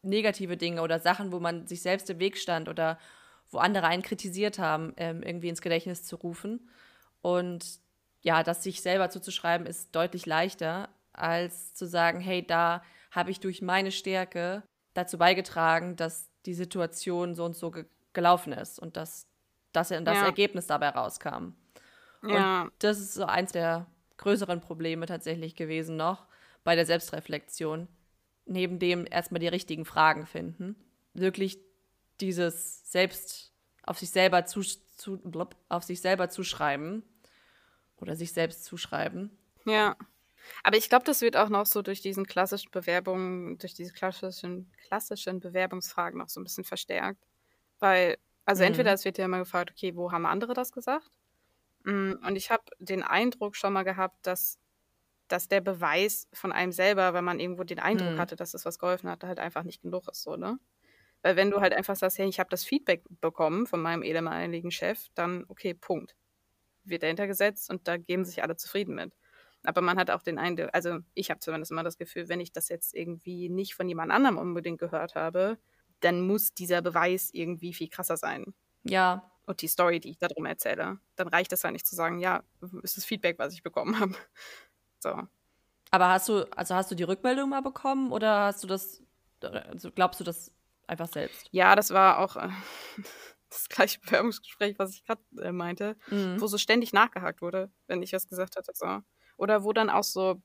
negative 0.02 0.56
Dinge 0.56 0.82
oder 0.82 1.00
Sachen, 1.00 1.32
wo 1.32 1.40
man 1.40 1.66
sich 1.66 1.82
selbst 1.82 2.08
im 2.08 2.20
Weg 2.20 2.38
stand 2.38 2.68
oder 2.68 2.96
wo 3.50 3.58
andere 3.58 3.88
einen 3.88 4.02
kritisiert 4.02 4.60
haben, 4.60 4.94
ähm, 4.96 5.24
irgendwie 5.24 5.48
ins 5.48 5.60
Gedächtnis 5.60 6.04
zu 6.04 6.14
rufen. 6.14 6.70
Und 7.20 7.80
ja, 8.22 8.44
das 8.44 8.62
sich 8.62 8.80
selber 8.80 9.10
zuzuschreiben, 9.10 9.66
ist 9.66 9.94
deutlich 9.94 10.24
leichter, 10.24 10.88
als 11.12 11.74
zu 11.74 11.86
sagen, 11.86 12.20
hey, 12.20 12.46
da 12.46 12.82
habe 13.10 13.30
ich 13.30 13.40
durch 13.40 13.62
meine 13.62 13.92
Stärke 13.92 14.62
dazu 14.94 15.18
beigetragen, 15.18 15.96
dass 15.96 16.28
die 16.46 16.54
Situation 16.54 17.34
so 17.34 17.44
und 17.44 17.56
so 17.56 17.70
ge 17.70 17.84
gelaufen 18.12 18.52
ist 18.52 18.80
und 18.80 18.96
dass, 18.96 19.28
dass 19.72 19.90
das 19.90 20.02
Ja. 20.16 20.24
Ergebnis 20.24 20.66
dabei 20.66 20.88
rauskam. 20.88 21.52
Ja. 22.26 22.68
Das 22.80 22.98
ist 22.98 23.14
so 23.14 23.24
eins 23.24 23.52
der 23.52 23.86
größeren 24.16 24.60
Probleme 24.60 25.06
tatsächlich 25.06 25.54
gewesen 25.54 25.96
noch 25.96 26.26
bei 26.64 26.74
der 26.74 26.86
Selbstreflexion. 26.86 27.86
Neben 28.46 28.80
dem 28.80 29.06
erstmal 29.08 29.38
die 29.38 29.46
richtigen 29.46 29.84
Fragen 29.84 30.26
finden. 30.26 30.74
Wirklich 31.14 31.60
dieses 32.20 32.90
selbst 32.90 33.52
auf 33.84 33.98
sich 33.98 34.10
selber 34.10 34.44
zu, 34.44 34.62
zu 34.62 35.18
blub, 35.18 35.54
auf 35.68 35.84
sich 35.84 36.00
selber 36.00 36.28
zuschreiben 36.28 37.04
oder 37.96 38.16
sich 38.16 38.32
selbst 38.32 38.64
zuschreiben. 38.64 39.30
Ja. 39.64 39.96
Aber 40.64 40.76
ich 40.76 40.88
glaube, 40.88 41.04
das 41.04 41.20
wird 41.22 41.36
auch 41.36 41.48
noch 41.48 41.66
so 41.66 41.82
durch 41.82 42.00
diesen 42.02 42.26
klassischen 42.26 42.70
Bewerbungen, 42.70 43.58
durch 43.58 43.74
diese 43.74 43.92
klassischen, 43.92 44.72
klassischen 44.86 45.40
Bewerbungsfragen 45.40 46.18
noch 46.18 46.28
so 46.28 46.40
ein 46.40 46.44
bisschen 46.44 46.64
verstärkt. 46.64 47.24
Weil, 47.80 48.18
also 48.46 48.62
Mhm. 48.62 48.64
entweder 48.64 48.92
es 48.92 49.04
wird 49.04 49.18
ja 49.18 49.24
immer 49.26 49.38
gefragt, 49.40 49.70
okay, 49.72 49.96
wo 49.96 50.12
haben 50.12 50.26
andere 50.26 50.54
das 50.54 50.72
gesagt? 50.72 51.10
Mm, 51.84 52.14
Und 52.26 52.36
ich 52.36 52.50
habe 52.50 52.64
den 52.78 53.02
Eindruck 53.02 53.56
schon 53.56 53.72
mal 53.72 53.82
gehabt, 53.84 54.26
dass, 54.26 54.58
dass 55.28 55.48
der 55.48 55.60
Beweis 55.60 56.28
von 56.34 56.52
einem 56.52 56.72
selber, 56.72 57.14
wenn 57.14 57.24
man 57.24 57.40
irgendwo 57.40 57.64
den 57.64 57.78
Eindruck 57.80 58.18
Mhm. 58.18 58.18
hatte, 58.18 58.36
dass 58.36 58.54
es 58.54 58.64
was 58.66 58.78
geholfen 58.78 59.10
hat, 59.10 59.24
halt 59.24 59.40
einfach 59.40 59.64
nicht 59.64 59.82
genug 59.82 60.08
ist, 60.08 60.22
so, 60.22 60.36
ne? 60.36 60.58
Weil 61.22 61.36
wenn 61.36 61.50
du 61.50 61.60
halt 61.60 61.74
einfach 61.74 61.96
sagst, 61.96 62.18
hey, 62.18 62.28
ich 62.28 62.40
habe 62.40 62.50
das 62.50 62.64
Feedback 62.64 63.04
bekommen 63.20 63.66
von 63.66 63.82
meinem 63.82 64.02
ehemaligen 64.04 64.70
Chef, 64.72 65.06
dann 65.14 65.44
okay, 65.48 65.74
Punkt. 65.74 66.16
Wird 66.84 67.02
dahinter 67.04 67.26
gesetzt 67.26 67.70
und 67.70 67.88
da 67.88 67.96
geben 67.98 68.24
sich 68.24 68.42
alle 68.42 68.56
zufrieden 68.56 68.94
mit. 68.96 69.14
Aber 69.64 69.80
man 69.82 69.98
hat 69.98 70.10
auch 70.10 70.22
den 70.22 70.38
Eindruck, 70.38 70.70
also 70.72 70.98
ich 71.14 71.30
habe 71.30 71.40
zumindest 71.40 71.70
immer 71.72 71.82
das 71.82 71.98
Gefühl, 71.98 72.28
wenn 72.28 72.40
ich 72.40 72.52
das 72.52 72.68
jetzt 72.68 72.94
irgendwie 72.94 73.48
nicht 73.50 73.74
von 73.74 73.88
jemand 73.88 74.10
anderem 74.12 74.38
unbedingt 74.38 74.78
gehört 74.78 75.14
habe, 75.14 75.58
dann 76.00 76.22
muss 76.26 76.54
dieser 76.54 76.80
Beweis 76.80 77.30
irgendwie 77.32 77.74
viel 77.74 77.88
krasser 77.88 78.16
sein. 78.16 78.54
Ja, 78.84 79.30
Und 79.46 79.60
die 79.60 79.68
Story, 79.68 80.00
die 80.00 80.10
ich 80.10 80.18
darum 80.18 80.46
erzähle, 80.46 80.98
dann 81.16 81.28
reicht 81.28 81.52
es 81.52 81.62
halt 81.64 81.74
nicht 81.74 81.86
zu 81.86 81.94
sagen, 81.94 82.20
ja, 82.20 82.42
ist 82.82 82.96
das 82.96 83.04
Feedback, 83.04 83.38
was 83.38 83.52
ich 83.52 83.62
bekommen 83.62 83.98
habe. 84.00 84.14
So. 85.00 85.22
aber 85.90 86.08
hast 86.08 86.28
du, 86.28 86.44
also 86.56 86.74
hast 86.74 86.90
du 86.90 86.94
die 86.94 87.02
Rückmeldung 87.02 87.50
mal 87.50 87.62
bekommen 87.62 88.12
oder 88.12 88.40
hast 88.44 88.62
du 88.62 88.66
das, 88.68 89.02
also 89.42 89.90
glaubst 89.90 90.20
du 90.20 90.24
das 90.24 90.52
einfach 90.86 91.08
selbst? 91.08 91.48
Ja, 91.52 91.74
das 91.76 91.90
war 91.90 92.18
auch 92.18 92.36
äh, 92.36 92.48
das 93.50 93.68
gleiche 93.68 94.00
Bewerbungsgespräch, 94.00 94.78
was 94.78 94.94
ich 94.94 95.04
gerade 95.04 95.22
äh, 95.42 95.52
meinte, 95.52 95.96
Mhm. 96.10 96.40
wo 96.40 96.46
so 96.46 96.56
ständig 96.58 96.92
nachgehakt 96.92 97.42
wurde, 97.42 97.70
wenn 97.88 98.02
ich 98.02 98.12
was 98.12 98.28
gesagt 98.28 98.56
hatte. 98.56 98.72
So. 98.74 99.00
Oder 99.40 99.64
wo 99.64 99.72
dann 99.72 99.90
auch 99.90 100.04
so, 100.04 100.42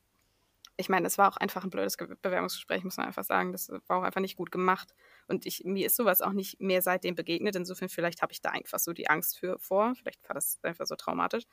ich 0.77 0.89
meine, 0.89 1.07
es 1.07 1.17
war 1.17 1.29
auch 1.31 1.37
einfach 1.37 1.63
ein 1.63 1.69
blödes 1.69 1.97
Ge- 1.97 2.15
Bewerbungsgespräch, 2.21 2.83
muss 2.83 2.97
man 2.97 3.07
einfach 3.07 3.23
sagen. 3.23 3.53
Das 3.53 3.69
war 3.87 3.99
auch 3.99 4.03
einfach 4.03 4.21
nicht 4.21 4.35
gut 4.37 4.51
gemacht. 4.51 4.93
Und 5.27 5.45
ich, 5.45 5.63
mir 5.65 5.85
ist 5.87 5.95
sowas 5.95 6.21
auch 6.21 6.33
nicht 6.33 6.59
mehr 6.61 6.81
seitdem 6.81 7.15
begegnet. 7.15 7.55
Insofern, 7.55 7.89
vielleicht 7.89 8.21
habe 8.21 8.33
ich 8.33 8.41
da 8.41 8.49
einfach 8.49 8.79
so 8.79 8.91
die 8.93 9.09
Angst 9.09 9.39
für 9.39 9.57
vor. 9.59 9.95
Vielleicht 9.95 10.27
war 10.29 10.33
das 10.35 10.59
einfach 10.63 10.85
so 10.85 10.95
traumatisch. 10.95 11.45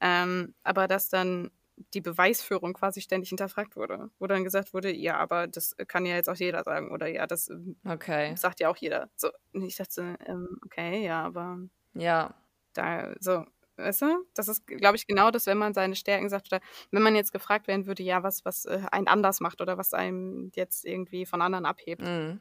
Ähm, 0.00 0.54
aber 0.64 0.88
dass 0.88 1.08
dann 1.08 1.50
die 1.94 2.00
Beweisführung 2.00 2.72
quasi 2.74 3.00
ständig 3.02 3.28
hinterfragt 3.30 3.76
wurde, 3.76 4.10
wo 4.18 4.26
dann 4.26 4.44
gesagt 4.44 4.72
wurde, 4.74 4.92
ja, 4.94 5.16
aber 5.18 5.46
das 5.46 5.76
kann 5.88 6.06
ja 6.06 6.16
jetzt 6.16 6.28
auch 6.28 6.36
jeder 6.36 6.64
sagen 6.64 6.90
oder 6.90 7.06
ja, 7.08 7.26
das 7.26 7.48
ähm, 7.50 7.76
Okay. 7.86 8.36
sagt 8.36 8.60
ja 8.60 8.68
auch 8.70 8.76
jeder. 8.78 9.10
So, 9.16 9.30
und 9.52 9.62
ich 9.62 9.76
dachte, 9.76 10.16
ähm, 10.26 10.58
okay, 10.64 11.04
ja, 11.04 11.22
aber 11.24 11.58
Ja. 11.94 12.34
da, 12.72 13.14
so, 13.20 13.44
weißt 13.76 14.02
du, 14.02 14.26
das 14.34 14.48
ist, 14.48 14.66
glaube 14.66 14.96
ich, 14.96 15.06
genau 15.06 15.30
das, 15.30 15.46
wenn 15.46 15.58
man 15.58 15.74
seine 15.74 15.96
Stärken 15.96 16.28
sagt 16.28 16.52
oder 16.52 16.60
wenn 16.90 17.02
man 17.02 17.14
jetzt 17.16 17.32
gefragt 17.32 17.68
werden 17.68 17.86
würde, 17.86 18.02
ja, 18.02 18.22
was, 18.22 18.44
was 18.44 18.64
äh, 18.66 18.80
einen 18.92 19.08
anders 19.08 19.40
macht 19.40 19.60
oder 19.60 19.78
was 19.78 19.94
einem 19.94 20.50
jetzt 20.54 20.84
irgendwie 20.84 21.26
von 21.26 21.42
anderen 21.42 21.66
abhebt, 21.66 22.02
Mhm. 22.02 22.40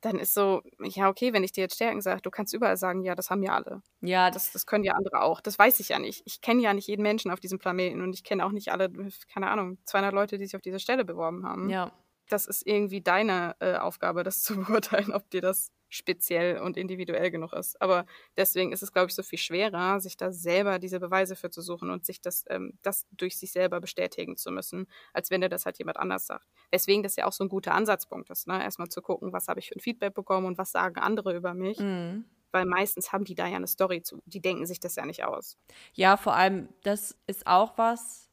dann 0.00 0.18
ist 0.18 0.34
so, 0.34 0.62
ja, 0.82 1.08
okay, 1.08 1.32
wenn 1.32 1.44
ich 1.44 1.52
dir 1.52 1.62
jetzt 1.62 1.76
Stärken 1.76 2.00
sage, 2.00 2.20
du 2.20 2.30
kannst 2.30 2.52
überall 2.52 2.76
sagen, 2.76 3.02
ja, 3.02 3.14
das 3.14 3.30
haben 3.30 3.42
ja 3.42 3.54
alle. 3.54 3.80
Ja, 4.00 4.30
Das, 4.30 4.50
das 4.52 4.66
können 4.66 4.84
ja 4.84 4.94
andere 4.94 5.22
auch. 5.22 5.40
Das 5.40 5.58
weiß 5.58 5.78
ich 5.80 5.90
ja 5.90 5.98
nicht. 5.98 6.22
Ich 6.26 6.40
kenne 6.40 6.62
ja 6.62 6.74
nicht 6.74 6.88
jeden 6.88 7.02
Menschen 7.02 7.30
auf 7.30 7.40
diesem 7.40 7.58
Planeten 7.58 8.02
und 8.02 8.12
ich 8.12 8.24
kenne 8.24 8.44
auch 8.44 8.50
nicht 8.52 8.72
alle, 8.72 8.90
keine 9.32 9.48
Ahnung, 9.50 9.78
200 9.84 10.12
Leute, 10.12 10.36
die 10.38 10.46
sich 10.46 10.56
auf 10.56 10.62
diese 10.62 10.80
Stelle 10.80 11.04
beworben 11.04 11.46
haben 11.46 11.70
ja. 11.70 11.92
das 12.28 12.46
ist 12.46 12.66
irgendwie 12.66 13.02
deine 13.02 13.56
äh, 13.60 13.76
Aufgabe, 13.76 14.24
das 14.24 14.42
zu 14.42 14.56
beurteilen, 14.56 15.12
ob 15.12 15.30
dir 15.30 15.40
das 15.40 15.70
speziell 15.94 16.58
und 16.58 16.76
individuell 16.76 17.30
genug 17.30 17.52
ist. 17.52 17.80
Aber 17.80 18.04
deswegen 18.36 18.72
ist 18.72 18.82
es, 18.82 18.92
glaube 18.92 19.08
ich, 19.08 19.14
so 19.14 19.22
viel 19.22 19.38
schwerer, 19.38 20.00
sich 20.00 20.16
da 20.16 20.32
selber 20.32 20.78
diese 20.78 20.98
Beweise 20.98 21.36
für 21.36 21.50
zu 21.50 21.62
suchen 21.62 21.90
und 21.90 22.04
sich 22.04 22.20
das, 22.20 22.44
ähm, 22.48 22.78
das 22.82 23.06
durch 23.12 23.38
sich 23.38 23.52
selber 23.52 23.80
bestätigen 23.80 24.36
zu 24.36 24.50
müssen, 24.50 24.86
als 25.12 25.30
wenn 25.30 25.40
dir 25.40 25.48
das 25.48 25.66
halt 25.66 25.78
jemand 25.78 25.98
anders 25.98 26.26
sagt. 26.26 26.48
Weswegen 26.70 27.02
das 27.02 27.16
ja 27.16 27.26
auch 27.26 27.32
so 27.32 27.44
ein 27.44 27.48
guter 27.48 27.74
Ansatzpunkt 27.74 28.28
ist, 28.30 28.48
ne? 28.48 28.62
Erstmal 28.62 28.88
zu 28.88 29.02
gucken, 29.02 29.32
was 29.32 29.46
habe 29.46 29.60
ich 29.60 29.68
für 29.68 29.76
ein 29.76 29.80
Feedback 29.80 30.14
bekommen 30.14 30.46
und 30.46 30.58
was 30.58 30.72
sagen 30.72 30.98
andere 30.98 31.36
über 31.36 31.54
mich. 31.54 31.78
Mhm. 31.78 32.24
Weil 32.50 32.66
meistens 32.66 33.12
haben 33.12 33.24
die 33.24 33.34
da 33.34 33.46
ja 33.46 33.56
eine 33.56 33.66
Story 33.66 34.02
zu. 34.02 34.22
Die 34.26 34.40
denken 34.40 34.66
sich 34.66 34.80
das 34.80 34.96
ja 34.96 35.06
nicht 35.06 35.24
aus. 35.24 35.58
Ja, 35.92 36.16
vor 36.16 36.34
allem, 36.34 36.68
das 36.82 37.16
ist 37.26 37.46
auch 37.46 37.78
was, 37.78 38.30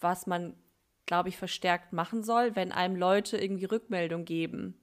was 0.00 0.26
man, 0.26 0.56
glaube 1.06 1.30
ich, 1.30 1.36
verstärkt 1.36 1.92
machen 1.92 2.22
soll, 2.22 2.56
wenn 2.56 2.72
einem 2.72 2.96
Leute 2.96 3.38
irgendwie 3.38 3.64
Rückmeldung 3.64 4.24
geben. 4.24 4.78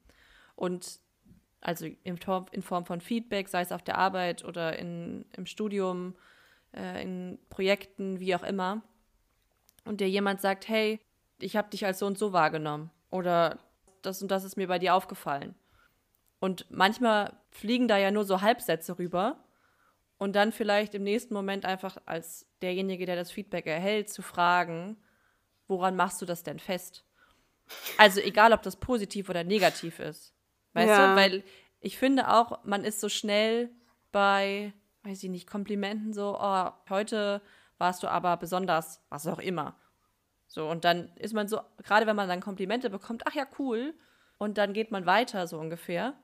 Und 0.55 0.99
also 1.61 1.87
in 2.03 2.17
Form, 2.17 2.85
von 2.85 3.01
Feedback, 3.01 3.49
sei 3.49 3.61
es 3.61 3.71
auf 3.71 3.83
der 3.83 3.97
Arbeit 3.97 4.45
oder 4.45 4.77
in, 4.79 5.25
im 5.35 5.45
Studium, 5.45 6.15
äh, 6.73 7.01
in 7.03 7.39
Projekten, 7.49 8.19
wie 8.19 8.35
auch 8.35 8.43
immer. 8.43 8.81
Und 9.85 10.01
dir 10.01 10.09
jemand 10.09 10.41
sagt, 10.41 10.67
hey, 10.67 10.99
ich 11.39 11.55
habe 11.55 11.69
dich 11.69 11.85
als 11.85 11.99
so 11.99 12.05
und 12.05 12.17
so 12.17 12.33
wahrgenommen. 12.33 12.91
Oder 13.11 13.59
das 14.01 14.21
und 14.21 14.29
das 14.29 14.43
ist 14.43 14.55
mir 14.55 14.67
bei 14.67 14.79
dir 14.79 14.93
aufgefallen. 14.93 15.55
Und 16.39 16.65
manchmal 16.69 17.33
fliegen 17.51 17.87
da 17.87 17.97
ja 17.97 18.11
nur 18.11 18.23
so 18.23 18.41
Halbsätze 18.41 18.97
rüber 18.97 19.43
und 20.17 20.35
dann 20.35 20.51
vielleicht 20.51 20.95
im 20.95 21.03
nächsten 21.03 21.33
Moment 21.33 21.65
einfach 21.65 21.97
als 22.05 22.45
derjenige, 22.61 23.05
der 23.05 23.15
das 23.15 23.31
Feedback 23.31 23.65
erhält, 23.65 24.09
zu 24.09 24.21
fragen, 24.21 24.97
woran 25.67 25.95
machst 25.95 26.21
du 26.21 26.25
das 26.25 26.43
denn 26.43 26.59
fest? 26.59 27.03
Also 27.97 28.21
egal, 28.21 28.53
ob 28.53 28.61
das 28.61 28.77
positiv 28.77 29.29
oder 29.29 29.43
negativ 29.43 29.99
ist. 29.99 30.33
Weißt 30.73 30.89
Ja. 30.89 31.15
du? 31.15 31.21
Weil 31.21 31.43
ich 31.79 31.97
finde 31.97 32.33
auch, 32.33 32.63
man 32.63 32.83
ist 32.83 32.99
so 32.99 33.09
schnell 33.09 33.69
bei, 34.11 34.73
weiß 35.03 35.23
ich 35.23 35.29
nicht, 35.29 35.47
Komplimenten 35.47 36.13
so, 36.13 36.37
oh, 36.39 36.69
heute 36.89 37.41
warst 37.77 38.03
du 38.03 38.07
aber 38.07 38.35
besonders, 38.37 39.01
was 39.09 39.27
auch 39.27 39.39
immer. 39.39 39.75
So, 40.47 40.67
und 40.69 40.83
dann 40.83 41.11
ist 41.15 41.33
man 41.33 41.47
so, 41.47 41.61
gerade 41.83 42.07
wenn 42.07 42.15
man 42.15 42.27
dann 42.27 42.41
Komplimente 42.41 42.89
bekommt, 42.89 43.23
ach 43.27 43.33
ja, 43.33 43.45
cool. 43.59 43.93
Und 44.37 44.57
dann 44.57 44.73
geht 44.73 44.91
man 44.91 45.05
weiter, 45.05 45.47
so 45.47 45.59
ungefähr 45.59 46.15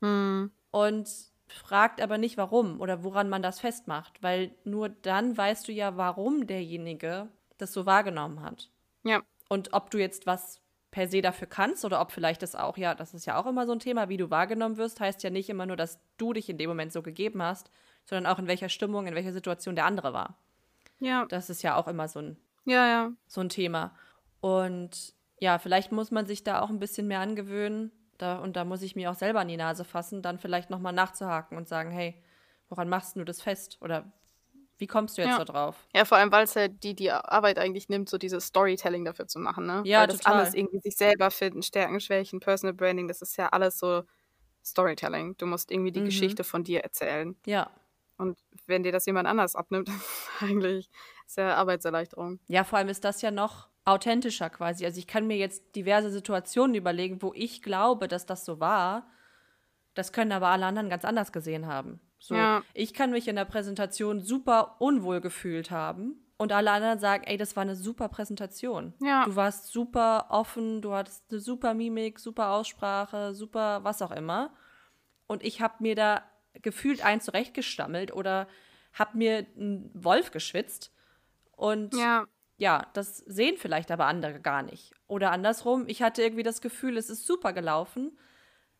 und 0.00 1.08
fragt 1.46 2.00
aber 2.00 2.18
nicht, 2.18 2.36
warum 2.36 2.80
oder 2.80 3.04
woran 3.04 3.28
man 3.28 3.42
das 3.42 3.60
festmacht, 3.60 4.22
weil 4.22 4.54
nur 4.64 4.88
dann 4.88 5.36
weißt 5.36 5.68
du 5.68 5.72
ja, 5.72 5.96
warum 5.96 6.46
derjenige 6.46 7.28
das 7.58 7.72
so 7.72 7.86
wahrgenommen 7.86 8.40
hat. 8.42 8.70
Ja. 9.04 9.22
Und 9.48 9.72
ob 9.74 9.90
du 9.90 9.98
jetzt 9.98 10.26
was 10.26 10.61
per 10.92 11.08
se 11.08 11.22
dafür 11.22 11.48
kannst 11.48 11.84
oder 11.84 12.00
ob 12.00 12.12
vielleicht 12.12 12.42
das 12.42 12.54
auch, 12.54 12.76
ja, 12.76 12.94
das 12.94 13.14
ist 13.14 13.26
ja 13.26 13.40
auch 13.40 13.46
immer 13.46 13.66
so 13.66 13.72
ein 13.72 13.80
Thema, 13.80 14.08
wie 14.10 14.18
du 14.18 14.30
wahrgenommen 14.30 14.76
wirst, 14.76 15.00
heißt 15.00 15.22
ja 15.24 15.30
nicht 15.30 15.48
immer 15.48 15.66
nur, 15.66 15.76
dass 15.76 15.98
du 16.18 16.34
dich 16.34 16.48
in 16.48 16.58
dem 16.58 16.68
Moment 16.68 16.92
so 16.92 17.02
gegeben 17.02 17.42
hast, 17.42 17.70
sondern 18.04 18.30
auch 18.30 18.38
in 18.38 18.46
welcher 18.46 18.68
Stimmung, 18.68 19.06
in 19.06 19.14
welcher 19.14 19.32
Situation 19.32 19.74
der 19.74 19.86
andere 19.86 20.12
war. 20.12 20.38
Ja. 21.00 21.24
Das 21.26 21.50
ist 21.50 21.62
ja 21.62 21.76
auch 21.76 21.88
immer 21.88 22.08
so 22.08 22.20
ein 22.20 22.36
Ja, 22.64 22.86
ja. 22.86 23.12
so 23.26 23.40
ein 23.40 23.48
Thema. 23.48 23.96
Und 24.40 25.14
ja, 25.40 25.58
vielleicht 25.58 25.92
muss 25.92 26.10
man 26.10 26.26
sich 26.26 26.44
da 26.44 26.60
auch 26.60 26.68
ein 26.68 26.78
bisschen 26.78 27.08
mehr 27.08 27.20
angewöhnen. 27.20 27.90
Da, 28.18 28.38
und 28.38 28.54
da 28.54 28.64
muss 28.64 28.82
ich 28.82 28.94
mir 28.94 29.10
auch 29.10 29.16
selber 29.16 29.40
an 29.40 29.48
die 29.48 29.56
Nase 29.56 29.84
fassen, 29.84 30.20
dann 30.20 30.38
vielleicht 30.38 30.68
nochmal 30.68 30.92
nachzuhaken 30.92 31.56
und 31.56 31.68
sagen, 31.68 31.90
hey, 31.90 32.22
woran 32.68 32.88
machst 32.88 33.16
du 33.16 33.24
das 33.24 33.40
fest? 33.40 33.78
Oder 33.80 34.12
Wie 34.82 34.88
kommst 34.88 35.16
du 35.16 35.22
jetzt 35.22 35.30
Ja. 35.30 35.38
da 35.38 35.44
drauf? 35.44 35.86
Ja, 35.94 36.04
vor 36.04 36.18
allem, 36.18 36.32
weil 36.32 36.42
es 36.42 36.56
halt 36.56 36.82
die, 36.82 36.94
die 36.96 37.12
Arbeit 37.12 37.56
eigentlich 37.58 37.88
nimmt, 37.88 38.08
so 38.08 38.18
dieses 38.18 38.46
Storytelling 38.46 39.04
dafür 39.04 39.28
zu 39.28 39.38
machen, 39.38 39.64
ne? 39.64 39.82
Ja, 39.86 40.00
weil 40.00 40.08
das 40.08 40.18
total. 40.18 40.40
alles 40.40 40.54
irgendwie 40.54 40.80
sich 40.80 40.96
selber 40.96 41.30
finden, 41.30 41.62
Stärken, 41.62 42.00
Schwächen, 42.00 42.40
Personal 42.40 42.74
Branding, 42.74 43.06
das 43.06 43.22
ist 43.22 43.36
ja 43.36 43.48
alles 43.50 43.78
so 43.78 44.02
Storytelling. 44.64 45.36
Du 45.38 45.46
musst 45.46 45.70
irgendwie 45.70 45.92
die 45.92 46.00
Mhm. 46.00 46.06
Geschichte 46.06 46.42
von 46.44 46.64
dir 46.64 46.80
erzählen. 46.80 47.36
Ja. 47.46 47.70
Und 48.18 48.38
wenn 48.66 48.82
dir 48.82 48.90
das 48.92 49.06
jemand 49.06 49.28
anders 49.28 49.54
abnimmt, 49.56 49.86
das 49.88 49.96
ist 49.96 50.42
eigentlich 50.42 50.90
sehr 51.26 51.56
Arbeitserleichterung. 51.56 52.40
Ja, 52.48 52.64
vor 52.64 52.78
allem 52.78 52.88
ist 52.88 53.04
das 53.04 53.22
ja 53.22 53.30
noch 53.30 53.68
authentischer 53.84 54.50
quasi. 54.50 54.84
Also 54.84 54.98
ich 54.98 55.06
kann 55.06 55.26
mir 55.28 55.36
jetzt 55.36 55.76
diverse 55.76 56.10
Situationen 56.10 56.74
überlegen, 56.74 57.22
wo 57.22 57.32
ich 57.34 57.62
glaube, 57.62 58.08
dass 58.08 58.26
das 58.26 58.44
so 58.44 58.60
war. 58.60 59.08
Das 59.94 60.12
können 60.12 60.32
aber 60.32 60.48
alle 60.48 60.66
anderen 60.66 60.88
ganz 60.90 61.04
anders 61.04 61.32
gesehen 61.32 61.66
haben. 61.66 62.00
So, 62.22 62.36
Ja. 62.36 62.62
ich 62.72 62.94
kann 62.94 63.10
mich 63.10 63.26
in 63.26 63.34
der 63.34 63.44
Präsentation 63.44 64.20
super 64.20 64.76
unwohl 64.78 65.20
gefühlt 65.20 65.72
haben 65.72 66.24
und 66.36 66.52
alle 66.52 66.70
anderen 66.70 67.00
sagen, 67.00 67.24
ey, 67.24 67.36
das 67.36 67.56
war 67.56 67.62
eine 67.62 67.74
super 67.74 68.08
Präsentation. 68.08 68.94
Ja. 69.00 69.24
Du 69.24 69.34
warst 69.34 69.72
super 69.72 70.26
offen, 70.30 70.82
du 70.82 70.92
hattest 70.94 71.24
eine 71.32 71.40
super 71.40 71.74
Mimik, 71.74 72.20
super 72.20 72.50
Aussprache, 72.52 73.34
super 73.34 73.82
was 73.82 74.02
auch 74.02 74.12
immer. 74.12 74.54
Und 75.26 75.42
ich 75.42 75.60
habe 75.60 75.74
mir 75.80 75.96
da 75.96 76.22
gefühlt 76.62 77.04
einen 77.04 77.20
zurechtgestammelt 77.20 78.12
oder 78.14 78.46
habe 78.92 79.18
mir 79.18 79.44
einen 79.56 79.90
Wolf 79.92 80.30
geschwitzt. 80.30 80.94
Und 81.56 81.92
Ja, 81.96 82.26
ja, 82.56 82.86
das 82.92 83.16
sehen 83.18 83.56
vielleicht 83.58 83.90
aber 83.90 84.06
andere 84.06 84.38
gar 84.38 84.62
nicht. 84.62 84.92
Oder 85.08 85.32
andersrum, 85.32 85.88
ich 85.88 86.02
hatte 86.02 86.22
irgendwie 86.22 86.44
das 86.44 86.60
Gefühl, 86.60 86.96
es 86.96 87.10
ist 87.10 87.26
super 87.26 87.52
gelaufen, 87.52 88.16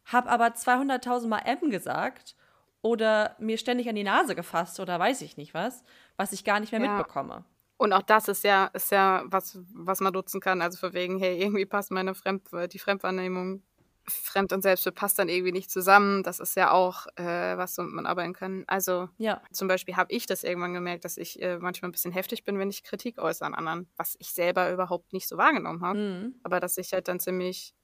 habe 0.05 0.31
aber 0.31 0.55
200.000 0.55 1.27
Mal 1.27 1.41
M 1.41 1.71
gesagt 1.71 2.37
oder 2.83 3.37
mir 3.39 3.59
ständig 3.59 3.89
an 3.89 3.95
die 3.95 4.05
Nase 4.05 4.35
gefasst 4.35 4.81
oder 4.81 4.99
weiß 4.99 5.23
ich 5.23 5.37
nicht 5.37 5.55
was, 5.55 5.83
was 6.17 6.33
ich 6.33 6.45
gar 6.45 6.61
nicht 6.61 6.73
mehr 6.73 6.81
Ja. 6.83 6.97
mitbekomme. 6.99 7.45
Und 7.79 7.93
auch 7.93 8.03
das 8.03 8.29
ist 8.29 8.45
ja, 8.45 8.67
ist 8.75 8.93
ja 8.93 9.23
was, 9.27 9.59
was 9.73 10.01
man 10.01 10.13
nutzen 10.13 10.41
kann. 10.41 10.63
Also 10.63 10.79
von 10.79 10.93
wegen, 10.93 11.19
hey, 11.19 11.41
irgendwie 11.41 11.67
passt 11.67 11.91
meine 11.91 12.15
Fremd, 12.15 12.49
die 12.73 12.79
Fremdwahrnehmung, 12.79 13.63
Fremd- 14.07 14.53
und 14.53 14.63
Selbstbild 14.63 14.97
passt 14.97 15.19
dann 15.19 15.29
irgendwie 15.29 15.53
nicht 15.53 15.71
zusammen. 15.71 16.23
Das 16.25 16.41
ist 16.41 16.57
ja 16.57 16.73
auch 16.73 17.07
äh, 17.17 17.57
was, 17.57 17.79
womit 17.79 17.93
man 17.93 18.07
arbeiten 18.07 18.33
kann. 18.35 18.65
Also 18.67 19.09
Ja, 19.19 19.41
zum 19.53 19.69
Beispiel 19.69 19.97
habe 19.97 20.13
ich 20.13 20.27
das 20.27 20.43
irgendwann 20.45 20.75
gemerkt, 20.75 21.05
dass 21.05 21.17
ich 21.17 21.41
äh, 21.41 21.59
manchmal 21.59 21.89
ein 21.89 21.93
bisschen 21.93 22.13
heftig 22.13 22.45
bin, 22.45 22.59
wenn 22.59 22.69
ich 22.71 22.83
Kritik 22.83 23.19
äußere 23.19 23.47
an 23.47 23.55
anderen, 23.55 23.89
was 23.97 24.17
ich 24.19 24.33
selber 24.33 24.73
überhaupt 24.73 25.13
nicht 25.13 25.29
so 25.29 25.37
wahrgenommen 25.37 25.83
habe. 25.83 25.99
mhm. 25.99 26.35
Aber 26.43 26.59
dass 26.61 26.79
ich 26.79 26.93
halt 26.93 27.07
dann 27.09 27.21
ziemlich, 27.21 27.75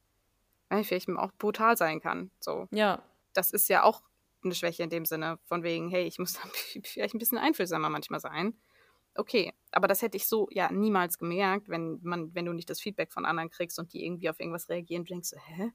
äh, 0.70 0.82
vielleicht 0.82 1.08
auch 1.08 1.32
brutal 1.38 1.76
sein 1.76 2.00
kann. 2.00 2.30
So, 2.40 2.66
ja, 2.72 3.00
das 3.32 3.52
ist 3.52 3.68
ja 3.68 3.84
auch 3.84 4.02
eine 4.42 4.54
Schwäche 4.54 4.82
in 4.82 4.90
dem 4.90 5.04
Sinne, 5.04 5.38
von 5.44 5.62
wegen, 5.62 5.88
hey, 5.88 6.04
ich 6.06 6.18
muss 6.18 6.32
da 6.34 6.40
vielleicht 6.84 7.14
ein 7.14 7.18
bisschen 7.18 7.38
einfühlsamer 7.38 7.90
manchmal 7.90 8.20
sein. 8.20 8.54
Okay, 9.14 9.52
aber 9.72 9.88
das 9.88 10.02
hätte 10.02 10.16
ich 10.16 10.28
so 10.28 10.48
ja 10.52 10.70
niemals 10.70 11.18
gemerkt, 11.18 11.68
wenn 11.68 11.98
man, 12.02 12.34
wenn 12.34 12.44
du 12.44 12.52
nicht 12.52 12.70
das 12.70 12.80
Feedback 12.80 13.12
von 13.12 13.24
anderen 13.24 13.50
kriegst 13.50 13.78
und 13.78 13.92
die 13.92 14.04
irgendwie 14.04 14.30
auf 14.30 14.38
irgendwas 14.38 14.68
reagieren, 14.68 15.04
du 15.04 15.08
denkst 15.08 15.30
so, 15.30 15.36
hä? 15.38 15.72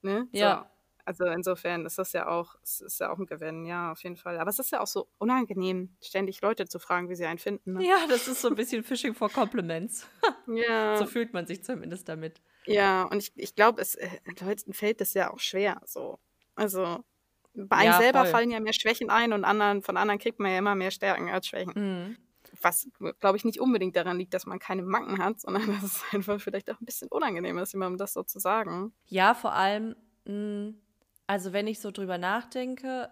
Ne? 0.00 0.28
Ja. 0.32 0.62
So. 0.62 0.72
Also 1.04 1.24
insofern 1.24 1.84
ist 1.84 1.98
das 1.98 2.12
ja 2.12 2.28
auch, 2.28 2.54
ist 2.62 3.00
ja 3.00 3.10
auch 3.10 3.18
ein 3.18 3.26
Gewinn, 3.26 3.64
ja, 3.64 3.90
auf 3.90 4.02
jeden 4.04 4.16
Fall. 4.16 4.38
Aber 4.38 4.50
es 4.50 4.60
ist 4.60 4.70
ja 4.70 4.80
auch 4.80 4.86
so 4.86 5.08
unangenehm, 5.18 5.96
ständig 6.00 6.40
Leute 6.42 6.66
zu 6.66 6.78
fragen, 6.78 7.08
wie 7.08 7.16
sie 7.16 7.26
einen 7.26 7.40
finden. 7.40 7.72
Ne? 7.74 7.84
ja, 7.84 8.06
das 8.08 8.28
ist 8.28 8.40
so 8.40 8.48
ein 8.48 8.54
bisschen 8.54 8.84
Fishing 8.84 9.14
for 9.14 9.28
Compliments. 9.28 10.08
Ja. 10.48 10.96
So 10.96 11.06
fühlt 11.06 11.32
man 11.32 11.46
sich 11.46 11.62
zumindest 11.62 12.08
damit. 12.08 12.42
Ja, 12.66 13.04
und 13.04 13.18
ich, 13.18 13.32
ich 13.36 13.54
glaube, 13.54 13.80
es 13.80 13.94
äh, 13.94 14.08
Leuten 14.40 14.72
fällt 14.72 15.00
das 15.00 15.14
ja 15.14 15.32
auch 15.32 15.38
schwer. 15.38 15.80
So. 15.86 16.18
Also 16.56 17.04
bei 17.54 17.76
einem 17.76 17.92
Ja, 17.92 17.98
selber 17.98 18.20
voll. 18.22 18.30
fallen 18.30 18.50
ja 18.50 18.60
mehr 18.60 18.72
Schwächen 18.72 19.10
ein 19.10 19.32
und 19.32 19.44
anderen, 19.44 19.82
von 19.82 19.96
anderen 19.96 20.18
kriegt 20.18 20.38
man 20.38 20.50
ja 20.52 20.58
immer 20.58 20.74
mehr 20.74 20.90
Stärken 20.90 21.28
als 21.30 21.46
Schwächen. 21.46 21.72
Mhm. 21.74 22.16
Was, 22.60 22.86
glaube 23.20 23.36
ich, 23.36 23.44
nicht 23.44 23.60
unbedingt 23.60 23.96
daran 23.96 24.18
liegt, 24.18 24.34
dass 24.34 24.46
man 24.46 24.58
keine 24.58 24.82
Macken 24.82 25.18
hat, 25.18 25.40
sondern 25.40 25.66
dass 25.80 25.82
es 25.84 26.02
einfach 26.12 26.40
vielleicht 26.40 26.70
auch 26.70 26.80
ein 26.80 26.84
bisschen 26.86 27.08
unangenehm 27.08 27.58
ist, 27.58 27.72
jemandem 27.72 27.98
das 27.98 28.12
so 28.12 28.22
zu 28.22 28.38
sagen. 28.38 28.92
Ja, 29.06 29.34
vor 29.34 29.52
allem, 29.52 29.96
mh, 30.26 30.74
also 31.26 31.52
wenn 31.52 31.66
ich 31.66 31.80
so 31.80 31.90
drüber 31.90 32.18
nachdenke, 32.18 33.10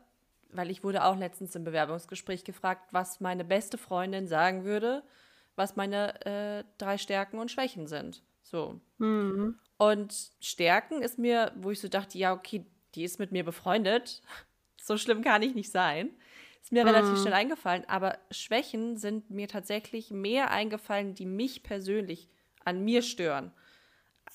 weil 0.52 0.70
ich 0.70 0.82
wurde 0.82 1.04
auch 1.04 1.16
letztens 1.16 1.54
im 1.54 1.64
Bewerbungsgespräch 1.64 2.44
gefragt, 2.44 2.88
was 2.92 3.20
meine 3.20 3.44
beste 3.44 3.78
Freundin 3.78 4.26
sagen 4.26 4.64
würde, 4.64 5.02
was 5.56 5.76
meine 5.76 6.24
äh, 6.26 6.64
drei 6.78 6.98
Stärken 6.98 7.38
und 7.38 7.50
Schwächen 7.50 7.86
sind. 7.86 8.22
So. 8.42 8.80
Mhm. 8.98 9.58
Und 9.78 10.32
Stärken 10.40 11.02
ist 11.02 11.18
mir, 11.18 11.52
wo 11.56 11.70
ich 11.70 11.80
so 11.80 11.88
dachte, 11.88 12.18
ja, 12.18 12.32
okay, 12.34 12.66
die 12.94 13.04
ist 13.04 13.18
mit 13.18 13.32
mir 13.32 13.44
befreundet. 13.44 14.22
So 14.82 14.96
schlimm 14.96 15.20
kann 15.22 15.42
ich 15.42 15.54
nicht 15.54 15.70
sein. 15.70 16.08
Ist 16.62 16.72
mir 16.72 16.86
relativ 16.86 17.18
Mhm. 17.18 17.20
schnell 17.20 17.34
eingefallen. 17.34 17.84
Aber 17.86 18.18
Schwächen 18.30 18.96
sind 18.96 19.28
mir 19.30 19.46
tatsächlich 19.46 20.10
mehr 20.10 20.50
eingefallen, 20.50 21.14
die 21.14 21.26
mich 21.26 21.62
persönlich 21.62 22.30
an 22.64 22.82
mir 22.82 23.02
stören. 23.02 23.52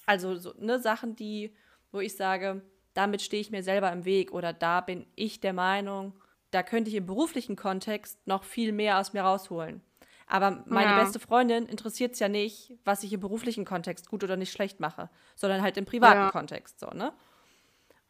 Also 0.06 0.36
so, 0.36 0.54
ne, 0.60 0.80
Sachen, 0.80 1.16
die, 1.16 1.56
wo 1.92 2.00
ich 2.00 2.16
sage, 2.16 2.62
damit 2.94 3.22
stehe 3.22 3.42
ich 3.42 3.52
mir 3.52 3.64
selber 3.64 3.92
im 3.92 4.06
Weg 4.06 4.32
oder 4.32 4.54
da 4.54 4.82
bin 4.82 5.08
ich 5.16 5.40
der 5.40 5.54
Meinung, 5.54 6.14
da 6.52 6.64
könnte 6.64 6.90
ich 6.90 6.96
im 6.96 7.06
beruflichen 7.06 7.56
Kontext 7.56 8.26
noch 8.28 8.44
viel 8.44 8.72
mehr 8.72 9.00
aus 9.00 9.14
mir 9.14 9.24
rausholen. 9.24 9.82
Aber 10.28 10.64
meine 10.68 10.94
Ja. 10.94 10.96
beste 10.96 11.20
Freundin 11.20 11.66
interessiert 11.68 12.14
es 12.14 12.20
ja 12.20 12.30
nicht, 12.30 12.74
was 12.84 13.04
ich 13.04 13.14
im 13.14 13.20
beruflichen 13.20 13.66
Kontext 13.66 14.10
gut 14.10 14.24
oder 14.24 14.38
nicht 14.38 14.52
schlecht 14.52 14.80
mache, 14.80 15.10
sondern 15.36 15.62
halt 15.62 15.78
im 15.78 15.86
privaten 15.86 16.28
Ja. 16.28 16.30
Kontext 16.30 16.80
so, 16.80 16.88
ne? 16.88 17.14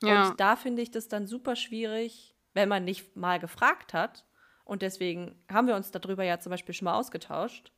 Ja. 0.04 0.30
Und 0.30 0.40
da 0.40 0.56
finde 0.56 0.82
ich 0.82 0.92
das 0.92 1.08
dann 1.08 1.28
super 1.28 1.56
schwierig, 1.56 2.36
wenn 2.54 2.70
man 2.70 2.84
nicht 2.86 3.16
mal 3.16 3.40
gefragt 3.40 3.94
hat. 3.94 4.26
Und 4.64 4.82
deswegen 4.82 5.44
haben 5.52 5.68
wir 5.68 5.76
uns 5.76 5.92
darüber 5.92 6.24
ja 6.24 6.40
zum 6.40 6.50
Beispiel 6.50 6.74
schon 6.74 6.86
mal 6.86 6.96
ausgetauscht. 6.96 7.72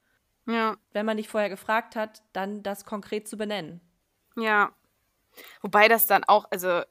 ja. 0.47 0.77
Wenn 0.93 1.05
man 1.05 1.17
nicht 1.17 1.29
vorher 1.29 1.49
gefragt 1.49 1.95
hat, 1.95 2.23
dann 2.33 2.63
das 2.63 2.85
konkret 2.85 3.27
zu 3.27 3.37
benennen. 3.37 3.81
Ja. 4.35 4.71
Wobei 5.61 5.87
das 5.87 6.05
dann 6.07 6.23
auch, 6.23 6.45
also, 6.51 6.81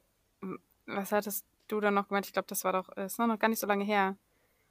was 0.87 1.13
hattest 1.13 1.47
du 1.69 1.81
dann 1.81 1.95
noch 1.95 2.09
gemeint? 2.09 2.27
Ich 2.27 2.33
glaube, 2.33 2.47
das 2.49 2.65
war 2.65 2.73
doch, 2.73 2.95
äh, 2.97 3.07
ist 3.07 3.19
noch 3.19 3.39
gar 3.39 3.49
nicht 3.49 3.61
so 3.61 3.67
lange 3.67 3.85
her. 3.85 4.17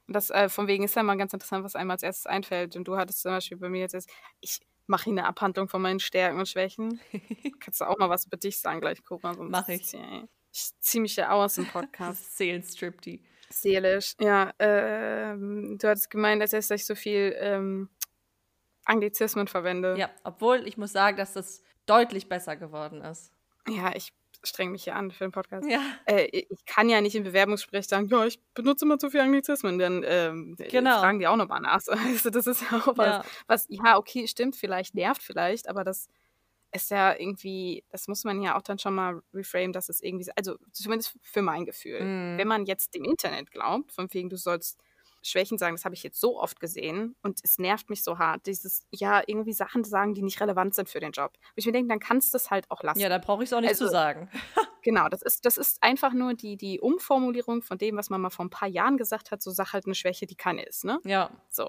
Und 0.06 0.14
das 0.14 0.30
äh, 0.30 0.48
von 0.48 0.68
wegen 0.68 0.84
ist 0.84 0.94
ja 0.96 1.02
mal 1.02 1.16
ganz 1.16 1.32
interessant, 1.32 1.64
was 1.64 1.76
einem 1.76 1.90
als 1.90 2.02
erstes 2.02 2.26
einfällt. 2.26 2.76
Und 2.76 2.86
du 2.88 2.96
hattest 2.96 3.22
zum 3.22 3.32
Beispiel 3.32 3.58
bei 3.58 3.68
mir 3.68 3.80
jetzt, 3.80 3.94
erst, 3.94 4.10
ich 4.40 4.60
mache 4.86 5.04
hier 5.04 5.12
eine 5.14 5.26
Abhandlung 5.26 5.68
von 5.68 5.82
meinen 5.82 6.00
Stärken 6.00 6.38
und 6.38 6.48
Schwächen. 6.48 7.00
Kannst 7.60 7.80
du 7.80 7.86
auch 7.86 7.98
mal 7.98 8.08
was 8.08 8.26
über 8.26 8.36
dich 8.36 8.58
sagen 8.60 8.80
gleich, 8.80 9.04
Cora? 9.04 9.34
Mach 9.38 9.68
ich. 9.68 9.92
Ja, 9.92 10.24
Ich 10.58 10.70
ziehe 10.80 11.02
mich 11.02 11.16
ja 11.16 11.32
aus 11.32 11.56
Das 11.56 11.66
Podcast. 11.66 12.22
ist 12.22 12.38
Seelenstriptease. 12.38 13.22
Seelisch. 13.50 14.14
Ja, 14.18 14.52
ähm, 14.58 15.76
du 15.78 15.86
hattest 15.86 16.08
gemeint, 16.08 16.42
dass 16.42 16.70
ich 16.70 16.86
so 16.86 16.94
viel 16.94 17.36
ähm, 17.38 17.90
Anglizismen 18.86 19.48
verwende. 19.48 19.96
Ja, 19.98 20.08
obwohl 20.24 20.66
ich 20.66 20.78
muss 20.78 20.92
sagen, 20.92 21.18
dass 21.18 21.34
das 21.34 21.62
deutlich 21.84 22.28
besser 22.30 22.56
geworden 22.56 23.02
ist. 23.02 23.32
Ja, 23.68 23.94
ich 23.94 24.14
streng 24.42 24.70
mich 24.70 24.84
hier 24.84 24.96
an 24.96 25.10
für 25.10 25.24
den 25.24 25.32
Podcast. 25.32 25.68
Ja, 25.68 25.80
Äh, 26.06 26.24
ich 26.32 26.64
kann 26.64 26.88
ja 26.88 27.02
nicht 27.02 27.14
im 27.16 27.24
Bewerbungsgespräch 27.24 27.86
sagen, 27.86 28.08
ja, 28.08 28.24
ich 28.24 28.40
benutze 28.54 28.86
immer 28.86 28.98
zu 28.98 29.10
viel 29.10 29.20
Anglizismen, 29.20 29.78
dann 29.78 30.02
ähm, 30.06 30.56
Genau. 30.70 31.00
fragen 31.00 31.18
die 31.18 31.26
auch 31.26 31.36
nochmal 31.36 31.60
nach. 31.60 31.80
Also 32.06 32.30
das 32.30 32.46
ist 32.46 32.62
ja 32.62 32.78
auch 32.78 32.96
was, 32.96 33.06
Ja. 33.06 33.24
was, 33.46 33.66
ja, 33.68 33.98
okay, 33.98 34.26
stimmt, 34.26 34.56
vielleicht 34.56 34.94
nervt 34.94 35.22
vielleicht, 35.22 35.68
aber 35.68 35.84
das 35.84 36.08
ist 36.72 36.90
ja 36.90 37.14
irgendwie, 37.18 37.84
das 37.90 38.08
muss 38.08 38.24
man 38.24 38.42
ja 38.42 38.56
auch 38.56 38.62
dann 38.62 38.78
schon 38.78 38.94
mal 38.94 39.22
reframe, 39.32 39.72
dass 39.72 39.88
es 39.88 40.02
irgendwie, 40.02 40.30
also 40.36 40.56
zumindest 40.72 41.16
für 41.22 41.42
mein 41.42 41.64
Gefühl. 41.64 42.00
Mhm. 42.02 42.38
Wenn 42.38 42.48
man 42.48 42.66
jetzt 42.66 42.94
dem 42.94 43.04
Internet 43.04 43.50
glaubt, 43.50 43.92
von 43.92 44.12
wegen, 44.12 44.28
du 44.28 44.36
sollst 44.36 44.78
Schwächen 45.22 45.58
sagen, 45.58 45.74
das 45.74 45.84
habe 45.84 45.94
ich 45.94 46.04
jetzt 46.04 46.20
so 46.20 46.40
oft 46.40 46.60
gesehen 46.60 47.16
und 47.22 47.40
es 47.42 47.58
nervt 47.58 47.90
mich 47.90 48.04
so 48.04 48.18
hart, 48.18 48.46
dieses, 48.46 48.86
ja, 48.90 49.22
irgendwie 49.26 49.52
Sachen 49.54 49.82
sagen, 49.82 50.14
die 50.14 50.22
nicht 50.22 50.40
relevant 50.40 50.74
sind 50.74 50.88
für 50.88 51.00
den 51.00 51.10
Job. 51.12 51.32
Wo 51.34 51.52
ich 51.56 51.66
mir 51.66 51.72
denke, 51.72 51.88
dann 51.88 51.98
kannst 51.98 52.32
du 52.32 52.36
es 52.36 52.50
halt 52.50 52.70
auch 52.70 52.82
lassen. 52.84 53.00
ja 53.00 53.08
da 53.08 53.18
brauche 53.18 53.42
ich 53.42 53.48
es 53.48 53.52
auch 53.52 53.60
nicht 53.60 53.70
Also- 53.70 53.86
zu 53.86 53.90
sagen. 53.90 54.30
Genau, 54.82 55.08
das 55.08 55.20
ist, 55.22 55.44
das 55.44 55.56
ist 55.58 55.82
einfach 55.82 56.12
nur 56.12 56.34
die, 56.34 56.56
die 56.56 56.78
Umformulierung 56.78 57.60
von 57.60 57.76
dem, 57.76 57.96
was 57.96 58.08
man 58.08 58.20
mal 58.20 58.30
vor 58.30 58.44
ein 58.44 58.50
paar 58.50 58.68
Jahren 58.68 58.96
gesagt 58.98 59.32
hat, 59.32 59.42
so 59.42 59.50
sag 59.50 59.72
halt 59.72 59.84
eine 59.86 59.96
Schwäche, 59.96 60.26
die 60.26 60.36
keine 60.36 60.62
ist, 60.64 60.84
ne? 60.84 61.00
Ja, 61.04 61.28
So. 61.50 61.68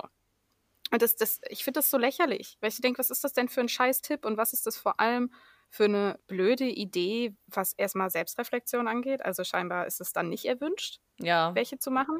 Und 0.91 1.01
das, 1.01 1.15
das, 1.15 1.41
ich 1.49 1.63
finde 1.63 1.79
das 1.79 1.89
so 1.89 1.97
lächerlich, 1.97 2.57
weil 2.61 2.69
ich 2.69 2.79
denke, 2.81 2.99
was 2.99 3.09
ist 3.09 3.23
das 3.23 3.33
denn 3.33 3.49
für 3.49 3.61
ein 3.61 3.69
Scheiß-Tipp 3.69 4.25
und 4.25 4.37
was 4.37 4.53
ist 4.53 4.65
das 4.65 4.77
vor 4.77 4.99
allem 4.99 5.31
für 5.69 5.85
eine 5.85 6.19
blöde 6.27 6.65
Idee, 6.65 7.35
was 7.47 7.73
erstmal 7.73 8.09
Selbstreflexion 8.09 8.87
angeht? 8.87 9.23
Also 9.25 9.43
scheinbar 9.43 9.85
ist 9.87 9.99
es 9.99 10.13
dann 10.13 10.29
nicht 10.29 10.45
erwünscht, 10.45 10.99
ja. 11.19 11.53
welche 11.55 11.77
zu 11.77 11.91
machen. 11.91 12.17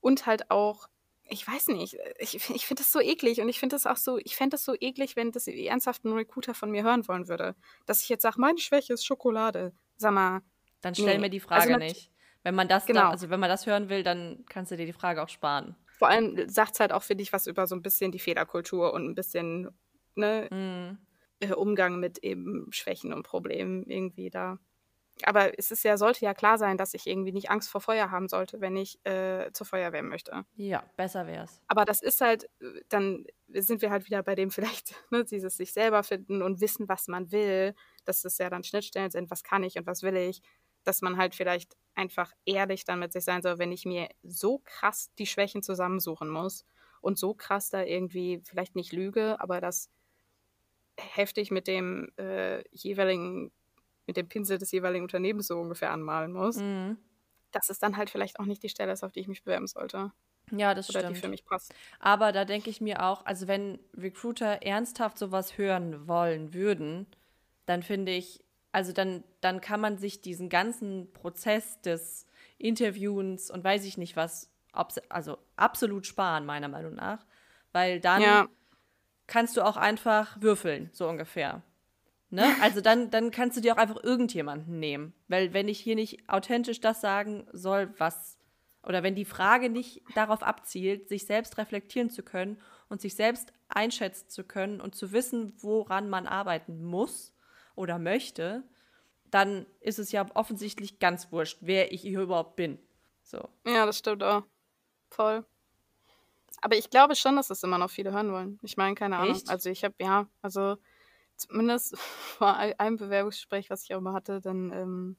Und 0.00 0.26
halt 0.26 0.50
auch, 0.50 0.88
ich 1.22 1.46
weiß 1.46 1.68
nicht, 1.68 1.96
ich, 2.18 2.34
ich 2.50 2.66
finde 2.66 2.82
das 2.82 2.90
so 2.92 3.00
eklig 3.00 3.40
und 3.40 3.48
ich 3.48 3.60
finde 3.60 3.76
das 3.76 3.86
auch 3.86 3.96
so, 3.96 4.18
ich 4.18 4.34
fände 4.36 4.54
das 4.54 4.64
so 4.64 4.74
eklig, 4.78 5.14
wenn 5.16 5.30
das 5.32 5.46
ernsthaft 5.46 6.04
ein 6.04 6.12
Recruiter 6.12 6.54
von 6.54 6.70
mir 6.70 6.82
hören 6.82 7.06
wollen 7.06 7.28
würde. 7.28 7.54
Dass 7.86 8.02
ich 8.02 8.08
jetzt 8.08 8.22
sage, 8.22 8.40
meine 8.40 8.58
Schwäche 8.58 8.94
ist 8.94 9.04
Schokolade. 9.06 9.72
Sag 9.96 10.12
mal, 10.12 10.40
Dann 10.80 10.94
stell 10.94 11.14
Nee. 11.14 11.18
mir 11.18 11.30
die 11.30 11.40
Frage 11.40 11.74
Also 11.74 11.76
nicht. 11.76 12.10
Wenn 12.44 12.54
man 12.54 12.68
das 12.68 12.86
Genau. 12.86 13.00
dann, 13.02 13.10
also 13.10 13.30
wenn 13.30 13.40
man 13.40 13.48
das 13.50 13.66
hören 13.66 13.88
will, 13.88 14.02
dann 14.02 14.44
kannst 14.48 14.70
du 14.72 14.76
dir 14.76 14.86
die 14.86 14.92
Frage 14.92 15.22
auch 15.22 15.28
sparen. 15.28 15.76
Vor 15.98 16.08
allem 16.08 16.48
sagt 16.48 16.74
es 16.74 16.80
halt 16.80 16.92
auch, 16.92 17.02
finde 17.02 17.22
ich, 17.22 17.32
was 17.32 17.46
über 17.46 17.66
so 17.66 17.74
ein 17.76 17.82
bisschen 17.82 18.12
die 18.12 18.18
Fehlerkultur 18.18 18.92
und 18.94 19.04
ein 19.06 19.14
bisschen 19.14 19.68
ne, 20.14 20.48
Mhm. 20.50 20.98
äh, 21.40 21.52
Umgang 21.54 22.00
mit 22.00 22.18
eben 22.18 22.66
Schwächen 22.72 23.12
und 23.12 23.22
Problemen 23.24 23.84
irgendwie 23.88 24.30
da. 24.30 24.58
aber 25.24 25.58
es 25.58 25.70
ist 25.72 25.82
ja, 25.84 25.96
sollte 25.96 26.24
ja 26.24 26.32
klar 26.34 26.58
sein, 26.58 26.76
dass 26.76 26.94
ich 26.94 27.06
irgendwie 27.08 27.32
nicht 27.32 27.50
Angst 27.50 27.70
vor 27.70 27.80
Feuer 27.80 28.10
haben 28.12 28.28
sollte, 28.28 28.60
wenn 28.60 28.76
ich 28.76 29.04
äh, 29.04 29.50
zur 29.52 29.66
Feuerwehr 29.66 30.02
möchte. 30.04 30.44
Ja, 30.56 30.84
besser 30.96 31.26
wäre 31.26 31.44
es. 31.44 31.60
Aber 31.68 31.84
das 31.84 32.02
ist 32.02 32.20
halt, 32.20 32.48
dann 32.88 33.24
sind 33.52 33.82
wir 33.82 33.90
halt 33.90 34.06
wieder 34.06 34.22
bei 34.22 34.36
dem 34.36 34.50
vielleicht, 34.52 34.94
ne, 35.10 35.24
dieses 35.24 35.56
sich 35.56 35.72
selber 35.72 36.04
finden 36.04 36.40
und 36.42 36.60
wissen, 36.60 36.88
was 36.88 37.08
man 37.08 37.32
will, 37.32 37.74
dass 38.04 38.22
das 38.22 38.38
ja 38.38 38.48
dann 38.50 38.62
Schnittstellen 38.64 39.10
sind, 39.10 39.30
was 39.30 39.42
kann 39.42 39.64
ich 39.64 39.76
und 39.76 39.86
was 39.86 40.02
will 40.04 40.16
ich, 40.16 40.40
dass 40.84 41.02
man 41.02 41.16
halt 41.16 41.34
vielleicht 41.34 41.76
einfach 41.98 42.32
ehrlich 42.46 42.84
dann 42.84 43.00
mit 43.00 43.12
sich 43.12 43.24
sein 43.24 43.42
soll, 43.42 43.58
wenn 43.58 43.72
ich 43.72 43.84
mir 43.84 44.08
so 44.22 44.62
krass 44.64 45.10
die 45.18 45.26
Schwächen 45.26 45.62
zusammensuchen 45.62 46.28
muss 46.28 46.64
und 47.00 47.18
so 47.18 47.34
krass 47.34 47.70
da 47.70 47.82
irgendwie 47.82 48.40
vielleicht 48.44 48.76
nicht 48.76 48.92
lüge, 48.92 49.40
aber 49.40 49.60
das 49.60 49.90
heftig 50.96 51.50
mit 51.50 51.66
dem 51.66 52.10
äh, 52.16 52.62
jeweiligen 52.70 53.52
mit 54.06 54.16
dem 54.16 54.28
Pinsel 54.28 54.58
des 54.58 54.72
jeweiligen 54.72 55.04
Unternehmens 55.04 55.48
so 55.48 55.60
ungefähr 55.60 55.90
anmalen 55.90 56.32
muss, 56.32 56.56
mhm. 56.56 56.96
dass 57.52 57.68
es 57.68 57.78
dann 57.78 57.98
halt 57.98 58.08
vielleicht 58.08 58.40
auch 58.40 58.46
nicht 58.46 58.62
die 58.62 58.70
Stelle 58.70 58.92
ist, 58.92 59.04
auf 59.04 59.12
die 59.12 59.20
ich 59.20 59.28
mich 59.28 59.44
bewerben 59.44 59.66
sollte. 59.66 60.12
Ja, 60.50 60.74
das 60.74 60.88
Oder 60.88 61.00
stimmt. 61.00 61.16
die 61.16 61.20
für 61.20 61.28
mich 61.28 61.44
passt. 61.44 61.74
Aber 62.00 62.32
da 62.32 62.46
denke 62.46 62.70
ich 62.70 62.80
mir 62.80 63.04
auch, 63.04 63.26
also 63.26 63.48
wenn 63.48 63.78
Recruiter 63.94 64.62
ernsthaft 64.62 65.18
sowas 65.18 65.58
hören 65.58 66.08
wollen 66.08 66.54
würden, 66.54 67.06
dann 67.66 67.82
finde 67.82 68.12
ich, 68.12 68.42
also 68.72 68.92
dann, 68.92 69.24
dann 69.40 69.60
kann 69.60 69.80
man 69.80 69.98
sich 69.98 70.20
diesen 70.20 70.48
ganzen 70.48 71.12
Prozess 71.12 71.80
des 71.80 72.26
Interviewens 72.58 73.50
und 73.50 73.64
weiß 73.64 73.84
ich 73.84 73.98
nicht 73.98 74.16
was, 74.16 74.50
also 75.08 75.38
absolut 75.56 76.06
sparen, 76.06 76.44
meiner 76.44 76.68
Meinung 76.68 76.94
nach. 76.94 77.24
Weil 77.72 78.00
dann 78.00 78.22
ja. 78.22 78.48
kannst 79.26 79.56
du 79.56 79.62
auch 79.62 79.76
einfach 79.76 80.40
würfeln, 80.40 80.90
so 80.92 81.08
ungefähr. 81.08 81.62
Ne? 82.30 82.44
Also 82.62 82.80
dann, 82.80 83.10
dann 83.10 83.30
kannst 83.30 83.56
du 83.56 83.60
dir 83.60 83.74
auch 83.74 83.78
einfach 83.78 84.02
irgendjemanden 84.02 84.78
nehmen. 84.78 85.14
Weil 85.28 85.54
wenn 85.54 85.68
ich 85.68 85.80
hier 85.80 85.94
nicht 85.94 86.28
authentisch 86.28 86.80
das 86.80 87.00
sagen 87.00 87.46
soll, 87.52 87.92
was, 87.98 88.38
oder 88.82 89.02
wenn 89.02 89.14
die 89.14 89.24
Frage 89.24 89.70
nicht 89.70 90.02
darauf 90.14 90.42
abzielt, 90.42 91.08
sich 91.08 91.26
selbst 91.26 91.56
reflektieren 91.56 92.10
zu 92.10 92.22
können 92.22 92.60
und 92.88 93.00
sich 93.00 93.14
selbst 93.14 93.52
einschätzen 93.68 94.28
zu 94.28 94.44
können 94.44 94.80
und 94.80 94.94
zu 94.94 95.12
wissen, 95.12 95.54
woran 95.58 96.10
man 96.10 96.26
arbeiten 96.26 96.84
muss 96.84 97.32
oder 97.78 97.98
möchte, 97.98 98.64
dann 99.30 99.66
ist 99.80 99.98
es 99.98 100.12
ja 100.12 100.26
offensichtlich 100.34 100.98
ganz 100.98 101.30
wurscht, 101.32 101.58
wer 101.60 101.92
ich 101.92 102.02
hier 102.02 102.20
überhaupt 102.20 102.56
bin. 102.56 102.78
So. 103.22 103.48
Ja, 103.66 103.86
das 103.86 103.98
stimmt 103.98 104.22
auch. 104.22 104.42
Voll. 105.10 105.44
Aber 106.60 106.76
ich 106.76 106.90
glaube 106.90 107.14
schon, 107.14 107.36
dass 107.36 107.48
das 107.48 107.62
immer 107.62 107.78
noch 107.78 107.90
viele 107.90 108.12
hören 108.12 108.32
wollen. 108.32 108.58
Ich 108.62 108.76
meine, 108.76 108.94
keine 108.94 109.16
Ahnung. 109.16 109.36
Echt? 109.36 109.48
Also 109.48 109.70
ich 109.70 109.84
habe, 109.84 109.94
ja, 110.00 110.26
also 110.42 110.76
zumindest 111.36 111.96
vor 111.98 112.56
einem 112.56 112.96
Bewerbungsgespräch, 112.96 113.70
was 113.70 113.84
ich 113.84 113.94
auch 113.94 114.00
mal 114.00 114.12
hatte, 114.12 114.40
dann 114.40 114.72
ähm, 114.72 115.16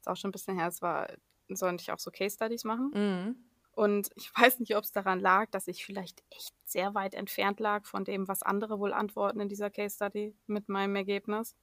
ist 0.00 0.08
auch 0.08 0.16
schon 0.16 0.30
ein 0.30 0.32
bisschen 0.32 0.58
her, 0.58 0.68
es 0.68 0.80
war, 0.80 1.08
sollte 1.48 1.82
ich 1.82 1.92
auch 1.92 1.98
so 1.98 2.10
Case 2.10 2.34
Studies 2.34 2.64
machen. 2.64 2.90
Mhm. 2.94 3.49
Und 3.80 4.10
ich 4.14 4.30
weiß 4.36 4.60
nicht, 4.60 4.76
ob 4.76 4.84
es 4.84 4.92
daran 4.92 5.20
lag, 5.20 5.48
dass 5.50 5.66
ich 5.66 5.86
vielleicht 5.86 6.22
echt 6.28 6.54
sehr 6.66 6.94
weit 6.94 7.14
entfernt 7.14 7.60
lag 7.60 7.86
von 7.86 8.04
dem, 8.04 8.28
was 8.28 8.42
andere 8.42 8.78
wohl 8.78 8.92
antworten 8.92 9.40
in 9.40 9.48
dieser 9.48 9.70
Case 9.70 9.96
Study 9.96 10.36
mit 10.46 10.68
meinem 10.68 10.96
Ergebnis. 10.96 11.56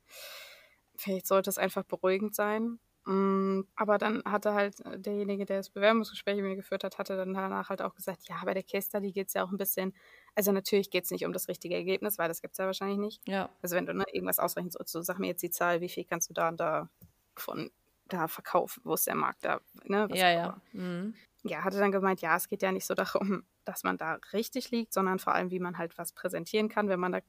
Vielleicht 0.96 1.28
sollte 1.28 1.52
es 1.52 1.60
einfach 1.60 1.84
beruhigend 1.84 2.34
sein. 2.34 2.80
Mm, 3.06 3.62
aber 3.76 4.00
dann 4.00 4.24
hatte 4.26 4.56
halt 4.56 4.84
äh, 4.84 4.98
derjenige, 4.98 5.46
der 5.46 5.58
das 5.58 5.70
Bewerbungsgespräch 5.70 6.38
mit 6.38 6.46
mir 6.46 6.56
geführt 6.56 6.84
hat, 6.84 6.98
hatte 6.98 7.16
dann 7.18 7.36
danach 7.36 7.70
halt 7.70 7.84
auch 7.84 7.94
gesagt, 7.94 8.28
ja, 8.28 8.42
bei 8.44 8.56
der 8.56 8.64
Case 8.64 8.88
Study 8.88 9.12
geht 9.12 9.28
es 9.28 9.36
ja 9.36 9.44
auch 9.46 9.52
ein 9.52 9.58
bisschen, 9.58 9.94
also 10.34 10.52
natürlich 10.52 10.90
geht 10.90 11.04
es 11.04 11.12
nicht 11.12 11.24
um 11.24 11.34
das 11.34 11.48
richtige 11.48 11.76
Ergebnis, 11.76 12.18
weil 12.18 12.30
das 12.30 12.42
gibt 12.42 12.56
es 12.56 12.58
ja 12.58 12.66
wahrscheinlich 12.66 12.98
nicht. 12.98 13.22
Ja. 13.28 13.50
Also 13.62 13.76
wenn 13.76 13.86
du 13.86 13.94
ne, 13.94 14.06
irgendwas 14.12 14.40
ausrechnen 14.40 14.72
sollst, 14.72 14.92
so 14.92 15.02
sag 15.04 15.20
mir 15.20 15.28
jetzt 15.28 15.44
die 15.44 15.52
Zahl, 15.52 15.82
wie 15.82 15.90
viel 15.90 16.04
kannst 16.04 16.32
du 16.32 16.34
da 16.34 16.50
und 16.50 16.60
da 16.60 16.90
von 17.36 17.70
da 18.08 18.28
verkaufen, 18.28 18.82
wo 18.84 18.94
ist 18.94 19.08
der 19.08 19.16
Markt 19.16 19.46
da, 19.46 19.60
ne? 19.84 20.08
ja, 20.12 20.32
ja. 20.32 20.62
Mhm. 20.74 21.16
Ja, 21.44 21.64
hatte 21.64 21.78
dann 21.78 21.92
gemeint, 21.92 22.22
ja, 22.22 22.36
es 22.36 22.50
geht 22.50 22.62
ja 22.62 22.72
nicht 22.72 22.86
so 22.86 22.94
darum, 22.94 23.44
dass 23.66 23.84
man 23.84 23.98
da 23.98 24.20
richtig 24.34 24.72
liegt, 24.72 24.94
sondern 24.94 25.20
vor 25.20 25.34
allem, 25.34 25.52
wie 25.52 25.60
man 25.60 25.78
halt 25.78 25.98
was 25.98 26.14
präsentieren 26.14 26.70
kann, 26.70 26.90
wenn 26.90 27.00
man 27.00 27.12
da 27.14 27.20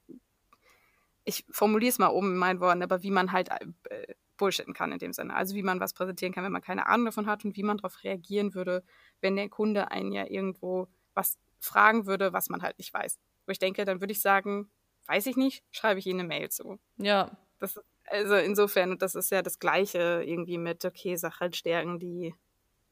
ich 1.24 1.44
formuliere 1.50 1.90
es 1.90 1.98
mal 1.98 2.08
oben 2.08 2.32
in 2.32 2.38
meinen 2.38 2.60
Worten, 2.60 2.82
aber 2.82 3.02
wie 3.02 3.10
man 3.10 3.32
halt 3.32 3.50
äh, 3.50 4.14
bullshitten 4.38 4.72
kann 4.72 4.92
in 4.92 4.98
dem 4.98 5.12
Sinne. 5.12 5.34
Also 5.34 5.54
wie 5.54 5.62
man 5.62 5.78
was 5.78 5.92
präsentieren 5.92 6.32
kann, 6.32 6.42
wenn 6.42 6.52
man 6.52 6.62
keine 6.62 6.86
Ahnung 6.86 7.04
davon 7.04 7.26
hat 7.26 7.44
und 7.44 7.54
wie 7.54 7.62
man 7.62 7.76
darauf 7.76 8.02
reagieren 8.02 8.54
würde, 8.54 8.82
wenn 9.20 9.36
der 9.36 9.50
Kunde 9.50 9.90
einen 9.90 10.12
ja 10.12 10.24
irgendwo 10.26 10.88
was 11.12 11.38
fragen 11.60 12.06
würde, 12.06 12.32
was 12.32 12.48
man 12.48 12.62
halt 12.62 12.78
nicht 12.78 12.94
weiß. 12.94 13.18
Wo 13.44 13.52
ich 13.52 13.58
denke, 13.58 13.84
dann 13.84 14.00
würde 14.00 14.12
ich 14.12 14.22
sagen, 14.22 14.70
weiß 15.06 15.26
ich 15.26 15.36
nicht, 15.36 15.64
schreibe 15.70 15.98
ich 15.98 16.06
Ihnen 16.06 16.20
eine 16.20 16.28
Mail 16.28 16.48
zu. 16.48 16.78
Ja. 16.96 17.36
Das, 17.58 17.78
also 18.10 18.34
insofern, 18.36 18.90
und 18.90 19.02
das 19.02 19.14
ist 19.14 19.30
ja 19.30 19.42
das 19.42 19.58
Gleiche 19.58 20.22
irgendwie 20.24 20.58
mit, 20.58 20.84
okay, 20.84 21.16
sag 21.16 21.40
halt 21.40 21.56
Stärken, 21.56 21.98
die 21.98 22.34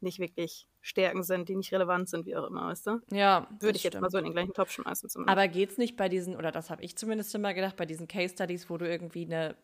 nicht 0.00 0.18
wirklich 0.18 0.68
Stärken 0.80 1.22
sind, 1.22 1.48
die 1.48 1.56
nicht 1.56 1.72
relevant 1.72 2.08
sind, 2.08 2.26
wie 2.26 2.36
auch 2.36 2.46
immer, 2.46 2.66
weißt 2.68 2.86
du? 2.86 3.00
Ja. 3.10 3.48
Würde 3.58 3.76
ich 3.76 3.80
stimmt. 3.80 3.94
jetzt 3.94 4.00
mal 4.00 4.10
so 4.10 4.18
in 4.18 4.24
den 4.24 4.32
gleichen 4.32 4.52
Topf 4.52 4.70
schmeißen. 4.70 5.08
Zumindest. 5.08 5.32
Aber 5.32 5.48
geht 5.48 5.70
es 5.70 5.78
nicht 5.78 5.96
bei 5.96 6.08
diesen, 6.08 6.36
oder 6.36 6.52
das 6.52 6.70
habe 6.70 6.82
ich 6.82 6.96
zumindest 6.96 7.34
immer 7.34 7.54
gedacht, 7.54 7.76
bei 7.76 7.86
diesen 7.86 8.06
Case 8.06 8.34
Studies, 8.34 8.70
wo 8.70 8.76
du 8.76 8.88
irgendwie 8.88 9.24
eine 9.24 9.56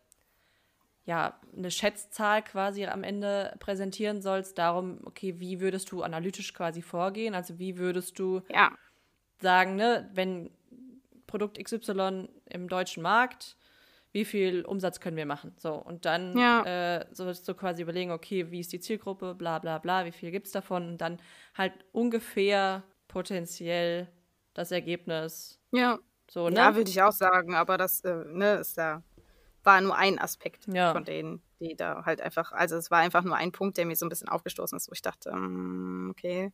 ja, 1.05 1.41
eine 1.57 1.71
Schätzzahl 1.71 2.43
quasi 2.43 2.87
am 2.87 3.03
Ende 3.03 3.57
präsentieren 3.59 4.23
sollst, 4.23 4.59
darum, 4.59 5.01
okay, 5.05 5.35
wie 5.41 5.61
würdest 5.61 5.91
du 5.91 6.03
analytisch 6.03 6.55
quasi 6.55 6.81
vorgehen? 6.81 7.35
Also 7.35 7.59
wie 7.59 7.77
würdest 7.77 8.19
du 8.19 8.43
ja. 8.49 8.71
sagen, 9.41 9.75
ne, 9.75 10.09
wenn 10.15 10.51
Produkt 11.27 11.63
XY 11.63 12.29
im 12.47 12.69
deutschen 12.69 13.03
Markt, 13.03 13.57
wie 14.13 14.25
viel 14.25 14.65
Umsatz 14.65 15.01
können 15.01 15.17
wir 15.17 15.27
machen? 15.27 15.55
So, 15.59 15.75
und 15.75 16.05
dann 16.05 16.37
ja. 16.37 16.99
äh, 16.99 17.07
sollst 17.13 17.49
du 17.49 17.55
quasi 17.55 17.83
überlegen, 17.83 18.11
okay, 18.11 18.51
wie 18.51 18.61
ist 18.61 18.73
die 18.73 18.81
Zielgruppe, 18.81 19.35
bla 19.35 19.59
bla 19.59 19.79
bla, 19.79 20.05
wie 20.05 20.13
viel 20.13 20.31
gibt 20.31 20.47
es 20.47 20.53
davon? 20.53 20.89
Und 20.89 20.99
dann 20.99 21.19
halt 21.55 21.73
ungefähr 21.93 22.83
potenziell 23.09 24.09
das 24.55 24.71
Ergebnis. 24.71 25.61
Ja. 25.71 25.99
So, 26.31 26.49
ne? 26.49 26.57
Ja, 26.57 26.75
würde 26.77 26.91
ich 26.91 27.03
auch 27.03 27.13
sagen, 27.13 27.55
aber 27.55 27.77
das 27.77 28.01
äh, 28.03 28.25
ne, 28.27 28.55
ist 28.55 28.77
ja 28.77 29.03
war 29.65 29.81
nur 29.81 29.97
ein 29.97 30.19
Aspekt 30.19 30.67
ja. 30.67 30.93
von 30.93 31.05
denen, 31.05 31.43
die 31.61 31.77
da 31.77 32.05
halt 32.05 32.21
einfach, 32.21 32.53
also 32.53 32.77
es 32.77 32.91
war 32.91 32.99
einfach 32.99 33.23
nur 33.23 33.37
ein 33.37 33.53
Punkt, 33.53 33.77
der 33.77 33.87
mir 33.87 33.97
so 33.97 34.07
ein 34.07 34.09
bisschen 34.09 34.29
aufgestoßen 34.29 34.77
ist, 34.77 34.89
wo 34.89 34.93
ich 34.93 35.03
dachte, 35.03 35.31
um, 35.31 36.11
okay. 36.11 36.53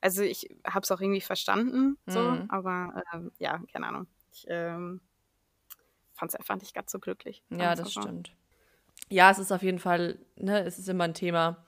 Also 0.00 0.22
ich 0.22 0.48
habe 0.66 0.82
es 0.82 0.90
auch 0.90 1.00
irgendwie 1.00 1.20
verstanden, 1.20 1.98
so, 2.06 2.20
mhm. 2.20 2.46
aber 2.48 3.02
ähm, 3.12 3.32
ja, 3.38 3.60
keine 3.72 3.86
Ahnung. 3.88 4.06
Ich 4.32 4.44
ähm, 4.48 5.00
fand 6.16 6.32
es 6.32 6.34
einfach 6.34 6.56
nicht 6.56 6.74
ganz 6.74 6.90
so 6.90 6.98
glücklich. 6.98 7.42
Ja, 7.50 7.74
das 7.74 7.92
stimmt. 7.92 8.32
Ja, 9.08 9.30
es 9.30 9.38
ist 9.38 9.52
auf 9.52 9.62
jeden 9.62 9.78
Fall, 9.78 10.18
ne, 10.36 10.64
es 10.64 10.78
ist 10.78 10.88
immer 10.88 11.04
ein 11.04 11.14
Thema 11.14 11.64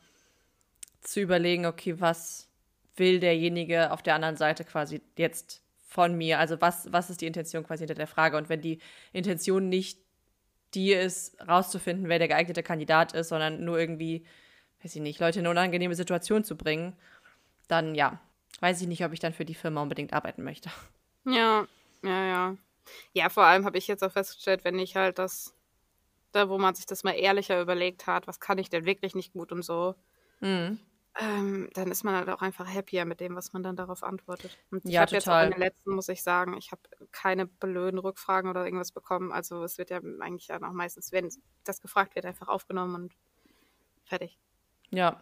zu 1.00 1.20
überlegen, 1.20 1.66
okay, 1.66 2.00
was 2.00 2.48
will 2.96 3.20
derjenige 3.20 3.92
auf 3.92 4.02
der 4.02 4.14
anderen 4.14 4.37
Seite 4.37 4.64
quasi 4.64 5.00
jetzt 5.16 5.62
von 5.87 6.16
mir? 6.16 6.38
Also 6.38 6.61
was, 6.61 6.92
was 6.92 7.11
ist 7.11 7.20
die 7.20 7.26
Intention 7.26 7.64
quasi 7.64 7.82
hinter 7.82 7.94
der 7.94 8.06
Frage? 8.06 8.37
Und 8.37 8.48
wenn 8.48 8.61
die 8.61 8.80
Intention 9.12 9.68
nicht 9.68 10.00
die 10.74 10.92
ist, 10.92 11.40
rauszufinden, 11.46 12.08
wer 12.08 12.18
der 12.18 12.28
geeignete 12.28 12.62
Kandidat 12.62 13.12
ist, 13.14 13.28
sondern 13.28 13.64
nur 13.64 13.78
irgendwie, 13.78 14.24
weiß 14.82 14.94
ich 14.96 15.00
nicht, 15.00 15.20
Leute 15.20 15.38
in 15.38 15.46
eine 15.46 15.50
unangenehme 15.50 15.94
Situation 15.94 16.44
zu 16.44 16.56
bringen, 16.56 16.94
dann 17.68 17.94
ja, 17.94 18.20
weiß 18.61 18.80
ich 18.82 18.88
nicht, 18.88 19.04
ob 19.04 19.12
ich 19.12 19.20
dann 19.20 19.32
für 19.32 19.44
die 19.44 19.54
Firma 19.54 19.82
unbedingt 19.82 20.12
arbeiten 20.12 20.42
möchte. 20.42 20.70
Ja, 21.24 21.66
ja, 22.02 22.26
ja. 22.26 22.56
Ja, 23.12 23.29
vor 23.29 23.44
allem 23.44 23.64
habe 23.64 23.79
ich 23.79 23.88
jetzt 23.88 24.05
auch 24.05 24.12
festgestellt, 24.12 24.64
wenn 24.64 24.79
ich 24.79 24.96
halt 24.96 25.18
das, 25.18 25.55
da 26.33 26.48
wo 26.48 26.59
man 26.59 26.74
sich 26.74 26.87
das 26.87 27.05
mal 27.05 27.12
ehrlicher 27.12 27.61
überlegt 27.61 28.07
hat, 28.07 28.27
was 28.27 28.40
kann 28.40 28.59
ich 28.59 28.70
denn 28.70 28.85
wirklich 28.87 29.14
nicht 29.14 29.33
gut 29.33 29.53
und 29.53 29.62
so, 29.62 29.94
mhm 30.40 30.79
ähm, 31.20 31.68
dann 31.74 31.90
ist 31.90 32.05
man 32.05 32.14
halt 32.14 32.29
auch 32.29 32.42
einfach 32.42 32.66
happier 32.72 33.05
mit 33.05 33.20
dem, 33.20 33.35
was 33.35 33.53
man 33.53 33.62
dann 33.62 33.74
darauf 33.74 34.05
antwortet. 34.05 34.57
Und 34.70 34.85
ich 34.85 34.92
ja, 34.92 35.01
habe 35.01 35.12
jetzt 35.12 35.29
auch 35.29 35.42
in 35.42 35.51
den 35.51 35.59
letzten, 35.59 35.92
muss 35.94 36.09
ich 36.09 36.22
sagen, 36.22 36.57
ich 36.57 36.70
habe 36.70 36.83
keine 37.11 37.46
blöden 37.46 37.98
Rückfragen 37.98 38.48
oder 38.48 38.64
irgendwas 38.64 38.92
bekommen. 38.92 39.33
Also 39.33 39.64
es 39.64 39.79
wird 39.79 39.90
ja 39.90 39.98
eigentlich 40.20 40.46
dann 40.46 40.62
auch 40.64 40.72
meistens, 40.72 41.11
wenn 41.11 41.29
das 41.64 41.81
gefragt 41.81 42.14
wird, 42.14 42.24
einfach 42.24 42.46
aufgenommen 42.48 42.94
und 42.94 43.12
fertig. 44.05 44.38
Ja. 44.90 45.20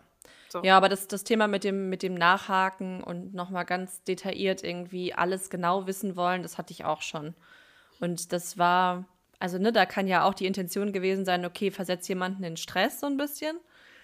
So. 0.48 0.62
Ja, 0.62 0.76
aber 0.76 0.88
das, 0.88 1.08
das 1.08 1.24
Thema 1.24 1.48
mit 1.48 1.64
dem, 1.64 1.88
mit 1.88 2.02
dem 2.02 2.14
Nachhaken 2.14 3.02
und 3.02 3.34
nochmal 3.34 3.64
ganz 3.64 4.02
detailliert 4.04 4.62
irgendwie 4.62 5.14
alles 5.14 5.50
genau 5.50 5.86
wissen 5.86 6.16
wollen, 6.16 6.42
das 6.42 6.58
hatte 6.58 6.72
ich 6.72 6.84
auch 6.84 7.02
schon. 7.02 7.34
Und 8.00 8.32
das 8.32 8.58
war, 8.58 9.04
also 9.38 9.58
ne, 9.58 9.72
da 9.72 9.86
kann 9.86 10.06
ja 10.06 10.24
auch 10.24 10.34
die 10.34 10.46
Intention 10.46 10.92
gewesen 10.92 11.24
sein, 11.24 11.44
okay, 11.44 11.70
versetzt 11.70 12.08
jemanden 12.08 12.42
in 12.44 12.56
Stress 12.56 13.00
so 13.00 13.06
ein 13.06 13.16
bisschen. 13.16 13.56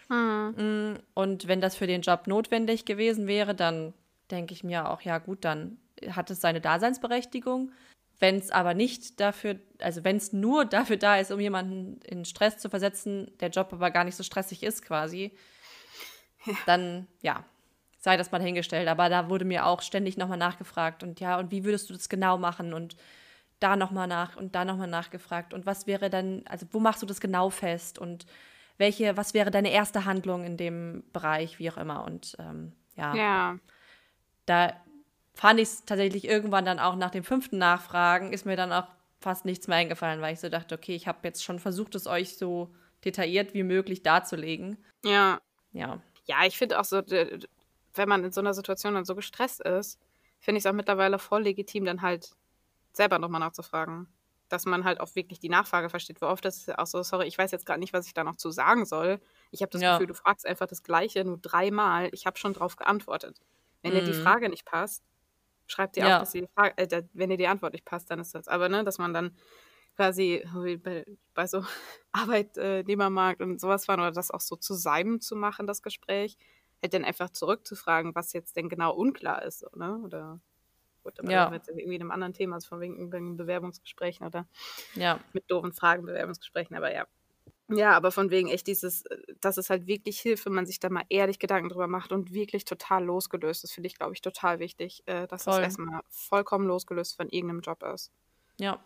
Mhm. 0.08 0.98
Und 1.14 1.48
wenn 1.48 1.60
das 1.60 1.76
für 1.76 1.86
den 1.86 2.02
Job 2.02 2.26
notwendig 2.26 2.84
gewesen 2.84 3.26
wäre, 3.26 3.54
dann 3.54 3.94
denke 4.30 4.52
ich 4.52 4.64
mir 4.64 4.90
auch, 4.90 5.00
ja 5.02 5.18
gut, 5.18 5.44
dann 5.44 5.78
hat 6.10 6.30
es 6.30 6.40
seine 6.40 6.60
Daseinsberechtigung. 6.60 7.72
Wenn 8.18 8.36
es 8.36 8.50
aber 8.50 8.74
nicht 8.74 9.20
dafür, 9.20 9.56
also 9.78 10.04
wenn 10.04 10.16
es 10.16 10.32
nur 10.32 10.64
dafür 10.66 10.96
da 10.96 11.16
ist, 11.16 11.32
um 11.32 11.40
jemanden 11.40 12.00
in 12.02 12.24
Stress 12.24 12.58
zu 12.58 12.68
versetzen, 12.68 13.30
der 13.40 13.50
Job 13.50 13.72
aber 13.72 13.90
gar 13.90 14.04
nicht 14.04 14.16
so 14.16 14.22
stressig 14.22 14.62
ist 14.62 14.84
quasi, 14.84 15.32
ja. 16.46 16.54
dann 16.66 17.06
ja, 17.20 17.44
sei 17.98 18.16
das 18.16 18.32
mal 18.32 18.42
hingestellt. 18.42 18.88
Aber 18.88 19.08
da 19.08 19.28
wurde 19.28 19.44
mir 19.44 19.66
auch 19.66 19.82
ständig 19.82 20.16
nochmal 20.16 20.38
nachgefragt 20.38 21.02
und 21.02 21.20
ja, 21.20 21.38
und 21.38 21.50
wie 21.50 21.64
würdest 21.64 21.88
du 21.88 21.94
das 21.94 22.08
genau 22.08 22.38
machen 22.38 22.74
und 22.74 22.96
da 23.60 23.76
nochmal 23.76 24.08
nach 24.08 24.36
und 24.36 24.54
da 24.54 24.64
nochmal 24.64 24.88
nachgefragt 24.88 25.54
und 25.54 25.66
was 25.66 25.86
wäre 25.86 26.10
dann, 26.10 26.42
also 26.48 26.66
wo 26.72 26.80
machst 26.80 27.00
du 27.02 27.06
das 27.06 27.20
genau 27.20 27.48
fest 27.48 27.98
und 27.98 28.26
welche, 28.76 29.16
was 29.16 29.34
wäre 29.34 29.52
deine 29.52 29.70
erste 29.70 30.04
Handlung 30.04 30.44
in 30.44 30.56
dem 30.56 31.04
Bereich, 31.12 31.58
wie 31.60 31.70
auch 31.70 31.76
immer. 31.76 32.04
Und 32.04 32.36
ähm, 32.40 32.72
ja, 32.96 33.14
Ja. 33.14 33.58
da 34.46 34.72
fand 35.34 35.60
ich 35.60 35.68
es 35.68 35.84
tatsächlich 35.84 36.26
irgendwann 36.26 36.64
dann 36.64 36.80
auch 36.80 36.96
nach 36.96 37.10
dem 37.10 37.22
fünften 37.22 37.58
Nachfragen, 37.58 38.32
ist 38.32 38.46
mir 38.46 38.56
dann 38.56 38.72
auch 38.72 38.88
fast 39.20 39.44
nichts 39.44 39.68
mehr 39.68 39.76
eingefallen, 39.78 40.20
weil 40.20 40.34
ich 40.34 40.40
so 40.40 40.48
dachte, 40.48 40.74
okay, 40.74 40.96
ich 40.96 41.06
habe 41.06 41.20
jetzt 41.22 41.44
schon 41.44 41.60
versucht, 41.60 41.94
es 41.94 42.08
euch 42.08 42.36
so 42.36 42.74
detailliert 43.04 43.54
wie 43.54 43.62
möglich 43.62 44.02
darzulegen. 44.02 44.76
Ja. 45.04 45.40
Ja, 45.72 46.00
Ja, 46.26 46.44
ich 46.46 46.56
finde 46.56 46.78
auch 46.78 46.84
so, 46.84 47.02
wenn 47.94 48.08
man 48.08 48.24
in 48.24 48.32
so 48.32 48.40
einer 48.40 48.54
Situation 48.54 48.94
dann 48.94 49.04
so 49.04 49.14
gestresst 49.14 49.60
ist, 49.60 49.98
finde 50.40 50.58
ich 50.58 50.64
es 50.64 50.70
auch 50.70 50.74
mittlerweile 50.74 51.18
voll 51.18 51.42
legitim, 51.42 51.84
dann 51.84 52.02
halt 52.02 52.36
selber 52.92 53.18
nochmal 53.18 53.40
nachzufragen. 53.40 54.08
Dass 54.48 54.66
man 54.66 54.84
halt 54.84 55.00
auch 55.00 55.14
wirklich 55.16 55.40
die 55.40 55.48
Nachfrage 55.48 55.90
versteht. 55.90 56.20
Weil 56.20 56.30
oft 56.30 56.44
ist 56.46 56.68
es 56.68 56.76
auch 56.78 56.86
so, 56.86 57.02
sorry, 57.02 57.26
ich 57.26 57.38
weiß 57.38 57.50
jetzt 57.52 57.66
gerade 57.66 57.80
nicht, 57.80 57.92
was 57.94 58.06
ich 58.06 58.14
da 58.14 58.24
noch 58.24 58.36
zu 58.36 58.50
sagen 58.50 58.84
soll. 58.86 59.20
Ich 59.50 59.62
habe 59.62 59.70
das 59.70 59.82
Ja. 59.82 59.86
Gefühl, 59.86 60.06
du 60.06 60.14
fragst 60.14 60.46
einfach 60.46 60.66
das 60.66 60.82
Gleiche 60.82 61.24
nur 61.24 61.38
dreimal. 61.38 62.10
Ich 62.12 62.26
habe 62.26 62.38
schon 62.38 62.52
drauf 62.54 62.76
geantwortet. 62.76 63.40
Wenn 63.82 63.94
dir 63.94 64.02
die 64.02 64.14
Mhm. 64.14 64.14
Frage 64.14 64.48
nicht 64.50 64.66
passt, 64.66 65.04
schreib 65.66 65.92
dir 65.94 66.06
Ja. 66.06 66.08
auf, 66.08 66.16
dass 66.16 66.30
die 66.32 66.46
Frage, 66.56 66.76
äh, 66.78 67.04
wenn 67.14 67.30
dir 67.30 67.38
die 67.38 67.48
Antwort 67.48 67.72
nicht 67.74 67.84
passt, 67.86 68.10
dann 68.10 68.20
ist 68.20 68.34
das. 68.34 68.48
Aber 68.48 68.68
ne, 68.68 68.84
dass 68.84 68.98
man 68.98 69.14
dann 69.14 69.36
quasi 69.96 70.44
bei, 70.82 71.04
bei 71.34 71.46
so 71.46 71.64
Arbeitnehmermarkt 72.12 73.40
und 73.42 73.60
sowas 73.60 73.86
fahren 73.86 74.00
oder 74.00 74.12
das 74.12 74.30
auch 74.30 74.40
so 74.40 74.56
zusammen 74.56 75.20
zu 75.20 75.36
machen, 75.36 75.66
das 75.66 75.82
Gespräch, 75.82 76.36
halt 76.82 76.94
dann 76.94 77.04
einfach 77.04 77.30
zurückzufragen, 77.30 78.14
was 78.14 78.32
jetzt 78.32 78.56
denn 78.56 78.68
genau 78.68 78.94
unklar 78.94 79.42
ist, 79.44 79.60
so, 79.60 79.68
ne? 79.74 79.98
Oder 80.04 80.40
gut, 81.04 81.20
aber 81.20 81.30
Ja. 81.30 81.52
jetzt 81.52 81.68
irgendwie 81.68 81.96
in 81.96 82.02
einem 82.02 82.10
anderen 82.12 82.34
Thema, 82.34 82.56
also 82.56 82.68
von 82.68 82.80
wegen 82.80 83.10
Bewerbungsgesprächen 83.36 84.26
oder 84.26 84.48
ja, 84.94 85.22
mit 85.32 85.50
doofen 85.50 85.72
Fragen 85.72 86.04
Bewerbungsgesprächen, 86.06 86.76
aber 86.76 86.92
ja. 86.94 87.06
Ja, 87.68 87.92
aber 87.96 88.10
von 88.12 88.30
wegen 88.30 88.48
echt 88.48 88.66
dieses, 88.66 89.04
äh, 89.06 89.18
dass 89.40 89.56
es 89.56 89.70
halt 89.70 89.86
wirklich 89.86 90.20
hilft, 90.20 90.46
wenn 90.46 90.52
man 90.52 90.66
sich 90.66 90.78
da 90.80 90.90
mal 90.90 91.04
ehrlich 91.08 91.38
Gedanken 91.38 91.68
drüber 91.70 91.86
macht 91.88 92.12
und 92.12 92.32
wirklich 92.32 92.64
total 92.64 93.04
losgelöst 93.04 93.64
ist, 93.64 93.72
finde 93.72 93.86
ich, 93.86 93.94
glaube 93.96 94.12
ich, 94.14 94.20
total 94.20 94.58
wichtig, 94.58 95.02
äh, 95.06 95.26
dass 95.26 95.44
Voll. 95.44 95.44
das 95.44 95.58
erstmal 95.58 96.02
vollkommen 96.08 96.66
losgelöst 96.66 97.16
von 97.16 97.28
irgendeinem 97.28 97.60
Job 97.60 97.82
ist. 97.84 98.12
ja. 98.58 98.82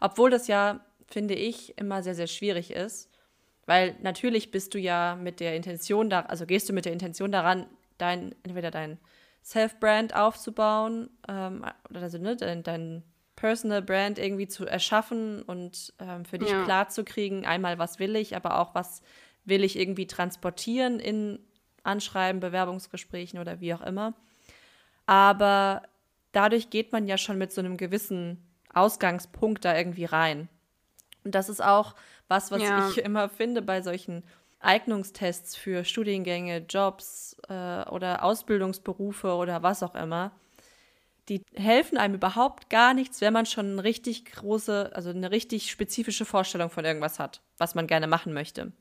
Obwohl 0.00 0.30
das 0.30 0.46
ja, 0.46 0.80
finde 1.06 1.34
ich, 1.34 1.76
immer 1.78 2.02
sehr, 2.02 2.14
sehr 2.14 2.26
schwierig 2.26 2.70
ist. 2.72 3.08
Weil 3.66 3.96
natürlich 4.02 4.50
bist 4.50 4.74
du 4.74 4.78
ja 4.78 5.16
mit 5.16 5.38
der 5.38 5.54
Intention 5.54 6.10
da, 6.10 6.20
also 6.20 6.46
gehst 6.46 6.68
du 6.68 6.72
mit 6.72 6.86
der 6.86 6.92
Intention 6.92 7.30
daran, 7.30 7.66
dein, 7.98 8.34
entweder 8.42 8.70
dein 8.70 8.98
Self-Brand 9.44 10.14
aufzubauen, 10.14 11.10
ähm, 11.28 11.64
oder 11.88 12.02
also, 12.02 12.18
ne, 12.18 12.36
dein, 12.36 12.62
dein 12.62 13.02
Personal 13.36 13.80
Brand 13.80 14.18
irgendwie 14.18 14.48
zu 14.48 14.66
erschaffen 14.66 15.42
und 15.42 15.94
ähm, 15.98 16.24
für 16.24 16.38
dich 16.38 16.50
Ja. 16.50 16.64
klar 16.64 16.88
zu 16.88 17.04
kriegen, 17.04 17.46
einmal 17.46 17.78
was 17.78 17.98
will 17.98 18.16
ich, 18.16 18.36
aber 18.36 18.58
auch 18.58 18.74
was 18.74 19.02
will 19.44 19.64
ich 19.64 19.78
irgendwie 19.78 20.06
transportieren 20.06 21.00
in 21.00 21.38
Anschreiben, 21.82 22.40
Bewerbungsgesprächen 22.40 23.38
oder 23.38 23.60
wie 23.60 23.72
auch 23.72 23.80
immer. 23.80 24.14
Aber 25.06 25.82
dadurch 26.32 26.70
geht 26.70 26.92
man 26.92 27.06
ja 27.06 27.16
schon 27.16 27.38
mit 27.38 27.52
so 27.52 27.60
einem 27.60 27.76
gewissen 27.76 28.46
Ausgangspunkt 28.74 29.64
da 29.64 29.76
irgendwie 29.76 30.04
rein. 30.04 30.48
Und 31.24 31.34
das 31.34 31.48
ist 31.48 31.62
auch 31.62 31.94
was, 32.28 32.50
was 32.50 32.62
Ja. 32.62 32.88
ich 32.88 32.98
immer 32.98 33.28
finde 33.28 33.62
bei 33.62 33.82
solchen 33.82 34.22
Eignungstests 34.60 35.56
für 35.56 35.84
Studiengänge, 35.84 36.58
Jobs 36.68 37.36
äh, 37.48 37.82
oder 37.88 38.22
Ausbildungsberufe 38.22 39.34
oder 39.34 39.62
was 39.62 39.82
auch 39.82 39.94
immer. 39.94 40.32
Die 41.28 41.42
helfen 41.54 41.96
einem 41.96 42.14
überhaupt 42.14 42.70
gar 42.70 42.92
nichts, 42.92 43.20
wenn 43.20 43.32
man 43.32 43.46
schon 43.46 43.72
eine 43.72 43.84
richtig 43.84 44.24
große, 44.26 44.90
also 44.94 45.10
eine 45.10 45.30
richtig 45.30 45.70
spezifische 45.70 46.24
Vorstellung 46.24 46.70
von 46.70 46.84
irgendwas 46.84 47.18
hat, 47.18 47.40
was 47.58 47.74
man 47.74 47.86
gerne 47.86 48.06
machen 48.06 48.32
möchte. 48.32 48.72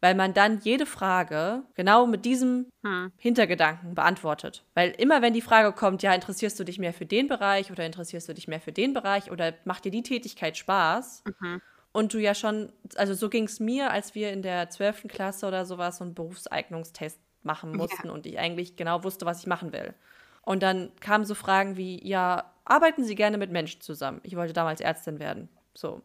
Weil 0.00 0.14
man 0.14 0.34
dann 0.34 0.60
jede 0.60 0.86
Frage 0.86 1.62
genau 1.74 2.06
mit 2.06 2.24
diesem 2.24 2.68
Hm. 2.84 3.12
Hintergedanken 3.18 3.94
beantwortet. 3.94 4.64
Weil 4.74 4.90
immer 4.90 5.22
wenn 5.22 5.32
die 5.32 5.40
Frage 5.40 5.72
kommt, 5.72 6.02
ja, 6.02 6.14
interessierst 6.14 6.60
du 6.60 6.64
dich 6.64 6.78
mehr 6.78 6.92
für 6.92 7.06
den 7.06 7.28
Bereich 7.28 7.70
oder 7.70 7.84
interessierst 7.86 8.28
du 8.28 8.34
dich 8.34 8.46
mehr 8.46 8.60
für 8.60 8.72
den 8.72 8.92
Bereich 8.92 9.30
oder 9.30 9.54
macht 9.64 9.84
dir 9.84 9.90
die 9.90 10.02
Tätigkeit 10.02 10.56
Spaß? 10.56 11.24
Mhm. 11.24 11.60
Und 11.92 12.12
du 12.12 12.18
ja 12.18 12.34
schon, 12.34 12.72
also 12.96 13.14
so 13.14 13.30
ging 13.30 13.44
es 13.44 13.58
mir, 13.58 13.90
als 13.90 14.14
wir 14.14 14.32
in 14.32 14.42
der 14.42 14.68
12. 14.70 15.08
Klasse 15.08 15.46
oder 15.46 15.64
sowas 15.64 15.98
so 15.98 16.04
einen 16.04 16.14
Berufseignungstest 16.14 17.18
machen 17.42 17.74
mussten 17.74 18.10
und 18.10 18.26
ich 18.26 18.38
eigentlich 18.38 18.76
genau 18.76 19.02
wusste, 19.04 19.24
was 19.24 19.40
ich 19.40 19.46
machen 19.46 19.72
will. 19.72 19.94
Und 20.42 20.62
dann 20.62 20.92
kamen 21.00 21.24
so 21.24 21.34
Fragen 21.34 21.76
wie, 21.76 22.06
ja, 22.06 22.52
arbeiten 22.64 23.04
Sie 23.04 23.14
gerne 23.14 23.38
mit 23.38 23.50
Menschen 23.50 23.80
zusammen? 23.80 24.20
Ich 24.24 24.36
wollte 24.36 24.52
damals 24.52 24.80
Ärztin 24.80 25.18
werden. 25.18 25.48
So. 25.74 26.02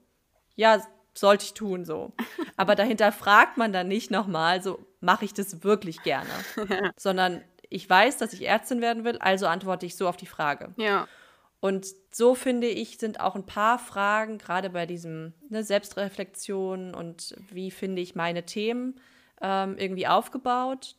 Ja, 0.56 0.82
sollte 1.14 1.46
ich 1.46 1.54
tun, 1.54 1.86
so. 1.86 2.14
Aber 2.58 2.76
dahinter 2.76 3.12
fragt 3.12 3.58
man 3.58 3.74
dann 3.74 3.88
nicht 3.88 4.12
nochmal, 4.12 4.62
so, 4.62 4.86
mache 5.00 5.26
ich 5.26 5.34
das 5.34 5.64
wirklich 5.64 6.04
gerne? 6.04 6.30
Sondern 6.98 7.42
ich 7.70 7.90
weiß, 7.90 8.18
dass 8.18 8.34
ich 8.34 8.48
Ärztin 8.48 8.82
werden 8.82 9.04
will, 9.04 9.18
also 9.20 9.48
antworte 9.48 9.86
ich 9.86 9.96
so 9.96 10.08
auf 10.08 10.18
die 10.18 10.26
Frage. 10.26 10.74
Ja. 10.78 11.08
Und 11.60 11.88
so 12.12 12.34
finde 12.34 12.68
ich, 12.68 12.98
sind 12.98 13.20
auch 13.20 13.36
ein 13.36 13.46
paar 13.46 13.78
Fragen, 13.78 14.40
gerade 14.40 14.70
bei 14.72 14.86
diesem 14.86 15.34
ne, 15.50 15.64
Selbstreflexion 15.64 16.96
und 16.96 17.36
wie 17.50 17.70
finde 17.72 18.02
ich 18.02 18.16
meine 18.16 18.46
Themen 18.46 19.00
ähm, 19.42 19.78
irgendwie 19.78 20.08
aufgebaut, 20.08 20.96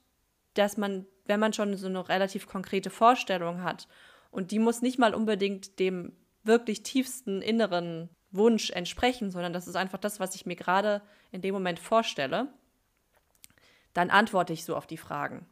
dass 0.55 0.77
man, 0.77 1.07
wenn 1.27 1.41
man 1.41 1.53
schon 1.53 1.77
so 1.77 1.89
eine 1.89 2.09
relativ 2.09 2.47
konkrete 2.47 2.91
Vorstellung 2.91 3.63
hat, 3.63 3.89
und 4.31 4.51
die 4.51 4.59
muss 4.59 4.83
nicht 4.83 4.99
mal 4.99 5.15
unbedingt 5.15 5.79
dem 5.79 6.17
wirklich 6.43 6.83
tiefsten 6.83 7.43
inneren 7.43 8.09
Wunsch 8.33 8.71
entsprechen, 8.71 9.31
sondern 9.31 9.53
das 9.53 9.69
ist 9.69 9.77
einfach 9.77 9.99
das, 9.99 10.21
was 10.21 10.35
ich 10.35 10.47
mir 10.47 10.57
gerade 10.57 11.03
in 11.31 11.43
dem 11.43 11.55
Moment 11.55 11.79
vorstelle, 11.79 12.49
dann 13.93 14.11
antworte 14.11 14.53
ich 14.53 14.65
so 14.65 14.77
auf 14.77 14.87
die 14.87 14.97
Fragen. 14.97 15.47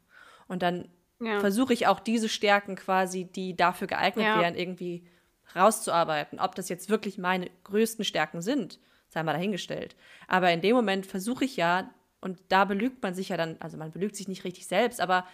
Und 0.48 0.62
dann 0.62 0.88
Ja. 1.20 1.40
versuche 1.40 1.72
ich 1.74 1.86
auch 1.86 2.00
diese 2.00 2.28
Stärken 2.28 2.76
quasi, 2.76 3.24
die 3.24 3.54
dafür 3.56 3.86
geeignet 3.86 4.24
Ja. 4.26 4.40
wären, 4.40 4.54
irgendwie 4.54 5.06
rauszuarbeiten. 5.54 6.40
Ob 6.40 6.54
das 6.54 6.68
jetzt 6.68 6.88
wirklich 6.88 7.18
meine 7.18 7.50
größten 7.64 8.04
Stärken 8.04 8.40
sind, 8.40 8.78
sei 9.08 9.22
mal 9.22 9.32
dahingestellt. 9.32 9.96
Aber 10.28 10.50
in 10.52 10.60
dem 10.62 10.74
Moment 10.76 11.06
versuche 11.06 11.44
ich 11.44 11.56
ja, 11.56 11.90
und 12.20 12.38
da 12.48 12.64
belügt 12.64 13.02
man 13.02 13.14
sich 13.14 13.30
ja 13.30 13.36
dann, 13.36 13.56
also 13.60 13.76
man 13.76 13.90
belügt 13.90 14.16
sich 14.16 14.28
nicht 14.28 14.44
richtig 14.44 14.66
selbst, 14.66 15.00
aber 15.00 15.26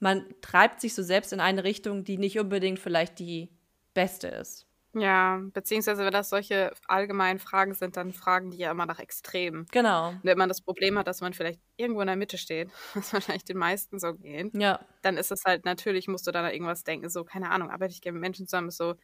man 0.00 0.24
treibt 0.40 0.80
sich 0.80 0.94
so 0.94 1.02
selbst 1.02 1.32
in 1.32 1.40
eine 1.40 1.64
Richtung, 1.64 2.04
die 2.04 2.18
nicht 2.18 2.38
unbedingt 2.38 2.78
vielleicht 2.78 3.18
die 3.18 3.48
beste 3.94 4.28
ist. 4.28 4.66
Ja, 4.96 5.40
beziehungsweise 5.52 6.04
wenn 6.04 6.12
das 6.12 6.28
solche 6.28 6.72
allgemeinen 6.86 7.40
Fragen 7.40 7.74
sind, 7.74 7.96
dann 7.96 8.12
fragen 8.12 8.50
die 8.52 8.58
ja 8.58 8.70
immer 8.70 8.86
nach 8.86 9.00
Extremen. 9.00 9.62
Genau. 9.72 10.14
Und 10.22 10.28
wenn 10.30 10.38
man 10.38 10.48
das 10.48 10.60
Problem 10.62 10.96
hat, 10.98 11.08
dass 11.08 11.20
man 11.20 11.32
vielleicht 11.34 11.60
irgendwo 11.76 12.00
in 12.00 12.06
der 12.06 12.16
Mitte 12.16 12.38
steht, 12.38 12.70
was 12.94 13.12
wahrscheinlich 13.12 13.44
den 13.44 13.58
meisten 13.58 13.98
so 13.98 14.14
geht, 14.14 14.52
Ja, 14.52 14.78
dann 15.02 15.16
ist 15.16 15.32
es 15.32 15.44
halt, 15.44 15.64
natürlich 15.64 16.06
musst 16.08 16.26
du 16.26 16.30
dann 16.32 16.44
an 16.44 16.52
irgendwas 16.52 16.84
denken, 16.84 17.08
so, 17.10 17.24
keine 17.24 17.50
Ahnung, 17.50 17.70
arbeite 17.70 17.92
ich 17.92 18.00
gerne 18.02 18.14
mit 18.16 18.22
Menschen 18.22 18.46
zusammen, 18.46 18.68
ist 18.68 18.76
so, 18.78 18.94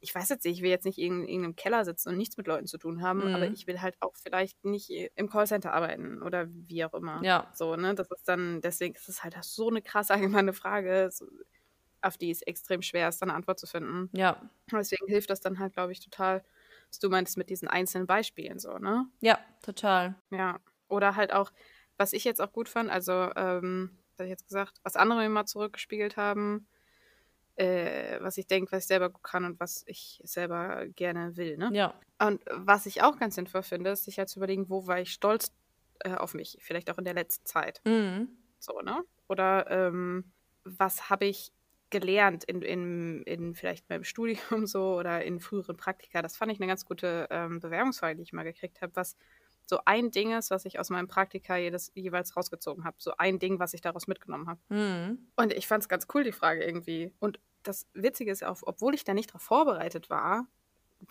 ich 0.00 0.14
weiß 0.14 0.28
jetzt 0.28 0.44
nicht, 0.44 0.58
ich 0.58 0.62
will 0.62 0.70
jetzt 0.70 0.84
nicht 0.84 0.98
in 0.98 1.26
irgendeinem 1.26 1.56
Keller 1.56 1.84
sitzen 1.84 2.10
und 2.10 2.16
nichts 2.18 2.36
mit 2.36 2.46
Leuten 2.46 2.66
zu 2.66 2.78
tun 2.78 3.02
haben, 3.02 3.24
Mhm. 3.24 3.34
aber 3.34 3.52
ich 3.52 3.66
will 3.66 3.80
halt 3.80 3.96
auch 4.00 4.14
vielleicht 4.16 4.64
nicht 4.64 4.90
im 5.16 5.28
Callcenter 5.28 5.72
arbeiten 5.72 6.22
oder 6.22 6.46
wie 6.50 6.84
auch 6.84 6.94
immer. 6.94 7.26
ja, 7.26 7.46
So, 7.52 7.74
ne, 7.74 7.94
das 7.94 8.08
ist 8.10 8.28
dann, 8.28 8.60
deswegen 8.60 8.94
ist 8.94 9.08
es 9.08 9.24
halt 9.24 9.36
so 9.42 9.68
eine 9.70 9.82
krass 9.82 10.10
allgemeine 10.44 10.52
Frage, 10.52 11.08
so, 11.12 11.26
auf 12.02 12.16
die 12.16 12.30
es 12.30 12.42
extrem 12.42 12.82
schwer 12.82 13.08
ist, 13.08 13.20
dann 13.20 13.30
eine 13.30 13.36
Antwort 13.36 13.58
zu 13.58 13.66
finden. 13.66 14.08
ja, 14.12 14.40
Deswegen 14.72 15.06
hilft 15.06 15.30
das 15.30 15.40
dann 15.40 15.58
halt, 15.58 15.74
glaube 15.74 15.92
ich, 15.92 16.00
total, 16.00 16.44
was 16.88 16.98
du 16.98 17.08
meintest 17.08 17.36
mit 17.38 17.50
diesen 17.50 17.68
einzelnen 17.68 18.06
Beispielen 18.06 18.58
so, 18.58 18.78
ne? 18.78 19.06
ja, 19.20 19.38
total. 19.62 20.14
Ja. 20.30 20.58
Oder 20.88 21.16
halt 21.16 21.32
auch, 21.32 21.50
was 21.96 22.12
ich 22.12 22.24
jetzt 22.24 22.40
auch 22.40 22.52
gut 22.52 22.68
fand, 22.68 22.90
also, 22.90 23.30
ähm, 23.36 23.98
was 24.16 24.24
ich 24.24 24.30
jetzt 24.30 24.46
gesagt, 24.46 24.78
was 24.82 24.96
andere 24.96 25.20
mir 25.20 25.28
mal 25.28 25.46
zurückgespiegelt 25.46 26.16
haben, 26.16 26.66
äh, 27.56 28.20
was 28.20 28.38
ich 28.38 28.46
denke, 28.46 28.70
was 28.72 28.84
ich 28.84 28.88
selber 28.88 29.10
gut 29.10 29.22
kann 29.22 29.44
und 29.44 29.60
was 29.60 29.82
ich 29.86 30.20
selber 30.24 30.86
gerne 30.86 31.36
will, 31.36 31.56
ne? 31.56 31.70
Ja, 31.72 31.94
Und 32.20 32.40
was 32.50 32.86
ich 32.86 33.02
auch 33.02 33.18
ganz 33.18 33.34
sinnvoll 33.34 33.62
finde, 33.62 33.90
ist 33.90 34.04
sich 34.04 34.18
halt 34.18 34.28
zu 34.28 34.38
überlegen, 34.38 34.70
wo 34.70 34.86
war 34.86 35.00
ich 35.00 35.12
stolz 35.12 35.52
äh, 36.00 36.14
auf 36.14 36.34
mich, 36.34 36.58
vielleicht 36.60 36.90
auch 36.90 36.98
in 36.98 37.04
der 37.04 37.14
letzten 37.14 37.46
Zeit. 37.46 37.80
mhm. 37.84 38.28
So, 38.60 38.80
ne? 38.80 39.02
Oder 39.28 39.70
ähm, 39.70 40.32
was 40.64 41.10
habe 41.10 41.26
ich 41.26 41.52
gelernt 41.90 42.44
in, 42.44 42.62
in, 42.62 43.22
in 43.22 43.54
vielleicht 43.54 43.88
meinem 43.88 44.04
Studium 44.04 44.66
so 44.66 44.96
oder 44.96 45.24
in 45.24 45.40
früheren 45.40 45.76
Praktika? 45.76 46.22
Das 46.22 46.36
fand 46.36 46.52
ich 46.52 46.58
eine 46.58 46.66
ganz 46.66 46.84
gute 46.84 47.26
ähm, 47.30 47.60
Bewerbungsfrage, 47.60 48.16
die 48.16 48.22
ich 48.22 48.32
mal 48.32 48.44
gekriegt 48.44 48.82
habe, 48.82 48.94
was 48.96 49.16
so 49.68 49.80
ein 49.84 50.10
Ding 50.10 50.36
ist, 50.36 50.50
was 50.50 50.64
ich 50.64 50.78
aus 50.78 50.88
meinem 50.90 51.08
Praktika 51.08 51.56
jedes, 51.56 51.92
jeweils 51.94 52.36
rausgezogen 52.36 52.84
habe. 52.84 52.96
So 52.98 53.12
ein 53.18 53.38
Ding, 53.38 53.58
was 53.58 53.74
ich 53.74 53.82
daraus 53.82 54.06
mitgenommen 54.06 54.48
habe. 54.48 54.60
Mhm. 54.70 55.28
Und 55.36 55.52
ich 55.52 55.66
fand 55.66 55.82
es 55.82 55.88
ganz 55.88 56.06
cool, 56.14 56.24
die 56.24 56.32
Frage 56.32 56.64
irgendwie. 56.64 57.12
Und 57.18 57.38
das 57.62 57.86
Witzige 57.92 58.30
ist 58.30 58.44
auch, 58.44 58.62
obwohl 58.62 58.94
ich 58.94 59.04
da 59.04 59.12
nicht 59.12 59.30
darauf 59.30 59.42
vorbereitet 59.42 60.08
war, 60.08 60.46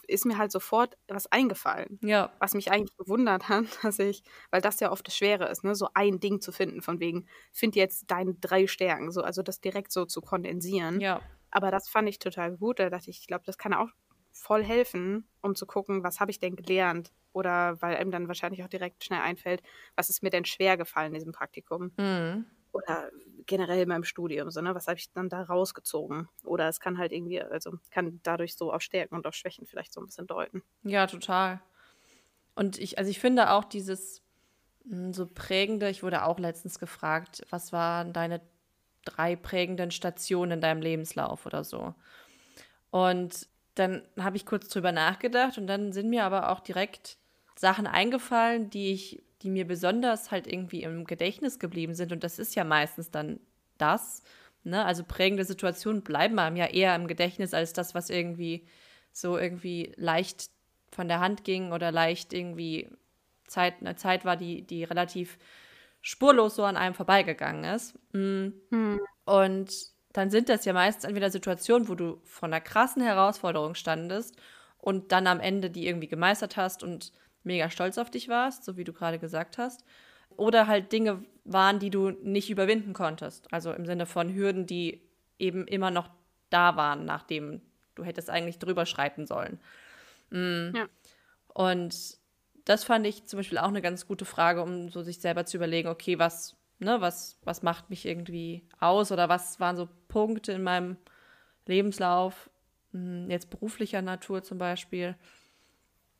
ist 0.07 0.25
mir 0.25 0.37
halt 0.37 0.51
sofort 0.51 0.97
was 1.07 1.27
eingefallen 1.31 2.01
ja, 2.01 2.31
was 2.39 2.53
mich 2.53 2.71
eigentlich 2.71 2.95
gewundert 2.97 3.49
hat, 3.49 3.65
dass 3.83 3.97
ich, 3.99 4.23
weil 4.51 4.61
das 4.61 4.79
ja 4.79 4.91
oft 4.91 5.07
das 5.07 5.15
Schwere 5.17 5.49
ist, 5.49 5.63
ne, 5.63 5.73
so 5.75 5.89
ein 5.95 6.19
Ding 6.19 6.39
zu 6.39 6.51
finden, 6.51 6.83
von 6.83 6.99
wegen, 6.99 7.27
find 7.51 7.75
jetzt 7.75 8.11
deine 8.11 8.35
drei 8.35 8.67
Stärken, 8.67 9.11
so, 9.11 9.21
also 9.23 9.41
das 9.41 9.59
direkt 9.59 9.91
so 9.91 10.05
zu 10.05 10.21
kondensieren. 10.21 11.03
ja, 11.03 11.21
Aber 11.49 11.71
das 11.71 11.89
fand 11.89 12.07
ich 12.09 12.19
total 12.19 12.55
gut. 12.57 12.79
Da 12.79 12.89
dachte 12.89 13.09
ich, 13.09 13.19
ich 13.21 13.27
glaube, 13.27 13.43
das 13.45 13.57
kann 13.57 13.73
auch 13.73 13.89
voll 14.31 14.63
helfen, 14.63 15.29
um 15.41 15.55
zu 15.55 15.65
gucken, 15.65 16.03
was 16.03 16.19
habe 16.19 16.29
ich 16.31 16.39
denn 16.39 16.55
gelernt? 16.55 17.11
Oder 17.33 17.81
weil 17.81 17.95
einem 17.95 18.11
dann 18.11 18.27
wahrscheinlich 18.27 18.63
auch 18.63 18.67
direkt 18.69 19.03
schnell 19.03 19.21
einfällt, 19.21 19.63
was 19.95 20.09
ist 20.09 20.21
mir 20.23 20.29
denn 20.29 20.45
schwer 20.45 20.77
gefallen 20.77 21.07
in 21.13 21.19
diesem 21.19 21.31
Praktikum? 21.31 21.97
Mhm. 21.97 22.56
Oder 22.71 23.11
generell 23.45 23.81
in 23.83 23.89
meinem 23.89 24.03
Studium, 24.03 24.51
so, 24.51 24.61
was 24.63 24.87
habe 24.87 24.97
ich 24.99 25.11
dann 25.13 25.29
da 25.29 25.41
rausgezogen? 25.43 26.29
Oder 26.43 26.67
es 26.69 26.79
kann 26.79 26.97
halt 26.97 27.11
irgendwie, 27.11 27.41
also 27.41 27.79
kann 27.91 28.19
dadurch 28.23 28.55
so 28.55 28.73
auf 28.73 28.81
Stärken 28.81 29.15
und 29.15 29.25
auf 29.27 29.33
Schwächen 29.35 29.65
vielleicht 29.65 29.93
so 29.93 30.01
ein 30.01 30.05
bisschen 30.07 30.27
deuten. 30.27 30.63
Ja, 30.83 31.07
total. 31.07 31.61
Und 32.55 32.79
ich, 32.79 32.97
also 32.99 33.11
ich 33.11 33.19
finde 33.19 33.51
auch 33.51 33.65
dieses 33.65 34.23
mh, 34.85 35.13
so 35.13 35.27
prägende, 35.27 35.89
ich 35.89 36.03
wurde 36.03 36.25
auch 36.25 36.39
letztens 36.39 36.79
gefragt, 36.79 37.45
was 37.51 37.73
waren 37.73 38.13
deine 38.13 38.41
drei 39.05 39.35
prägenden 39.35 39.91
Stationen 39.91 40.53
in 40.53 40.61
deinem 40.61 40.81
Lebenslauf 40.81 41.45
oder 41.45 41.63
so. 41.63 41.95
Und 42.91 43.47
dann 43.75 44.03
habe 44.19 44.37
ich 44.37 44.45
kurz 44.45 44.69
drüber 44.69 44.91
nachgedacht 44.91 45.57
und 45.57 45.67
dann 45.67 45.93
sind 45.93 46.09
mir 46.09 46.25
aber 46.25 46.51
auch 46.51 46.61
direkt 46.61 47.17
Sachen 47.57 47.87
eingefallen, 47.87 48.69
die 48.69 48.93
ich, 48.93 49.23
die 49.41 49.49
mir 49.49 49.67
besonders 49.67 50.31
halt 50.31 50.47
irgendwie 50.47 50.83
im 50.83 51.05
Gedächtnis 51.05 51.59
geblieben 51.59 51.93
sind. 51.93 52.11
Und 52.11 52.23
das 52.23 52.39
ist 52.39 52.55
ja 52.55 52.63
meistens 52.63 53.11
dann 53.11 53.39
das. 53.77 54.23
Ne? 54.63 54.83
Also 54.83 55.03
prägende 55.03 55.45
Situationen 55.45 56.01
bleiben 56.01 56.39
einem 56.39 56.55
ja 56.55 56.65
eher 56.65 56.95
im 56.95 57.07
Gedächtnis 57.07 57.53
als 57.53 57.73
das, 57.73 57.95
was 57.95 58.09
irgendwie 58.09 58.65
so 59.11 59.37
irgendwie 59.37 59.93
leicht 59.95 60.49
von 60.91 61.07
der 61.07 61.19
Hand 61.19 61.43
ging 61.43 61.71
oder 61.71 61.91
leicht 61.91 62.33
irgendwie 62.33 62.89
Zeit, 63.47 63.75
eine 63.79 63.95
Zeit 63.95 64.25
war, 64.25 64.37
die, 64.37 64.63
die 64.63 64.83
relativ 64.83 65.37
spurlos 66.01 66.55
so 66.55 66.63
an 66.63 66.77
einem 66.77 66.95
vorbeigegangen 66.95 67.63
ist. 67.63 67.95
Mm. 68.13 68.49
Hm. 68.69 68.99
Und 69.25 69.71
dann 70.13 70.29
sind 70.29 70.49
das 70.49 70.65
ja 70.65 70.73
meistens 70.73 71.03
entweder 71.03 71.29
Situationen, 71.29 71.87
wo 71.87 71.95
du 71.95 72.21
vor 72.23 72.47
einer 72.47 72.61
krassen 72.61 73.03
Herausforderung 73.03 73.75
standest 73.75 74.35
und 74.77 75.11
dann 75.11 75.27
am 75.27 75.39
Ende 75.39 75.69
die 75.69 75.87
irgendwie 75.87 76.07
gemeistert 76.07 76.57
hast 76.57 76.81
und 76.83 77.11
mega 77.47 77.69
stolz 77.69 77.97
auf 77.97 78.11
dich 78.11 78.29
warst, 78.29 78.63
so 78.63 78.77
wie 78.77 78.83
du 78.83 78.93
gerade 78.93 79.17
gesagt 79.17 79.57
hast. 79.57 79.83
Oder 80.35 80.67
halt 80.67 80.91
Dinge 80.91 81.23
waren, 81.45 81.79
die 81.79 81.89
du 81.89 82.11
nicht 82.11 82.49
überwinden 82.49 82.93
konntest. 82.93 83.51
Also 83.51 83.71
im 83.71 83.85
Sinne 83.85 84.05
von 84.05 84.33
Hürden, 84.33 84.67
die 84.67 85.01
eben 85.39 85.65
immer 85.65 85.89
noch 85.89 86.09
da 86.49 86.75
waren, 86.75 87.05
nachdem 87.05 87.61
du 87.95 88.03
hättest 88.03 88.29
eigentlich 88.29 88.59
drüber 88.59 88.85
schreiten 88.85 89.25
sollen. 89.25 89.59
Mm. 90.29 90.75
Ja. 90.75 90.87
Und 91.53 92.17
das 92.65 92.83
fand 92.83 93.07
ich 93.07 93.25
zum 93.25 93.37
Beispiel 93.37 93.57
auch 93.57 93.69
eine 93.69 93.81
ganz 93.81 94.05
gute 94.05 94.25
Frage, 94.25 94.61
um 94.61 94.89
so 94.89 95.01
sich 95.01 95.19
selber 95.19 95.45
zu 95.45 95.57
überlegen, 95.57 95.87
okay, 95.87 96.19
was, 96.19 96.55
ne, 96.79 97.01
was, 97.01 97.39
was 97.43 97.63
macht 97.63 97.89
mich 97.89 98.05
irgendwie 98.05 98.67
aus 98.79 99.11
oder 99.11 99.29
was 99.29 99.59
waren 99.59 99.77
so 99.77 99.87
Punkte 100.07 100.51
in 100.51 100.63
meinem 100.63 100.97
Lebenslauf, 101.65 102.49
hm, 102.91 103.29
jetzt 103.31 103.49
beruflicher 103.49 104.01
Natur 104.01 104.43
zum 104.43 104.57
Beispiel, 104.57 105.15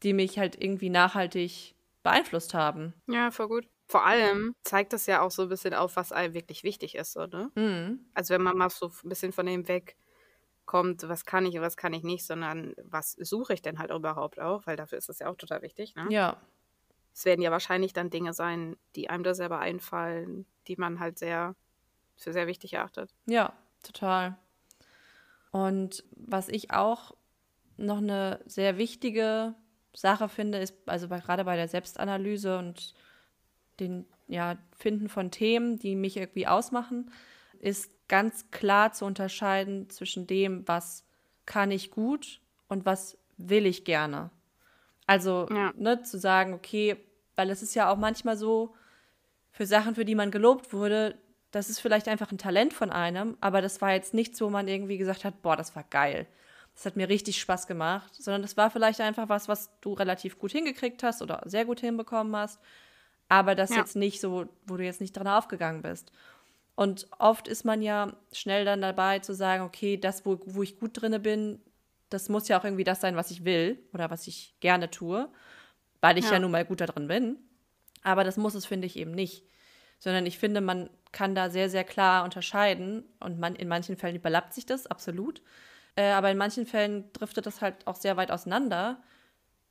die 0.03 0.13
mich 0.13 0.39
halt 0.39 0.61
irgendwie 0.61 0.89
nachhaltig 0.89 1.75
beeinflusst 2.03 2.53
haben. 2.53 2.93
Ja, 3.07 3.31
voll 3.31 3.47
gut. 3.47 3.67
Vor 3.87 4.05
allem 4.05 4.53
zeigt 4.63 4.91
das 4.93 5.05
ja 5.05 5.21
auch 5.21 5.31
so 5.31 5.43
ein 5.43 5.49
bisschen 5.49 5.73
auf, 5.73 5.95
was 5.95 6.11
einem 6.11 6.33
wirklich 6.33 6.63
wichtig 6.63 6.95
ist, 6.95 7.13
so, 7.13 7.25
ne? 7.25 7.51
Mhm. 7.55 8.07
Also 8.13 8.33
wenn 8.33 8.43
man 8.43 8.57
mal 8.57 8.69
so 8.69 8.87
ein 9.03 9.09
bisschen 9.09 9.33
von 9.33 9.45
dem 9.45 9.67
wegkommt, 9.67 11.07
was 11.09 11.25
kann 11.25 11.45
ich 11.45 11.55
und 11.55 11.61
was 11.61 11.77
kann 11.77 11.93
ich 11.93 12.03
nicht, 12.03 12.25
sondern 12.25 12.73
was 12.83 13.13
suche 13.13 13.53
ich 13.53 13.61
denn 13.61 13.79
halt 13.79 13.91
überhaupt 13.91 14.39
auch, 14.39 14.65
weil 14.67 14.75
dafür 14.77 14.97
ist 14.97 15.09
das 15.09 15.19
ja 15.19 15.29
auch 15.29 15.37
total 15.37 15.61
wichtig, 15.61 15.95
ne? 15.95 16.11
Ja, 16.11 16.37
Es 17.13 17.25
werden 17.25 17.41
ja 17.41 17.51
wahrscheinlich 17.51 17.91
dann 17.93 18.09
Dinge 18.09 18.31
sein, 18.33 18.77
die 18.95 19.09
einem 19.09 19.23
da 19.23 19.33
selber 19.33 19.59
einfallen, 19.59 20.45
die 20.67 20.77
man 20.77 20.99
halt 21.01 21.17
sehr 21.19 21.55
für 22.17 22.33
sehr 22.33 22.47
wichtig 22.47 22.73
erachtet. 22.73 23.13
ja, 23.25 23.53
total. 23.83 24.37
Und 25.51 26.03
was 26.15 26.49
ich 26.49 26.71
auch 26.71 27.15
noch 27.77 27.97
eine 27.97 28.41
sehr 28.45 28.77
wichtige 28.77 29.55
Sache 29.97 30.29
finde, 30.29 30.59
ist, 30.59 30.75
also 30.85 31.07
bei, 31.07 31.19
gerade 31.19 31.43
bei 31.43 31.55
der 31.55 31.67
Selbstanalyse 31.67 32.57
und 32.57 32.93
den 33.79 34.05
ja, 34.27 34.57
Finden 34.77 35.09
von 35.09 35.31
Themen, 35.31 35.79
die 35.79 35.95
mich 35.95 36.17
irgendwie 36.17 36.47
ausmachen, 36.47 37.11
ist 37.59 37.91
ganz 38.07 38.51
klar 38.51 38.91
zu 38.93 39.05
unterscheiden 39.05 39.89
zwischen 39.89 40.27
dem, 40.27 40.67
was 40.67 41.03
kann 41.45 41.71
ich 41.71 41.91
gut 41.91 42.41
und 42.67 42.85
was 42.85 43.17
will 43.37 43.65
ich 43.65 43.85
gerne. 43.85 44.29
Also 45.07 45.47
Ja. 45.49 45.73
ne, 45.75 46.03
zu 46.03 46.19
sagen, 46.19 46.53
okay, 46.53 46.97
weil 47.35 47.49
es 47.49 47.63
ist 47.63 47.73
ja 47.75 47.91
auch 47.91 47.97
manchmal 47.97 48.37
so, 48.37 48.75
für 49.51 49.65
Sachen, 49.65 49.95
für 49.95 50.05
die 50.05 50.13
man 50.15 50.29
gelobt 50.29 50.71
wurde, 50.73 51.17
das 51.49 51.69
ist 51.69 51.79
vielleicht 51.79 52.07
einfach 52.07 52.31
ein 52.31 52.37
Talent 52.37 52.73
von 52.73 52.91
einem, 52.91 53.37
aber 53.41 53.61
das 53.61 53.81
war 53.81 53.93
jetzt 53.93 54.13
nichts, 54.13 54.39
wo 54.41 54.49
man 54.49 54.67
irgendwie 54.67 54.99
gesagt 54.99 55.25
hat, 55.25 55.41
boah, 55.41 55.55
das 55.55 55.75
war 55.75 55.83
geil. 55.89 56.27
Das 56.77 56.85
hat 56.85 56.95
mir 56.95 57.09
richtig 57.09 57.39
Spaß 57.41 57.65
gemacht, 57.65 58.13
sondern 58.13 58.43
das 58.43 58.55
war 58.55 58.69
vielleicht 58.69 59.01
einfach 59.01 59.29
was, 59.29 59.47
was 59.47 59.71
du 59.81 59.93
relativ 59.93 60.37
gut 60.37 60.51
hingekriegt 60.51 61.01
hast 61.01 61.23
oder 61.23 61.41
sehr 61.45 61.65
gut 61.65 61.79
hinbekommen 61.79 62.35
hast, 62.35 62.59
aber 63.29 63.55
das 63.55 63.71
Ja. 63.71 63.77
jetzt 63.77 63.95
nicht 63.95 64.21
so, 64.21 64.47
wo 64.67 64.77
du 64.77 64.83
jetzt 64.83 65.01
nicht 65.01 65.17
dran 65.17 65.27
aufgegangen 65.27 65.81
bist. 65.81 66.11
Und 66.75 67.07
oft 67.17 67.47
ist 67.47 67.65
man 67.65 67.81
ja 67.81 68.13
schnell 68.31 68.63
dann 68.63 68.79
dabei 68.83 69.17
zu 69.17 69.33
sagen, 69.33 69.63
okay, 69.63 69.97
das, 69.97 70.23
wo, 70.23 70.39
wo 70.45 70.61
ich 70.61 70.79
gut 70.79 71.01
drinne 71.01 71.19
bin, 71.19 71.59
das 72.09 72.29
muss 72.29 72.47
ja 72.47 72.59
auch 72.59 72.63
irgendwie 72.63 72.83
das 72.83 73.01
sein, 73.01 73.15
was 73.15 73.31
ich 73.31 73.43
will 73.43 73.79
oder 73.91 74.11
was 74.11 74.27
ich 74.27 74.55
gerne 74.59 74.91
tue, 74.91 75.27
weil 75.99 76.19
ich 76.19 76.25
ja, 76.25 76.33
Ja. 76.33 76.39
nun 76.39 76.51
mal 76.51 76.63
gut 76.63 76.79
da 76.79 76.85
drin 76.85 77.07
bin. 77.07 77.37
Aber 78.03 78.23
das 78.23 78.37
muss 78.37 78.53
es, 78.53 78.67
finde 78.67 78.85
ich, 78.85 78.97
eben 78.97 79.11
nicht. 79.11 79.43
Sondern 79.97 80.27
ich 80.27 80.37
finde, 80.37 80.61
man 80.61 80.91
kann 81.11 81.33
da 81.33 81.49
sehr, 81.49 81.71
sehr 81.71 81.83
klar 81.83 82.23
unterscheiden 82.23 83.03
und 83.19 83.39
man, 83.39 83.55
in 83.55 83.67
manchen 83.67 83.97
Fällen 83.97 84.15
überlappt 84.15 84.53
sich 84.53 84.67
das, 84.67 84.85
absolut. 84.85 85.41
Äh, 85.97 86.11
aber 86.11 86.31
in 86.31 86.37
manchen 86.37 86.65
Fällen 86.67 87.11
driftet 87.13 87.45
das 87.47 87.61
halt 87.61 87.87
auch 87.87 87.97
sehr 87.97 88.17
weit 88.17 88.31
auseinander, 88.31 89.01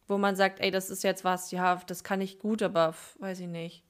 wo 0.09 0.19
man 0.19 0.37
sagt, 0.37 0.61
ey, 0.61 0.71
das 0.71 0.91
ist 0.91 1.05
jetzt 1.05 1.25
was, 1.25 1.51
ja, 1.53 1.77
das 1.87 2.05
kann 2.05 2.21
ich 2.21 2.39
gut, 2.39 2.63
aber 2.63 2.95
weiß 3.19 3.41
ich 3.41 3.49
nicht. 3.49 3.85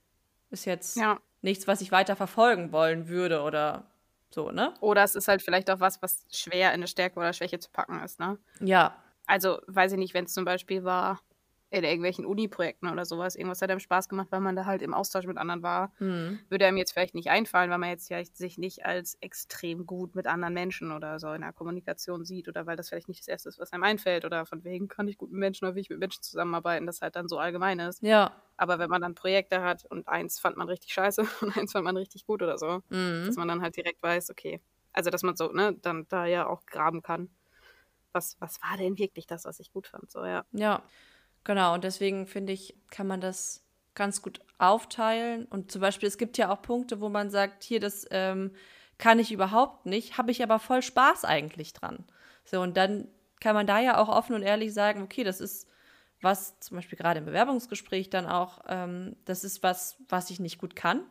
Ist 0.51 0.65
jetzt 0.67 0.97
Ja. 0.97 1.19
nichts, 1.43 1.67
was 1.67 1.81
ich 1.81 1.93
weiter 1.93 2.17
verfolgen 2.17 2.73
wollen 2.73 3.09
würde 3.09 3.43
oder 3.43 3.91
so, 4.31 4.51
ne? 4.51 4.75
Oder 4.81 5.05
es 5.05 5.15
ist 5.15 5.29
halt 5.29 5.43
vielleicht 5.43 5.71
auch 5.71 5.81
was, 5.81 6.03
was 6.03 6.27
schwer 6.31 6.71
in 6.71 6.75
eine 6.77 6.89
Stärke 6.89 7.19
oder 7.19 7.33
Schwäche 7.33 7.59
zu 7.59 7.71
packen 7.71 8.01
ist, 8.03 8.21
ne? 8.21 8.39
Ja, 8.61 9.03
Also, 9.27 9.61
weiß 9.67 9.93
ich 9.93 9.99
nicht, 9.99 10.15
wenn 10.15 10.27
es 10.27 10.35
zum 10.35 10.45
Beispiel 10.45 10.85
war 10.85 11.21
in 11.77 11.85
irgendwelchen 11.85 12.27
Uni-Projekten 12.27 12.89
oder 12.89 13.05
sowas, 13.05 13.37
irgendwas 13.37 13.63
hat 13.63 13.71
einem 13.71 13.81
Spaß 13.81 14.09
gemacht, 14.09 14.29
weil 14.31 14.41
man 14.41 14.57
da 14.57 14.65
halt 14.65 14.83
im 14.83 14.95
Austausch 14.95 15.27
mit 15.27 15.39
anderen 15.39 15.63
war, 15.63 15.93
hm. 15.99 16.39
würde 16.49 16.67
einem 16.67 16.77
jetzt 16.77 16.93
vielleicht 16.93 17.15
nicht 17.15 17.31
einfallen, 17.31 17.71
weil 17.71 17.79
man 17.79 17.91
jetzt 17.91 18.09
vielleicht 18.09 18.37
sich 18.37 18.59
nicht 18.59 18.85
als 18.85 19.17
extrem 19.21 19.87
gut 19.87 20.15
mit 20.15 20.27
anderen 20.27 20.55
Menschen 20.55 20.93
oder 20.93 21.21
so 21.21 21.33
in 21.33 21.43
der 21.43 21.53
Kommunikation 21.53 22.25
sieht 22.25 22.49
oder 22.49 22.67
weil 22.67 22.77
das 22.77 22.89
vielleicht 22.89 23.09
nicht 23.09 23.21
das 23.21 23.29
Erste 23.29 23.49
ist, 23.49 23.59
was 23.59 23.73
einem 23.73 23.85
einfällt 23.85 24.25
oder 24.25 24.47
von 24.47 24.65
wegen 24.65 24.89
kann 24.89 25.09
ich 25.09 25.19
gut 25.19 25.31
mit 25.31 25.41
Menschen 25.41 25.67
oder 25.67 25.75
will 25.75 25.83
ich 25.83 25.91
mit 25.91 25.99
Menschen 25.99 26.23
zusammenarbeiten, 26.23 26.87
das 26.87 27.03
halt 27.03 27.17
dann 27.17 27.29
so 27.29 27.39
allgemein 27.39 27.79
ist. 27.79 28.03
ja, 28.03 28.33
Aber 28.57 28.79
wenn 28.79 28.91
man 28.91 29.03
dann 29.03 29.15
Projekte 29.15 29.63
hat 29.63 29.85
und 29.85 30.09
eins 30.09 30.39
fand 30.39 30.57
man 30.57 30.69
richtig 30.69 30.93
scheiße 30.93 31.23
und 31.43 31.57
eins 31.57 31.73
fand 31.73 31.85
man 31.85 31.97
richtig 31.97 32.27
gut 32.27 32.43
oder 32.43 32.59
so, 32.59 32.83
mhm. 32.89 33.25
dass 33.27 33.37
man 33.37 33.49
dann 33.49 33.63
halt 33.63 33.77
direkt 33.77 34.03
weiß, 34.03 34.31
okay, 34.31 34.61
also 34.93 35.11
dass 35.11 35.23
man 35.23 35.37
so, 35.37 35.53
ne, 35.53 35.77
dann 35.83 36.09
da 36.09 36.27
ja 36.27 36.47
auch 36.47 36.65
graben 36.67 37.03
kann. 37.03 37.29
Was, 38.13 38.37
was 38.41 38.63
war 38.63 38.79
denn 38.79 38.97
wirklich 38.97 39.27
das, 39.27 39.45
was 39.45 39.61
ich 39.61 39.71
gut 39.71 39.87
fand? 39.87 40.11
So, 40.11 40.25
ja. 40.25 40.47
Ja, 40.53 40.83
genau. 41.47 41.73
Und 41.73 41.85
deswegen 41.85 42.27
finde 42.27 42.53
ich, 42.53 42.75
kann 42.91 43.07
man 43.07 43.23
das 43.23 43.65
ganz 43.95 44.21
gut 44.21 44.41
aufteilen. 44.59 45.47
Und 45.47 45.73
zum 45.73 45.81
Beispiel, 45.81 46.07
es 46.07 46.19
gibt 46.19 46.37
ja 46.37 46.53
auch 46.53 46.61
Punkte, 46.61 47.01
wo 47.01 47.09
man 47.09 47.31
sagt, 47.31 47.65
hier, 47.65 47.81
das 47.81 48.07
ähm, 48.11 48.53
kann 48.99 49.19
ich 49.19 49.33
überhaupt 49.33 49.87
nicht, 49.87 50.19
habe 50.19 50.31
ich 50.31 50.43
aber 50.43 50.59
voll 50.59 50.83
Spaß 50.83 51.25
eigentlich 51.25 51.73
dran. 51.73 52.05
So, 52.45 52.61
und 52.61 52.77
dann 52.77 53.09
kann 53.41 53.55
man 53.55 53.67
da 53.67 53.81
ja 53.81 53.99
auch 53.99 54.09
offen 54.09 54.35
und 54.35 54.43
ehrlich 54.43 54.75
sagen, 54.75 55.03
okay, 55.03 55.25
das 55.25 55.41
ist 55.41 55.69
was, 56.23 56.59
zum 56.61 56.77
Beispiel 56.77 56.99
gerade 56.99 57.19
im 57.19 57.27
Bewerbungsgespräch 57.27 58.11
dann 58.11 58.27
auch, 58.27 58.61
ähm, 58.67 59.17
das 59.25 59.45
ist 59.45 59.63
was, 59.63 59.97
was 60.09 60.31
ich 60.31 60.41
nicht 60.41 60.59
gut 60.59 60.75
kann, 60.75 61.03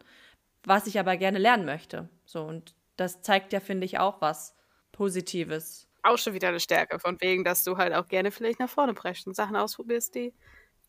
was 0.63 0.87
ich 0.87 0.99
aber 0.99 1.17
gerne 1.17 1.37
lernen 1.37 1.65
möchte. 1.65 2.09
So, 2.25 2.43
und 2.43 2.75
das 2.97 3.21
zeigt 3.21 3.53
ja, 3.53 3.59
finde 3.59 3.85
ich, 3.85 3.99
auch 3.99 4.21
was 4.21 4.55
Positives. 4.91 5.84
Auch 6.05 6.17
schon 6.17 6.33
wieder 6.33 6.49
eine 6.49 6.59
Stärke, 6.59 6.99
von 6.99 7.19
wegen, 7.21 7.43
dass 7.43 7.63
du 7.63 7.77
halt 7.77 7.93
auch 7.93 8.07
gerne 8.07 8.31
vielleicht 8.31 8.59
nach 8.59 8.69
vorne 8.69 8.93
preschst 8.93 9.27
und 9.27 9.35
Sachen 9.35 9.55
ausprobierst, 9.55 10.13
die 10.15 10.33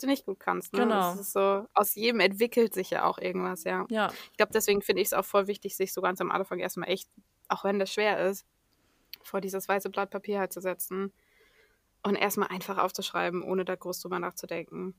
du 0.00 0.06
nicht 0.06 0.26
gut 0.26 0.38
kannst. 0.40 0.72
Ne? 0.74 0.80
Genau. 0.80 1.12
Das 1.12 1.20
ist 1.20 1.32
so, 1.32 1.66
aus 1.72 1.94
jedem 1.94 2.20
entwickelt 2.20 2.74
sich 2.74 2.90
ja 2.90 3.04
auch 3.04 3.18
irgendwas, 3.18 3.64
ja. 3.64 3.86
Ja, 3.88 4.12
Ich 4.30 4.36
glaube, 4.36 4.52
deswegen 4.52 4.82
finde 4.82 5.00
ich 5.02 5.08
es 5.08 5.14
auch 5.14 5.24
voll 5.24 5.46
wichtig, 5.46 5.74
sich 5.76 5.92
so 5.94 6.02
ganz 6.02 6.20
am 6.20 6.30
Anfang 6.30 6.58
erstmal 6.58 6.90
echt, 6.90 7.08
auch 7.48 7.64
wenn 7.64 7.78
das 7.78 7.92
schwer 7.92 8.28
ist, 8.28 8.44
vor 9.22 9.40
dieses 9.40 9.68
weiße 9.68 9.90
Blatt 9.90 10.10
Papier 10.10 10.38
halt 10.40 10.52
zu 10.52 10.60
setzen 10.60 11.12
und 12.02 12.16
erstmal 12.16 12.48
einfach 12.48 12.78
aufzuschreiben, 12.78 13.42
ohne 13.42 13.64
da 13.64 13.74
groß 13.74 14.00
drüber 14.00 14.18
nachzudenken, 14.18 14.94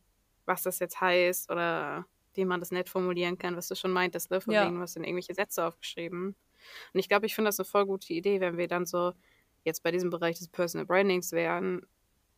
was 0.45 0.63
das 0.63 0.80
jetzt 0.80 0.99
heißt 0.99 1.51
oder 1.51 2.05
wie 2.34 2.45
man 2.45 2.59
das 2.59 2.72
nett 2.72 2.89
formulieren 2.89 3.38
kann, 3.38 3.55
was 3.55 3.68
du 3.68 3.76
schon 3.76 3.91
meintest, 3.91 4.32
ne? 4.32 4.41
Von 4.41 4.53
Ja. 4.53 4.65
wegen, 4.65 4.80
hast 4.80 4.95
dann 4.95 5.03
irgendwelche 5.03 5.34
Sätze 5.34 5.65
aufgeschrieben. 5.65 6.36
Und 6.93 6.99
ich 6.99 7.07
glaube, 7.09 7.26
ich 7.26 7.36
finde 7.36 7.49
das 7.49 7.59
eine 7.59 7.65
voll 7.65 7.86
gute 7.86 8.13
Idee, 8.13 8.39
wenn 8.41 8.57
wir 8.57 8.68
dann 8.68 8.86
so 8.86 9.13
jetzt 9.68 9.84
bei 9.84 9.91
diesem 9.91 10.09
Bereich 10.09 10.39
des 10.39 10.47
Personal 10.49 10.88
Brandings 10.88 11.32
wären, 11.32 11.86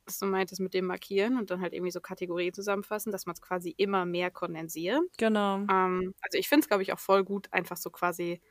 was 0.05 0.19
du 0.19 0.25
meintest 0.25 0.59
mit 0.61 0.73
dem 0.73 0.86
Markieren 0.88 1.38
und 1.38 1.51
dann 1.51 1.61
halt 1.61 1.73
irgendwie 1.73 1.91
so 1.91 2.01
Kategorien 2.01 2.53
zusammenfassen, 2.53 3.11
dass 3.11 3.25
man 3.27 3.36
es 3.36 3.41
quasi 3.41 3.69
immer 3.77 4.05
mehr 4.05 4.32
kondensiert. 4.32 5.01
genau. 5.17 5.57
Ähm, 5.69 6.13
also 6.21 6.38
ich 6.38 6.49
finde 6.49 6.63
es, 6.63 6.67
glaube 6.67 6.84
ich, 6.84 6.91
auch 6.93 6.99
voll 6.99 7.23
gut, 7.23 7.47
einfach 7.53 7.77
so 7.77 7.89
quasi 7.91 8.41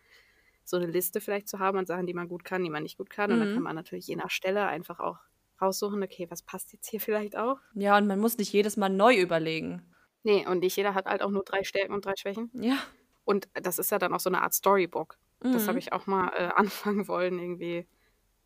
so 0.64 0.76
eine 0.76 0.86
Liste 0.86 1.20
vielleicht 1.20 1.48
zu 1.48 1.58
haben 1.58 1.78
an 1.78 1.86
Sachen, 1.86 2.06
die 2.06 2.14
man 2.14 2.28
gut 2.28 2.44
kann, 2.44 2.62
die 2.62 2.70
man 2.70 2.82
nicht 2.84 2.98
gut 2.98 3.10
kann. 3.10 3.32
Und 3.32 3.40
dann 3.40 3.50
Mhm. 3.50 3.54
kann 3.54 3.62
man 3.64 3.74
natürlich 3.76 4.06
je 4.06 4.16
nach 4.16 4.30
Stelle 4.30 4.66
einfach 4.66 5.00
auch 5.00 5.18
raussuchen, 5.60 6.02
okay, 6.02 6.26
was 6.30 6.42
passt 6.42 6.72
jetzt 6.72 6.88
hier 6.88 7.00
vielleicht 7.32 7.36
auch. 7.36 7.58
Ja, 7.74 7.96
und 7.98 8.06
man 8.06 8.20
muss 8.20 8.38
nicht 8.38 8.52
jedes 8.52 8.76
Mal 8.76 8.90
neu 8.90 9.16
überlegen. 9.16 9.82
Nee, 10.24 10.46
und 10.46 10.60
nicht 10.60 10.76
jeder 10.76 10.94
hat 10.94 11.06
halt 11.06 11.22
auch 11.22 11.30
nur 11.30 11.42
drei 11.44 11.64
Stärken 11.64 11.94
und 11.94 12.04
drei 12.04 12.14
Schwächen. 12.16 12.50
Ja. 12.54 12.76
Und 13.24 13.48
das 13.54 13.78
ist 13.78 13.90
ja 13.90 13.98
dann 13.98 14.12
auch 14.14 14.20
so 14.20 14.30
eine 14.30 14.42
Art 14.42 14.52
Storybook. 14.54 15.16
Mhm. 15.42 15.52
Das 15.52 15.68
habe 15.68 15.78
ich 15.78 15.92
auch 15.92 16.06
mal 16.06 16.28
äh, 16.36 16.50
anfangen 16.56 17.08
wollen, 17.08 17.38
irgendwie. 17.38 17.86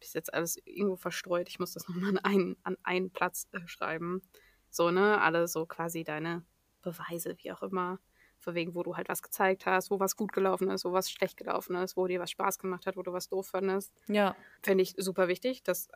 Bis 0.03 0.15
jetzt 0.15 0.35
alles 0.35 0.57
irgendwo 0.65 0.97
verstreut. 0.97 1.49
Ich 1.49 1.61
muss 1.61 1.73
das 1.75 1.87
nochmal 1.89 2.11
an 2.11 2.19
einen, 2.19 2.57
an 2.65 2.77
einen 2.83 3.11
Platz 3.13 3.47
äh, 3.53 3.61
schreiben. 3.67 4.21
So, 4.69 4.91
ne? 4.91 5.21
Alle 5.21 5.47
so 5.47 5.65
quasi 5.65 6.03
deine 6.03 6.45
Beweise, 6.83 7.37
wie 7.39 7.53
auch 7.53 7.63
immer. 7.63 8.01
Von 8.41 8.57
wegen, 8.57 8.75
wo 8.75 8.83
du 8.83 8.97
halt 8.97 9.09
was 9.09 9.23
gezeigt 9.23 9.65
hast, 9.67 9.93
wo 9.93 10.01
was 10.01 10.17
gut 10.17 10.33
gelaufen 10.33 10.69
ist, 10.71 10.85
wo 10.85 10.93
was 10.93 11.09
schlecht 11.09 11.37
gelaufen 11.37 11.77
ist, 11.77 11.97
wo 11.97 12.09
dir 12.09 12.19
was 12.19 12.33
Spaß 12.33 12.59
gemacht 12.59 12.87
hat, 12.87 12.97
wo 12.97 13.03
du 13.03 13.13
was 13.13 13.29
doof 13.29 13.47
fandest. 13.47 13.93
Ja. 14.09 14.35
Fände 14.65 14.83
ich 14.83 14.95
super 14.99 15.29
wichtig, 15.29 15.63
das 15.63 15.89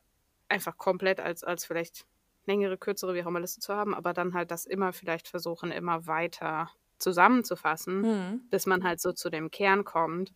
einfach 0.48 0.78
komplett 0.78 1.18
als, 1.18 1.42
als 1.42 1.64
vielleicht 1.64 2.06
längere, 2.44 2.78
kürzere, 2.78 3.14
wie 3.14 3.22
auch 3.24 3.26
immer 3.26 3.40
Liste 3.40 3.58
zu 3.58 3.74
haben, 3.74 3.92
aber 3.92 4.12
dann 4.12 4.32
halt 4.34 4.52
das 4.52 4.64
immer 4.66 4.92
vielleicht 4.92 5.26
versuchen, 5.26 5.72
immer 5.72 6.06
weiter 6.06 6.70
zusammenzufassen, 6.98 8.02
Mhm. 8.02 8.48
bis 8.48 8.66
man 8.66 8.84
halt 8.84 9.00
so 9.00 9.12
zu 9.12 9.28
dem 9.28 9.50
Kern 9.50 9.84
kommt, 9.84 10.32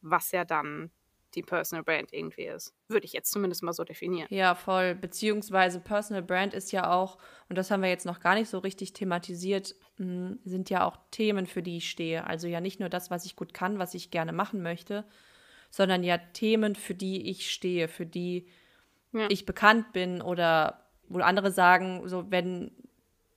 was 0.00 0.32
ja 0.32 0.44
dann 0.44 0.90
die 1.34 1.42
Personal 1.42 1.82
Brand 1.82 2.12
irgendwie 2.12 2.44
ist. 2.44 2.72
Würde 2.88 3.04
ich 3.06 3.12
jetzt 3.12 3.30
zumindest 3.30 3.62
mal 3.62 3.72
so 3.72 3.84
definieren. 3.84 4.28
Ja, 4.30 4.54
voll. 4.54 4.94
Beziehungsweise 4.94 5.80
Personal 5.80 6.22
Brand 6.22 6.54
ist 6.54 6.72
ja 6.72 6.92
auch, 6.92 7.18
und 7.48 7.56
das 7.56 7.70
haben 7.70 7.82
wir 7.82 7.88
jetzt 7.90 8.06
noch 8.06 8.20
gar 8.20 8.34
nicht 8.34 8.48
so 8.48 8.58
richtig 8.58 8.92
thematisiert, 8.92 9.74
mh, 9.98 10.36
sind 10.44 10.70
ja 10.70 10.84
auch 10.86 10.96
Themen, 11.10 11.46
für 11.46 11.62
die 11.62 11.78
ich 11.78 11.90
stehe. 11.90 12.26
Also 12.26 12.46
ja 12.48 12.60
nicht 12.60 12.80
nur 12.80 12.88
das, 12.88 13.10
was 13.10 13.24
ich 13.24 13.36
gut 13.36 13.54
kann, 13.54 13.78
was 13.78 13.94
ich 13.94 14.10
gerne 14.10 14.32
machen 14.32 14.62
möchte, 14.62 15.04
sondern 15.70 16.02
ja 16.04 16.18
Themen, 16.18 16.74
für 16.76 16.94
die 16.94 17.28
ich 17.30 17.50
stehe, 17.50 17.88
für 17.88 18.06
die 18.06 18.46
Ja. 19.12 19.26
ich 19.28 19.46
bekannt 19.46 19.92
bin 19.92 20.22
oder 20.22 20.80
wo 21.08 21.18
andere 21.20 21.50
sagen, 21.50 22.08
so 22.08 22.30
wenn 22.30 22.70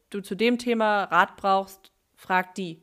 du 0.09 0.21
zu 0.21 0.35
dem 0.35 0.57
Thema 0.57 1.03
Rat 1.05 1.35
brauchst, 1.37 1.91
frag 2.15 2.55
die. 2.55 2.81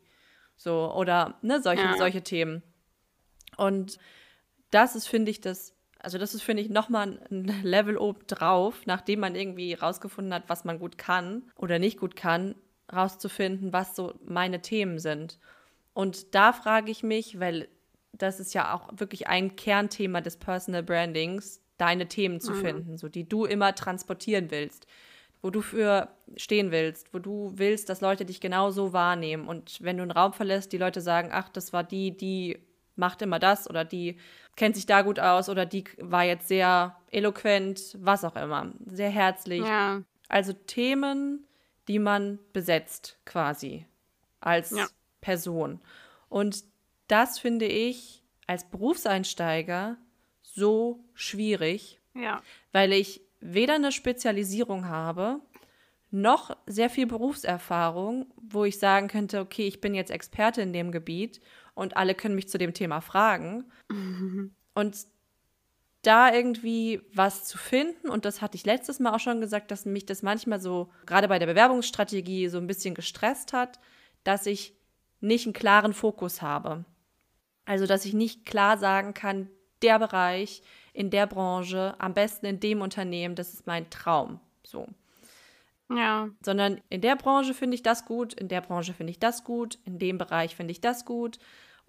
So, 0.56 0.92
oder 0.94 1.38
ne, 1.42 1.60
solche, 1.62 1.82
Ja. 1.82 1.96
solche 1.96 2.22
Themen. 2.22 2.62
Und 3.56 3.98
das 4.74 4.96
ist, 4.96 5.06
finde 5.06 5.30
ich, 5.30 5.40
das, 5.40 5.72
also 6.00 6.18
das 6.18 6.34
ist, 6.34 6.42
finde 6.42 6.62
ich, 6.62 6.68
nochmal 6.68 7.18
ein 7.30 7.44
Level 7.62 7.96
oben 7.96 8.26
drauf, 8.26 8.82
nachdem 8.86 9.20
man 9.20 9.34
irgendwie 9.34 9.74
rausgefunden 9.74 10.34
hat, 10.34 10.44
was 10.48 10.64
man 10.64 10.78
gut 10.78 10.98
kann 10.98 11.42
oder 11.56 11.78
nicht 11.78 11.98
gut 11.98 12.16
kann, 12.16 12.54
rauszufinden, 12.92 13.72
was 13.72 13.96
so 13.96 14.14
meine 14.24 14.60
Themen 14.60 14.98
sind. 14.98 15.38
Und 15.94 16.34
da 16.34 16.52
frage 16.52 16.90
ich 16.90 17.02
mich, 17.02 17.38
weil 17.40 17.68
das 18.12 18.40
ist 18.40 18.52
ja 18.54 18.74
auch 18.74 18.90
wirklich 18.92 19.28
ein 19.28 19.56
Kernthema 19.56 20.20
des 20.20 20.36
Personal 20.36 20.82
Brandings, 20.82 21.60
deine 21.78 22.06
Themen 22.06 22.40
zu 22.40 22.54
finden, 22.54 22.96
so 22.96 23.08
die 23.08 23.28
du 23.28 23.44
immer 23.44 23.74
transportieren 23.74 24.50
willst, 24.50 24.86
wo 25.42 25.50
du 25.50 25.60
für 25.60 26.08
stehen 26.36 26.70
willst, 26.70 27.12
wo 27.12 27.18
du 27.18 27.52
willst, 27.56 27.88
dass 27.88 28.00
Leute 28.00 28.24
dich 28.24 28.40
genauso 28.40 28.92
wahrnehmen. 28.92 29.48
Und 29.48 29.78
wenn 29.82 29.96
du 29.96 30.02
einen 30.02 30.12
Raum 30.12 30.32
verlässt, 30.32 30.72
die 30.72 30.78
Leute 30.78 31.00
sagen, 31.00 31.30
ach, 31.32 31.48
das 31.48 31.72
war 31.72 31.82
die, 31.82 32.16
die 32.16 32.58
macht 32.96 33.22
immer 33.22 33.38
das 33.38 33.68
oder 33.68 33.84
die 33.84 34.18
kennt 34.56 34.76
sich 34.76 34.86
da 34.86 35.02
gut 35.02 35.18
aus 35.18 35.48
oder 35.48 35.66
die 35.66 35.84
war 35.98 36.24
jetzt 36.24 36.48
sehr 36.48 36.96
eloquent, 37.10 37.96
was 38.00 38.24
auch 38.24 38.36
immer, 38.36 38.72
sehr 38.86 39.10
herzlich. 39.10 39.60
Ja, 39.60 40.02
Also 40.28 40.52
Themen, 40.52 41.44
die 41.88 41.98
man 41.98 42.38
besetzt 42.52 43.18
quasi 43.24 43.86
als 44.40 44.70
Ja. 44.70 44.86
Person. 45.20 45.80
Und 46.28 46.64
das 47.08 47.38
finde 47.38 47.66
ich 47.66 48.22
als 48.46 48.64
Berufseinsteiger 48.68 49.96
so 50.42 51.04
schwierig, 51.14 52.00
ja, 52.14 52.42
weil 52.72 52.92
ich 52.92 53.20
weder 53.40 53.74
eine 53.74 53.92
Spezialisierung 53.92 54.88
habe, 54.88 55.40
noch 56.10 56.56
sehr 56.66 56.90
viel 56.90 57.06
Berufserfahrung, 57.06 58.26
wo 58.36 58.64
ich 58.64 58.78
sagen 58.78 59.08
könnte, 59.08 59.40
okay, 59.40 59.66
ich 59.66 59.80
bin 59.80 59.94
jetzt 59.94 60.10
Experte 60.10 60.62
in 60.62 60.72
dem 60.72 60.92
Gebiet 60.92 61.40
und 61.74 61.96
alle 61.96 62.14
können 62.14 62.34
mich 62.34 62.48
zu 62.48 62.58
dem 62.58 62.74
Thema 62.74 63.00
fragen. 63.00 63.70
Und 64.74 64.96
da 66.02 66.32
irgendwie 66.32 67.00
was 67.12 67.44
zu 67.44 67.58
finden, 67.58 68.08
und 68.08 68.24
das 68.24 68.42
hatte 68.42 68.56
ich 68.56 68.66
letztes 68.66 69.00
Mal 69.00 69.14
auch 69.14 69.20
schon 69.20 69.40
gesagt, 69.40 69.70
dass 69.70 69.86
mich 69.86 70.06
das 70.06 70.22
manchmal 70.22 70.60
so, 70.60 70.90
gerade 71.06 71.28
bei 71.28 71.38
der 71.38 71.46
Bewerbungsstrategie, 71.46 72.48
so 72.48 72.58
ein 72.58 72.66
bisschen 72.66 72.94
gestresst 72.94 73.52
hat, 73.52 73.80
dass 74.22 74.46
ich 74.46 74.74
nicht 75.20 75.46
einen 75.46 75.54
klaren 75.54 75.94
Fokus 75.94 76.42
habe. 76.42 76.84
Also, 77.64 77.86
dass 77.86 78.04
ich 78.04 78.12
nicht 78.12 78.44
klar 78.44 78.76
sagen 78.76 79.14
kann, 79.14 79.48
der 79.82 79.98
Bereich 79.98 80.62
in 80.92 81.10
der 81.10 81.26
Branche, 81.26 81.94
am 81.98 82.14
besten 82.14 82.46
in 82.46 82.60
dem 82.60 82.82
Unternehmen, 82.82 83.34
das 83.34 83.54
ist 83.54 83.66
mein 83.66 83.88
Traum. 83.90 84.40
So. 84.62 84.86
ja, 85.90 86.28
Sondern 86.44 86.80
in 86.90 87.00
der 87.00 87.16
Branche 87.16 87.54
finde 87.54 87.74
ich 87.74 87.82
das 87.82 88.04
gut, 88.04 88.34
in 88.34 88.48
der 88.48 88.60
Branche 88.60 88.92
finde 88.92 89.10
ich 89.10 89.18
das 89.18 89.44
gut, 89.44 89.78
in 89.84 89.98
dem 89.98 90.18
Bereich 90.18 90.56
finde 90.56 90.72
ich 90.72 90.80
das 90.80 91.04
gut. 91.04 91.38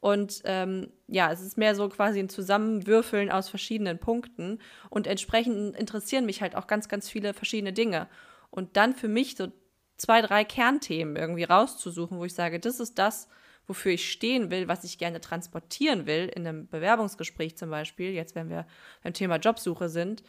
Und 0.05 0.43
ähm, 0.43 0.91
ja, 1.07 1.31
es 1.31 1.41
ist 1.41 1.57
mehr 1.57 1.73
so 1.73 1.89
quasi 1.89 2.19
ein 2.19 2.29
Zusammenwürfeln 2.29 3.31
aus 3.31 3.49
verschiedenen 3.49 3.97
Punkten. 3.97 4.59
Und 4.91 5.07
entsprechend 5.07 5.75
interessieren 5.75 6.27
mich 6.27 6.43
halt 6.43 6.55
auch 6.55 6.67
ganz, 6.67 6.87
ganz 6.87 7.09
viele 7.09 7.33
verschiedene 7.33 7.73
Dinge. 7.73 8.07
Und 8.51 8.77
dann 8.77 8.93
für 8.93 9.07
mich 9.07 9.35
so 9.35 9.51
zwei, 9.97 10.21
drei 10.21 10.43
Kernthemen 10.43 11.15
irgendwie 11.15 11.45
rauszusuchen, 11.45 12.19
wo 12.19 12.25
ich 12.25 12.35
sage, 12.35 12.59
das 12.59 12.79
ist 12.79 12.99
das, 12.99 13.27
wofür 13.65 13.93
ich 13.93 14.11
stehen 14.11 14.51
will, 14.51 14.67
was 14.67 14.83
ich 14.83 14.99
gerne 14.99 15.21
transportieren 15.21 16.05
will, 16.05 16.31
in 16.35 16.45
einem 16.45 16.67
Bewerbungsgespräch 16.67 17.57
zum 17.57 17.71
Beispiel, 17.71 18.11
jetzt 18.11 18.35
wenn 18.35 18.47
wir 18.47 18.67
beim 19.01 19.13
Thema 19.13 19.37
Jobsuche 19.37 19.89
sind, 19.89 20.21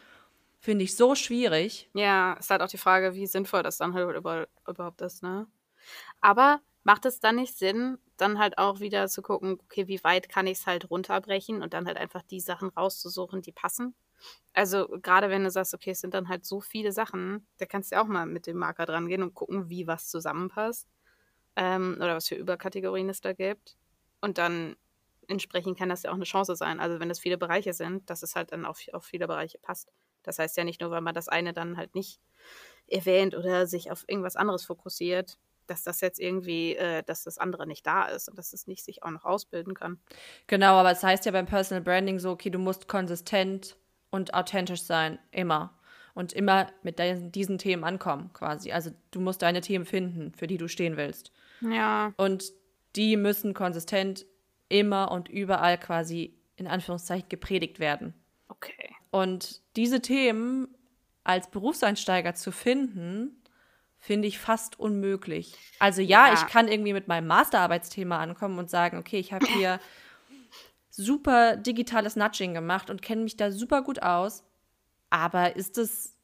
finde 0.58 0.84
ich 0.84 0.96
so 0.96 1.14
schwierig. 1.14 1.90
ja, 1.92 2.32
ist 2.40 2.48
halt 2.48 2.62
auch 2.62 2.68
die 2.68 2.78
Frage, 2.78 3.14
wie 3.14 3.26
sinnvoll 3.26 3.62
das 3.62 3.76
dann 3.76 3.92
halt 3.92 4.16
über, 4.16 4.48
überhaupt 4.66 5.02
ist, 5.02 5.22
ne? 5.22 5.46
Aber 6.22 6.62
macht 6.82 7.04
es 7.04 7.20
dann 7.20 7.36
nicht 7.36 7.58
Sinn, 7.58 7.98
dann 8.16 8.38
halt 8.38 8.58
auch 8.58 8.80
wieder 8.80 9.08
zu 9.08 9.22
gucken, 9.22 9.58
okay, 9.64 9.88
wie 9.88 10.02
weit 10.04 10.28
kann 10.28 10.46
ich 10.46 10.58
es 10.58 10.66
halt 10.66 10.90
runterbrechen 10.90 11.62
und 11.62 11.74
dann 11.74 11.86
halt 11.86 11.96
einfach 11.96 12.22
die 12.22 12.40
Sachen 12.40 12.70
rauszusuchen, 12.70 13.42
die 13.42 13.52
passen? 13.52 13.94
Also 14.54 14.88
gerade 15.02 15.28
wenn 15.28 15.44
du 15.44 15.50
sagst, 15.50 15.74
okay, 15.74 15.90
es 15.90 16.00
sind 16.00 16.14
dann 16.14 16.28
halt 16.28 16.44
so 16.46 16.60
viele 16.60 16.92
Sachen, 16.92 17.46
da 17.58 17.66
kannst 17.66 17.92
du 17.92 18.00
auch 18.00 18.06
mal 18.06 18.26
mit 18.26 18.46
dem 18.46 18.56
Marker 18.56 18.86
dran 18.86 19.08
gehen 19.08 19.22
und 19.22 19.34
gucken, 19.34 19.68
wie 19.68 19.86
was 19.86 20.08
zusammenpasst 20.08 20.88
ähm, 21.56 21.94
oder 21.98 22.16
was 22.16 22.28
für 22.28 22.36
Überkategorien 22.36 23.08
es 23.08 23.20
da 23.20 23.32
gibt. 23.32 23.76
Und 24.20 24.38
dann 24.38 24.76
entsprechend 25.28 25.78
kann 25.78 25.88
das 25.88 26.02
ja 26.04 26.10
auch 26.10 26.14
eine 26.14 26.24
Chance 26.24 26.56
sein. 26.56 26.80
Also 26.80 27.00
wenn 27.00 27.10
es 27.10 27.20
viele 27.20 27.38
Bereiche 27.38 27.72
sind, 27.72 28.08
dass 28.10 28.22
es 28.22 28.34
halt 28.34 28.52
dann 28.52 28.64
auf, 28.64 28.80
auf 28.92 29.04
viele 29.04 29.26
Bereiche 29.26 29.58
passt. 29.58 29.92
Das 30.22 30.38
heißt 30.38 30.56
ja 30.56 30.64
nicht 30.64 30.80
nur, 30.80 30.90
weil 30.90 31.00
man 31.00 31.14
das 31.14 31.28
eine 31.28 31.52
dann 31.52 31.76
halt 31.76 31.94
nicht 31.94 32.20
erwähnt 32.88 33.34
oder 33.34 33.66
sich 33.66 33.90
auf 33.90 34.04
irgendwas 34.06 34.36
anderes 34.36 34.64
fokussiert, 34.64 35.38
dass 35.66 35.82
das 35.82 36.00
jetzt 36.00 36.20
irgendwie, 36.20 36.76
äh, 36.76 37.02
dass 37.02 37.24
das 37.24 37.38
andere 37.38 37.66
nicht 37.66 37.86
da 37.86 38.06
ist 38.06 38.28
und 38.28 38.38
dass 38.38 38.52
es 38.52 38.66
nicht 38.66 38.84
sich 38.84 39.02
auch 39.02 39.10
noch 39.10 39.24
ausbilden 39.24 39.74
kann. 39.74 39.98
Genau, 40.46 40.74
aber 40.74 40.90
es 40.90 41.02
heißt 41.02 41.26
ja 41.26 41.32
beim 41.32 41.46
Personal 41.46 41.82
Branding 41.82 42.18
so, 42.18 42.30
okay, 42.30 42.50
du 42.50 42.58
musst 42.58 42.88
konsistent 42.88 43.76
und 44.10 44.34
authentisch 44.34 44.82
sein, 44.82 45.18
immer. 45.30 45.78
Und 46.14 46.32
immer 46.32 46.68
mit 46.82 46.98
deinen, 46.98 47.30
diesen 47.30 47.58
Themen 47.58 47.84
ankommen, 47.84 48.32
quasi. 48.32 48.72
Also 48.72 48.90
du 49.10 49.20
musst 49.20 49.42
deine 49.42 49.60
Themen 49.60 49.84
finden, 49.84 50.32
für 50.34 50.46
die 50.46 50.56
du 50.56 50.66
stehen 50.66 50.96
willst. 50.96 51.30
Ja. 51.60 52.14
Und 52.16 52.52
die 52.96 53.16
müssen 53.16 53.52
konsistent 53.52 54.24
immer 54.68 55.10
und 55.10 55.28
überall 55.28 55.78
quasi 55.78 56.34
in 56.56 56.66
Anführungszeichen 56.66 57.28
gepredigt 57.28 57.78
werden. 57.78 58.14
Okay. 58.48 58.94
Und 59.10 59.60
diese 59.76 60.00
Themen 60.00 60.68
als 61.24 61.50
Berufseinsteiger 61.50 62.34
zu 62.34 62.52
finden, 62.52 63.42
finde 64.06 64.28
ich 64.28 64.38
fast 64.38 64.78
unmöglich. 64.78 65.54
Also 65.80 66.00
ja, 66.00 66.28
Ja. 66.28 66.34
ich 66.34 66.46
kann 66.46 66.68
irgendwie 66.68 66.92
mit 66.92 67.08
meinem 67.08 67.26
Masterarbeitsthema 67.26 68.18
ankommen 68.20 68.56
und 68.60 68.70
sagen, 68.70 68.98
okay, 68.98 69.18
ich 69.18 69.32
habe 69.32 69.44
hier 69.46 69.80
super 70.90 71.56
digitales 71.56 72.14
Nudging 72.14 72.54
gemacht 72.54 72.88
und 72.88 73.02
kenne 73.02 73.24
mich 73.24 73.36
da 73.36 73.50
super 73.50 73.82
gut 73.82 74.02
aus. 74.02 74.44
Aber 75.10 75.56
ist 75.56 75.76
das, 75.76 76.16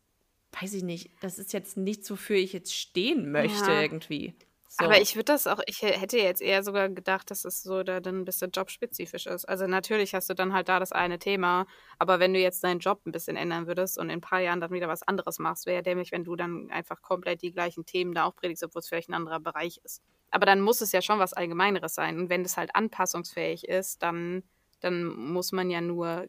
weiß 0.60 0.74
ich 0.74 0.84
nicht, 0.84 1.10
das 1.22 1.38
ist 1.40 1.52
jetzt 1.52 1.76
nichts, 1.76 2.08
wofür 2.10 2.36
ich 2.36 2.52
jetzt 2.52 2.72
stehen 2.74 3.32
möchte 3.32 3.72
Ja. 3.72 3.82
irgendwie. 3.82 4.34
So. 4.74 4.86
Aber 4.86 5.02
ich 5.02 5.16
würde 5.16 5.26
das 5.26 5.46
auch, 5.46 5.60
ich 5.66 5.82
hätte 5.82 6.16
jetzt 6.16 6.40
eher 6.40 6.62
sogar 6.62 6.88
gedacht, 6.88 7.30
dass 7.30 7.44
es 7.44 7.62
so 7.62 7.82
da 7.82 8.00
dann 8.00 8.20
ein 8.20 8.24
bisschen 8.24 8.52
jobspezifisch 8.52 9.26
ist. 9.26 9.44
Also 9.44 9.66
natürlich 9.66 10.14
hast 10.14 10.30
du 10.30 10.34
dann 10.34 10.54
halt 10.54 10.70
da 10.70 10.80
das 10.80 10.92
eine 10.92 11.18
Thema, 11.18 11.66
aber 11.98 12.20
wenn 12.20 12.32
du 12.32 12.40
jetzt 12.40 12.64
deinen 12.64 12.78
Job 12.78 13.02
ein 13.04 13.12
bisschen 13.12 13.36
ändern 13.36 13.66
würdest 13.66 13.98
und 13.98 14.06
in 14.06 14.12
ein 14.12 14.20
paar 14.22 14.40
Jahren 14.40 14.62
dann 14.62 14.70
wieder 14.70 14.88
was 14.88 15.02
anderes 15.02 15.38
machst, 15.38 15.66
wäre 15.66 15.76
ja 15.76 15.82
dämlich, 15.82 16.10
wenn 16.10 16.24
du 16.24 16.36
dann 16.36 16.70
einfach 16.70 17.02
komplett 17.02 17.42
die 17.42 17.52
gleichen 17.52 17.84
Themen 17.84 18.14
da 18.14 18.24
auch 18.24 18.34
predigst, 18.34 18.64
obwohl 18.64 18.80
es 18.80 18.88
vielleicht 18.88 19.10
ein 19.10 19.14
anderer 19.14 19.40
Bereich 19.40 19.78
ist. 19.84 20.00
Aber 20.30 20.46
dann 20.46 20.62
muss 20.62 20.80
es 20.80 20.90
ja 20.92 21.02
schon 21.02 21.18
was 21.18 21.34
Allgemeineres 21.34 21.94
sein. 21.94 22.18
Und 22.18 22.30
wenn 22.30 22.42
es 22.42 22.56
halt 22.56 22.74
anpassungsfähig 22.74 23.68
ist, 23.68 24.02
dann, 24.02 24.42
dann 24.80 25.04
muss 25.04 25.52
man 25.52 25.68
ja 25.68 25.82
nur, 25.82 26.28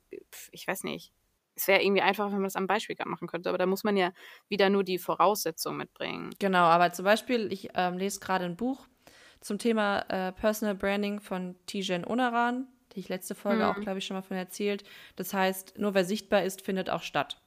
ich 0.52 0.68
weiß 0.68 0.84
nicht, 0.84 1.14
es 1.56 1.68
wäre 1.68 1.82
irgendwie 1.84 2.01
einfacher, 2.01 2.28
wenn 2.32 2.38
man 2.38 2.43
das 2.45 2.56
am 2.56 2.68
Beispiel 2.68 2.95
machen 3.06 3.28
könnte, 3.28 3.49
aber 3.49 3.58
da 3.58 3.66
muss 3.66 3.84
man 3.84 3.97
ja 3.97 4.12
wieder 4.49 4.70
nur 4.70 4.84
die 4.84 4.97
Voraussetzungen 4.97 5.78
mitbringen. 5.78 6.32
Genau, 6.39 6.64
aber 6.64 6.91
zum 6.93 7.06
Beispiel, 7.06 7.51
ich 7.51 7.70
ähm, 7.76 7.97
lese 7.97 8.20
gerade 8.20 8.45
ein 8.45 8.56
Buch 8.56 8.88
zum 9.41 9.60
Thema 9.60 9.99
äh, 10.10 10.32
Personal 10.32 10.76
Branding 10.76 11.20
von 11.20 11.56
Tijen 11.66 12.06
Onaran, 12.06 12.68
die 12.93 12.99
ich 13.01 13.10
letzte 13.10 13.36
Folge 13.36 13.68
auch, 13.68 13.80
glaube 13.80 13.99
ich, 13.99 14.06
schon 14.06 14.16
mal 14.16 14.22
von 14.22 14.38
erzählt. 14.38 14.84
Das 15.16 15.34
heißt, 15.34 15.78
nur 15.78 15.93
wer 15.93 16.06
sichtbar 16.06 16.43
ist, 16.43 16.62
findet 16.62 16.89
auch 16.89 17.01
statt. 17.01 17.39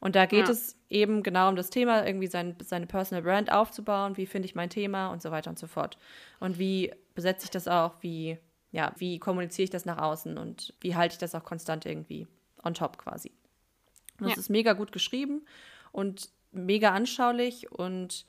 Und 0.00 0.14
da 0.16 0.26
geht 0.26 0.48
Ja. 0.48 0.52
es 0.52 0.76
eben 0.88 1.22
genau 1.22 1.48
um 1.48 1.56
das 1.56 1.70
Thema, 1.70 2.06
irgendwie 2.06 2.26
sein, 2.28 2.56
seine 2.62 2.86
Personal 2.86 3.22
Brand 3.22 3.50
aufzubauen. 3.52 4.16
Wie 4.16 4.26
finde 4.26 4.46
ich 4.46 4.54
mein 4.54 4.70
Thema 4.70 5.08
und 5.08 5.22
so 5.22 5.30
weiter 5.30 5.50
und 5.50 5.58
so 5.58 5.66
fort. 5.66 5.98
Und 6.40 6.58
wie 6.58 6.92
besetze 7.14 7.44
ich 7.44 7.50
das 7.50 7.68
auch? 7.68 7.96
Wie, 8.02 8.38
ja, 8.70 8.92
wie 8.98 9.18
kommuniziere 9.18 9.64
ich 9.64 9.70
das 9.70 9.84
nach 9.86 9.98
außen? 9.98 10.38
Und 10.38 10.74
wie 10.80 10.94
halte 10.96 11.14
ich 11.14 11.18
das 11.18 11.34
auch 11.34 11.44
konstant 11.44 11.86
irgendwie 11.86 12.26
on 12.62 12.74
top 12.74 12.98
quasi? 12.98 13.32
Das 14.18 14.30
Ja. 14.32 14.36
ist 14.38 14.50
mega 14.50 14.72
gut 14.72 14.92
geschrieben 14.92 15.44
und 15.92 16.30
mega 16.50 16.90
anschaulich 16.90 17.70
und 17.70 18.24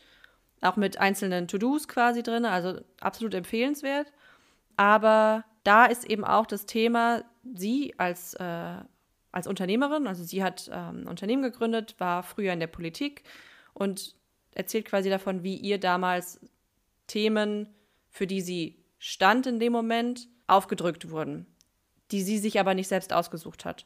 auch 0.61 0.75
mit 0.75 0.97
einzelnen 0.97 1.47
To-Dos 1.47 1.87
quasi 1.87 2.21
drin, 2.21 2.45
also 2.45 2.81
absolut 2.99 3.33
empfehlenswert. 3.33 4.11
Aber 4.75 5.45
da 5.63 5.85
ist 5.85 6.05
eben 6.05 6.23
auch 6.23 6.45
das 6.45 6.65
Thema, 6.65 7.23
sie 7.55 7.93
als, 7.97 8.33
äh, 8.35 8.77
als 9.31 9.47
Unternehmerin, 9.47 10.07
also 10.07 10.23
sie 10.23 10.43
hat 10.43 10.69
ähm, 10.71 11.01
ein 11.03 11.07
Unternehmen 11.07 11.43
gegründet, 11.43 11.95
war 11.99 12.23
früher 12.23 12.53
in 12.53 12.59
der 12.59 12.67
Politik 12.67 13.23
und 13.73 14.15
erzählt 14.51 14.85
quasi 14.85 15.09
davon, 15.09 15.43
wie 15.43 15.55
ihr 15.55 15.79
damals 15.79 16.39
Themen, 17.07 17.69
für 18.09 18.27
die 18.27 18.41
sie 18.41 18.83
stand 18.97 19.47
in 19.47 19.59
dem 19.59 19.71
Moment, 19.71 20.27
aufgedrückt 20.47 21.09
wurden, 21.11 21.45
die 22.11 22.21
sie 22.21 22.37
sich 22.37 22.59
aber 22.59 22.73
nicht 22.73 22.87
selbst 22.87 23.13
ausgesucht 23.13 23.65
hat. 23.65 23.85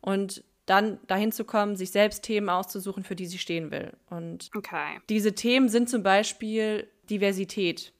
Und 0.00 0.44
dann 0.66 0.98
dahin 1.06 1.32
zu 1.32 1.44
kommen, 1.44 1.76
sich 1.76 1.90
selbst 1.90 2.22
Themen 2.22 2.48
auszusuchen, 2.48 3.02
für 3.04 3.16
die 3.16 3.26
sie 3.26 3.38
stehen 3.38 3.70
will. 3.70 3.92
Und 4.10 4.50
Okay. 4.54 5.00
diese 5.08 5.34
Themen 5.34 5.68
sind 5.68 5.88
zum 5.90 6.02
Beispiel 6.02 6.88
Diversität. 7.10 7.92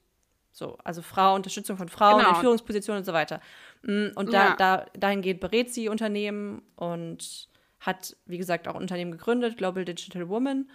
So, 0.51 0.77
also 0.83 1.01
Frau, 1.01 1.35
Unterstützung 1.35 1.77
von 1.77 1.89
Frauen 1.89 2.19
Genau. 2.19 2.29
in 2.29 2.35
Führungspositionen 2.35 2.99
und 3.01 3.05
so 3.05 3.13
weiter. 3.13 3.41
Mm, 3.81 4.07
Und 4.15 4.31
da, 4.33 4.49
Ja. 4.49 4.55
da, 4.55 4.85
dahingehend 4.97 5.39
berät 5.41 5.73
sie 5.73 5.89
Unternehmen 5.89 6.61
und 6.75 7.49
hat, 7.79 8.15
wie 8.27 8.37
gesagt, 8.37 8.67
auch 8.67 8.75
Unternehmen 8.75 9.11
gegründet, 9.11 9.57
Global 9.57 9.83
Digital 9.83 10.29
Woman. 10.29 10.69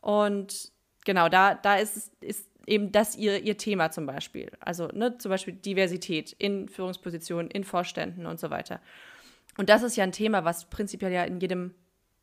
Und 0.00 0.72
genau, 1.04 1.28
da, 1.30 1.54
da 1.54 1.76
ist, 1.76 2.12
ist 2.20 2.48
eben 2.66 2.92
das 2.92 3.16
ihr, 3.16 3.42
ihr 3.42 3.56
Thema 3.56 3.90
zum 3.90 4.04
Beispiel. 4.06 4.50
Also 4.60 4.88
ne, 4.88 5.16
zum 5.18 5.30
Beispiel 5.30 5.54
Diversität 5.54 6.32
in 6.38 6.68
Führungspositionen, 6.68 7.50
in 7.50 7.64
Vorständen 7.64 8.26
und 8.26 8.38
so 8.40 8.50
weiter. 8.50 8.80
Und 9.58 9.68
das 9.68 9.82
ist 9.82 9.96
ja 9.96 10.04
ein 10.04 10.12
Thema, 10.12 10.44
was 10.44 10.68
prinzipiell 10.70 11.12
ja 11.12 11.24
in 11.24 11.40
jedem 11.40 11.74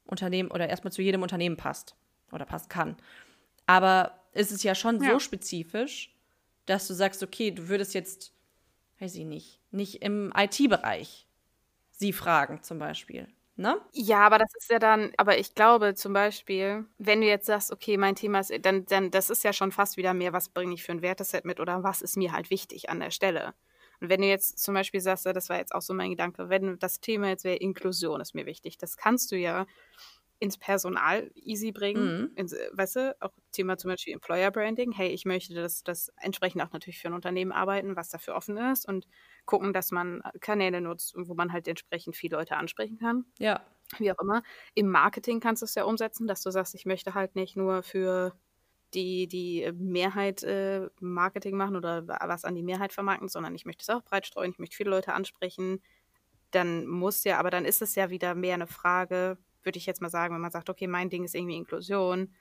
Unternehmen 0.06 0.52
oder 0.52 0.68
erstmal 0.70 0.92
zu 0.92 1.02
jedem 1.02 1.22
Unternehmen 1.22 1.58
passt 1.58 1.96
oder 2.32 2.46
passen 2.46 2.70
kann. 2.70 2.98
Aber 3.66 4.20
es 4.34 4.52
ist 4.52 4.64
ja 4.64 4.76
schon 4.76 5.02
so 5.02 5.20
Ja. 5.20 5.20
spezifisch, 5.20 6.16
dass 6.66 6.88
du 6.88 6.94
sagst, 6.94 7.24
okay, 7.24 7.52
du 7.52 7.70
würdest 7.70 7.94
jetzt, 7.94 8.34
weiß 9.00 9.16
ich 9.16 9.26
nicht, 9.26 9.62
nicht 9.72 10.04
im 10.04 10.34
IT-Bereich 10.38 11.28
sie 11.92 12.14
fragen 12.14 12.64
zum 12.64 12.80
Beispiel. 12.80 13.28
Ne? 13.58 13.82
Ja, 13.94 14.20
aber 14.26 14.38
das 14.38 14.54
ist 14.58 14.70
ja 14.72 14.80
dann, 14.80 15.12
aber 15.18 15.38
ich 15.38 15.54
glaube 15.54 15.96
zum 15.96 16.14
Beispiel, 16.14 16.86
wenn 16.98 17.20
du 17.20 17.28
jetzt 17.28 17.46
sagst, 17.48 17.72
okay, 17.74 17.98
mein 17.98 18.16
Thema 18.16 18.40
ist, 18.40 18.54
dann, 18.62 18.86
dann 18.86 19.12
das 19.12 19.30
ist 19.30 19.44
ja 19.44 19.52
schon 19.52 19.74
fast 19.74 19.98
wieder 19.98 20.14
mehr, 20.14 20.32
was 20.32 20.48
bringe 20.50 20.74
ich 20.74 20.84
für 20.84 20.94
ein 20.94 21.02
Werteset 21.02 21.44
mit 21.44 21.60
oder 21.60 21.84
was 21.84 22.02
ist 22.02 22.16
mir 22.16 22.32
halt 22.32 22.50
wichtig 22.50 22.90
an 22.90 23.02
der 23.02 23.12
Stelle. 23.12 23.54
Und 24.02 24.10
wenn 24.10 24.22
du 24.22 24.28
jetzt 24.28 24.60
zum 24.60 24.74
Beispiel 24.74 25.02
sagst, 25.02 25.26
das 25.28 25.50
war 25.50 25.58
jetzt 25.58 25.74
auch 25.76 25.82
so 25.82 25.94
mein 25.94 26.12
Gedanke, 26.12 26.50
wenn 26.50 26.80
das 26.80 27.00
Thema 27.02 27.30
jetzt 27.30 27.44
wäre, 27.46 27.58
Inklusion 27.58 28.22
ist 28.22 28.36
mir 28.36 28.46
wichtig, 28.48 28.78
das 28.78 28.98
kannst 28.98 29.32
du 29.32 29.38
ja 29.38 29.68
ins 30.40 30.58
Personal 30.58 31.32
easy 31.36 31.72
bringen. 31.72 32.14
Mhm. 32.14 32.36
Ins, 32.36 32.54
weißt 32.72 32.96
du, 32.96 33.16
auch 33.22 33.32
Thema 33.52 33.78
zum 33.78 33.92
Beispiel 33.92 34.14
Employer 34.14 34.50
Branding. 34.52 34.92
Hey, 34.92 35.10
ich 35.10 35.26
möchte 35.26 35.54
das, 35.54 35.84
das 35.84 36.12
entsprechend 36.18 36.62
auch 36.64 36.72
natürlich 36.72 37.00
für 37.00 37.10
ein 37.10 37.14
Unternehmen 37.14 37.52
arbeiten, 37.52 37.96
was 37.96 38.10
dafür 38.10 38.36
offen 38.36 38.58
ist 38.58 38.88
und 38.88 39.08
gucken, 39.46 39.74
dass 39.74 39.92
man 39.92 40.22
Kanäle 40.40 40.82
nutzt, 40.82 41.14
wo 41.18 41.36
man 41.36 41.54
halt 41.54 41.68
entsprechend 41.68 42.16
viele 42.16 42.38
Leute 42.38 42.58
ansprechen 42.58 42.98
kann 42.98 43.26
Ja. 43.40 43.66
wie 44.00 44.12
auch 44.12 44.20
immer. 44.22 44.44
Im 44.76 44.88
Marketing 44.90 45.40
kannst 45.40 45.62
du 45.62 45.66
es 45.66 45.76
ja 45.76 45.84
umsetzen, 45.86 46.28
dass 46.28 46.42
du 46.44 46.52
sagst, 46.52 46.76
ich 46.76 46.86
möchte 46.86 47.14
halt 47.14 47.36
nicht 47.36 47.56
nur 47.58 47.84
für 47.84 48.34
die, 48.94 49.28
die 49.28 49.72
Mehrheit 49.74 50.44
äh, 50.44 50.90
Marketing 51.00 51.56
machen 51.56 51.76
oder 51.76 52.08
was 52.08 52.46
an 52.46 52.56
die 52.56 52.64
Mehrheit 52.64 52.94
vermarkten, 52.94 53.30
sondern 53.30 53.56
ich 53.56 53.66
möchte 53.66 53.84
es 53.84 53.90
auch 53.90 54.04
breit 54.04 54.26
streuen, 54.26 54.52
ich 54.52 54.60
möchte 54.60 54.76
viele 54.76 54.90
Leute 54.90 55.14
ansprechen. 55.14 55.82
Dann 56.52 56.86
muss 56.88 57.24
ja, 57.24 57.40
aber 57.40 57.50
dann 57.50 57.66
ist 57.66 57.82
es 57.82 57.96
ja 57.96 58.10
wieder 58.10 58.36
mehr 58.36 58.56
eine 58.56 58.68
Frage, 58.68 59.38
würde 59.64 59.78
ich 59.78 59.86
jetzt 59.86 60.02
mal 60.02 60.10
sagen, 60.10 60.34
wenn 60.34 60.42
man 60.42 60.52
sagt, 60.52 60.70
okay, 60.70 60.88
mein 60.88 61.10
Ding 61.10 61.24
ist 61.24 61.36
irgendwie 61.36 61.56
Inklusion, 61.56 62.34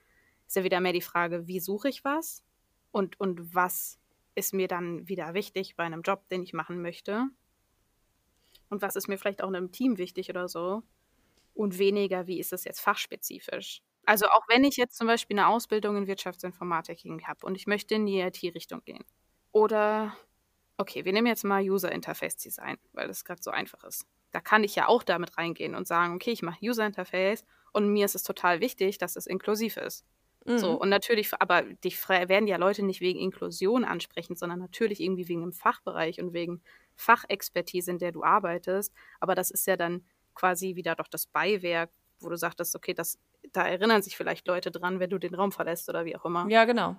ist 0.47 0.55
ja 0.55 0.63
wieder 0.63 0.81
mehr 0.81 0.93
die 0.93 1.01
Frage, 1.01 1.47
wie 1.47 1.59
suche 1.59 1.89
ich 1.89 2.03
was 2.03 2.43
und, 2.91 3.19
und 3.19 3.55
was 3.55 3.99
ist 4.35 4.53
mir 4.53 4.67
dann 4.67 5.07
wieder 5.07 5.33
wichtig 5.33 5.75
bei 5.75 5.83
einem 5.83 6.01
Job, 6.01 6.27
den 6.29 6.43
ich 6.43 6.53
machen 6.53 6.81
möchte. 6.81 7.27
Und 8.69 8.81
was 8.81 8.95
ist 8.95 9.07
mir 9.07 9.17
vielleicht 9.17 9.43
auch 9.43 9.49
in 9.49 9.55
einem 9.55 9.71
Team 9.71 9.97
wichtig 9.97 10.29
oder 10.29 10.47
so 10.47 10.83
und 11.53 11.77
weniger, 11.77 12.27
wie 12.27 12.39
ist 12.39 12.53
es 12.53 12.63
jetzt 12.63 12.79
fachspezifisch. 12.79 13.81
Also 14.05 14.27
auch 14.27 14.47
wenn 14.47 14.63
ich 14.63 14.77
jetzt 14.77 14.97
zum 14.97 15.07
Beispiel 15.07 15.37
eine 15.37 15.47
Ausbildung 15.47 15.95
in 15.97 16.07
Wirtschaftsinformatik 16.07 17.03
habe 17.27 17.45
und 17.45 17.55
ich 17.55 17.67
möchte 17.67 17.95
in 17.95 18.05
die 18.05 18.19
IT-Richtung 18.19 18.81
gehen. 18.83 19.03
Oder, 19.51 20.15
okay, 20.77 21.05
wir 21.05 21.13
nehmen 21.13 21.27
jetzt 21.27 21.43
mal 21.43 21.61
User 21.61 21.91
Interface 21.91 22.37
Design, 22.37 22.77
weil 22.93 23.07
das 23.07 23.25
gerade 23.25 23.41
so 23.41 23.51
einfach 23.51 23.83
ist. 23.83 24.05
Da 24.31 24.39
kann 24.39 24.63
ich 24.63 24.75
ja 24.75 24.87
auch 24.87 25.03
damit 25.03 25.37
reingehen 25.37 25.75
und 25.75 25.87
sagen, 25.87 26.15
okay, 26.15 26.31
ich 26.31 26.41
mache 26.41 26.65
User 26.65 26.85
Interface 26.85 27.45
und 27.73 27.91
mir 27.91 28.05
ist 28.05 28.15
es 28.15 28.23
total 28.23 28.59
wichtig, 28.59 28.97
dass 28.97 29.15
es 29.15 29.27
inklusiv 29.27 29.77
ist. 29.77 30.05
Mhm. 30.45 30.57
So, 30.57 30.71
und 30.79 30.89
natürlich, 30.89 31.31
aber 31.39 31.61
dich 31.61 32.09
werden 32.09 32.47
ja 32.47 32.57
Leute 32.57 32.83
nicht 32.83 33.01
wegen 33.01 33.19
Inklusion 33.19 33.83
ansprechen, 33.83 34.35
sondern 34.35 34.59
natürlich 34.59 34.99
irgendwie 34.99 35.27
wegen 35.27 35.41
dem 35.41 35.53
Fachbereich 35.53 36.19
und 36.19 36.33
wegen 36.33 36.61
Fachexpertise, 36.95 37.91
in 37.91 37.99
der 37.99 38.11
du 38.11 38.23
arbeitest. 38.23 38.93
Aber 39.19 39.35
das 39.35 39.51
ist 39.51 39.67
ja 39.67 39.77
dann 39.77 40.05
quasi 40.33 40.75
wieder 40.75 40.95
doch 40.95 41.07
das 41.07 41.27
Beiwerk, 41.27 41.91
wo 42.19 42.29
du 42.29 42.37
sagtest, 42.37 42.75
okay, 42.75 42.93
das, 42.93 43.19
da 43.53 43.67
erinnern 43.67 44.01
sich 44.01 44.17
vielleicht 44.17 44.47
Leute 44.47 44.71
dran, 44.71 44.99
wenn 44.99 45.09
du 45.09 45.17
den 45.17 45.35
Raum 45.35 45.51
verlässt 45.51 45.89
oder 45.89 46.05
wie 46.05 46.15
auch 46.15 46.25
immer. 46.25 46.47
Ja, 46.49 46.65
genau. 46.65 46.95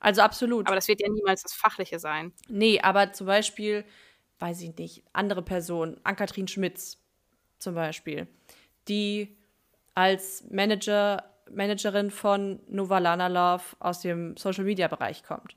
Also 0.00 0.22
absolut. 0.22 0.66
Aber 0.66 0.76
das 0.76 0.88
wird 0.88 1.00
ja 1.00 1.08
niemals 1.08 1.42
das 1.42 1.54
Fachliche 1.54 1.98
sein. 1.98 2.32
Nee, 2.48 2.80
aber 2.80 3.12
zum 3.12 3.26
Beispiel, 3.26 3.84
weiß 4.38 4.60
ich 4.62 4.76
nicht, 4.76 5.04
andere 5.12 5.42
Person, 5.42 6.00
Ann-Kathrin 6.04 6.48
Schmitz 6.48 6.98
zum 7.58 7.74
Beispiel, 7.74 8.26
die 8.88 9.36
als 9.94 10.44
Manager, 10.50 11.24
Managerin 11.50 12.10
von 12.10 12.60
Novalana 12.68 13.28
Love 13.28 13.64
aus 13.78 14.00
dem 14.00 14.36
Social 14.36 14.64
Media 14.64 14.88
Bereich 14.88 15.22
kommt 15.22 15.56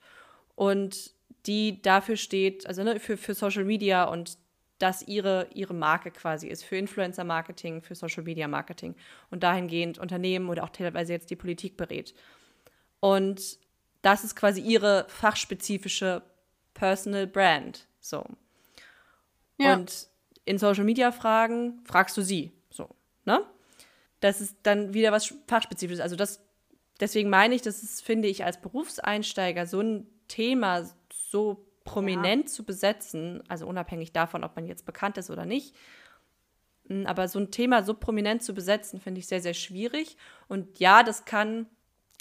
und 0.56 1.12
die 1.46 1.82
dafür 1.82 2.18
steht, 2.18 2.68
also 2.68 2.84
ne, 2.84 3.00
für, 3.00 3.18
für 3.18 3.34
Social 3.34 3.64
Media 3.64 4.04
und 4.04 4.38
das 4.80 5.01
ihre, 5.07 5.47
ihre 5.53 5.73
Marke 5.73 6.11
quasi 6.11 6.47
ist, 6.47 6.63
für 6.63 6.78
Influencer 6.78 7.23
Marketing, 7.23 7.82
für 7.82 7.95
Social 7.95 8.23
Media 8.23 8.47
Marketing 8.47 8.95
und 9.32 9.43
dahingehend 9.43 9.97
Unternehmen 9.97 10.49
oder 10.49 10.63
auch 10.63 10.69
teilweise 10.69 11.13
jetzt 11.13 11.30
die 11.30 11.36
Politik 11.36 11.78
berät. 11.78 12.13
Und 12.99 13.57
das 14.01 14.23
ist 14.23 14.36
quasi 14.36 14.61
ihre 14.61 15.05
fachspezifische 15.09 16.21
Personal 16.73 17.28
Brand. 17.28 17.88
So. 17.99 18.23
Ja. 19.57 19.73
Und 19.73 20.07
in 20.45 20.57
Social 20.57 20.84
Media 20.84 21.11
Fragen 21.11 21.82
fragst 21.86 22.15
du 22.15 22.21
sie. 22.21 22.51
So, 22.69 22.89
ne? 23.25 23.43
Das 24.19 24.41
ist 24.41 24.55
dann 24.63 24.93
wieder 24.93 25.11
was 25.11 25.34
fachspezifisches. 25.47 26.01
Also 26.01 26.15
das, 26.15 26.39
deswegen 26.99 27.30
meine 27.30 27.55
ich, 27.55 27.61
das 27.61 27.84
ist, 27.84 28.01
finde 28.03 28.28
ich, 28.28 28.45
als 28.45 28.61
Berufseinsteiger 28.61 29.65
so 29.65 29.82
ein 29.82 30.07
Thema 30.28 30.89
so 31.11 31.66
prominent 31.88 32.50
zu 32.50 32.64
besetzen, 32.64 33.42
also 33.48 33.66
unabhängig 33.66 34.12
davon, 34.12 34.44
ob 34.44 34.56
man 34.56 34.68
jetzt 34.68 34.86
bekannt 34.86 35.18
ist 35.18 35.30
oder 35.30 35.46
nicht. 35.46 35.74
Mm, 36.90 37.06
Aber 37.06 37.28
so 37.28 37.40
ein 37.40 37.50
Thema 37.50 37.84
so 37.84 37.94
prominent 37.94 38.44
zu 38.44 38.54
besetzen, 38.54 39.00
finde 39.00 39.20
ich 39.20 39.28
sehr, 39.28 39.42
sehr 39.42 39.54
schwierig. 39.54 40.18
Und 40.48 40.80
ja, 40.80 41.02
das 41.04 41.26
kann, 41.26 41.66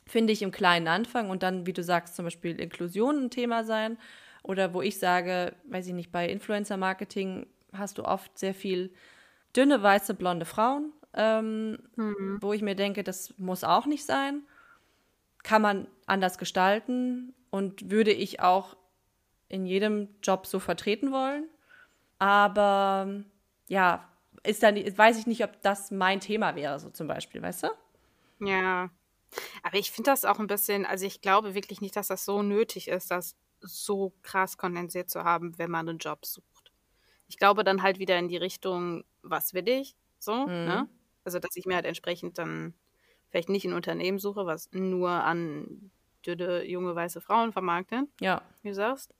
finde 0.06 0.32
ich, 0.32 0.42
im 0.42 0.52
Kleinen 0.52 0.88
anfangen 0.88 1.30
und 1.30 1.42
dann, 1.42 1.66
wie 1.66 1.72
du 1.72 1.82
sagst, 1.82 2.16
zum 2.16 2.24
Beispiel 2.24 2.58
Inklusion 2.60 3.24
ein 3.24 3.30
Thema 3.30 3.64
sein. 3.64 3.98
Oder 4.42 4.72
wo 4.72 4.80
ich 4.82 4.98
sage, 4.98 5.54
weiß 5.64 5.88
ich 5.88 5.94
nicht, 5.94 6.12
bei 6.12 6.28
Influencer-Marketing 6.28 7.46
hast 7.72 7.98
du 7.98 8.04
oft 8.04 8.38
sehr 8.38 8.54
viel 8.54 8.92
dünne, 9.56 9.82
weiße, 9.82 10.14
blonde 10.14 10.46
Frauen, 10.46 10.92
ähm, 11.14 11.78
wo 12.40 12.52
ich 12.52 12.62
mir 12.62 12.76
denke, 12.76 13.02
das 13.02 13.36
muss 13.38 13.64
auch 13.64 13.86
nicht 13.86 14.04
sein. 14.04 14.42
Kann 15.42 15.62
man 15.62 15.88
anders 16.06 16.38
gestalten 16.38 17.34
und 17.50 17.90
würde 17.90 18.12
ich 18.12 18.40
auch 18.40 18.76
in 19.48 19.66
jedem 19.66 20.08
Job 20.22 20.46
so 20.46 20.58
vertreten 20.58 21.12
wollen. 21.12 21.48
Aber 22.18 23.22
ja, 23.68 24.08
ist 24.42 24.62
dann, 24.62 24.76
weiß 24.76 25.18
ich 25.18 25.26
nicht, 25.26 25.44
ob 25.44 25.60
das 25.62 25.90
mein 25.90 26.20
Thema 26.20 26.54
wäre, 26.54 26.78
so 26.78 26.90
zum 26.90 27.06
Beispiel, 27.06 27.42
weißt 27.42 27.64
du? 27.64 27.68
Ja. 28.40 28.90
Aber 29.62 29.76
ich 29.76 29.90
finde 29.90 30.10
das 30.10 30.24
auch 30.24 30.38
ein 30.38 30.46
bisschen, 30.46 30.86
also 30.86 31.04
ich 31.04 31.20
glaube 31.20 31.54
wirklich 31.54 31.80
nicht, 31.80 31.96
dass 31.96 32.08
das 32.08 32.24
so 32.24 32.42
nötig 32.42 32.88
ist, 32.88 33.10
das 33.10 33.36
so 33.60 34.12
krass 34.22 34.56
kondensiert 34.56 35.10
zu 35.10 35.24
haben, 35.24 35.58
wenn 35.58 35.70
man 35.70 35.88
einen 35.88 35.98
Job 35.98 36.24
sucht. 36.24 36.72
Ich 37.28 37.38
glaube 37.38 37.64
dann 37.64 37.82
halt 37.82 37.98
wieder 37.98 38.18
in 38.18 38.28
die 38.28 38.36
Richtung, 38.36 39.04
was 39.22 39.52
will 39.52 39.68
ich? 39.68 39.96
So, 40.18 40.46
ne? 40.46 40.88
Also, 41.24 41.40
dass 41.40 41.56
ich 41.56 41.66
mir 41.66 41.74
halt 41.74 41.86
entsprechend 41.86 42.38
dann 42.38 42.74
vielleicht 43.30 43.48
nicht 43.48 43.64
ein 43.64 43.72
Unternehmen 43.72 44.18
suche, 44.18 44.46
was 44.46 44.70
nur 44.72 45.10
an 45.10 45.90
dünne, 46.24 46.64
junge, 46.64 46.94
weiße 46.94 47.20
Frauen 47.20 47.52
vermarktet, 47.52 48.08
Ja, 48.20 48.42
wie 48.62 48.68
du 48.68 48.74
sagst. 48.74 49.12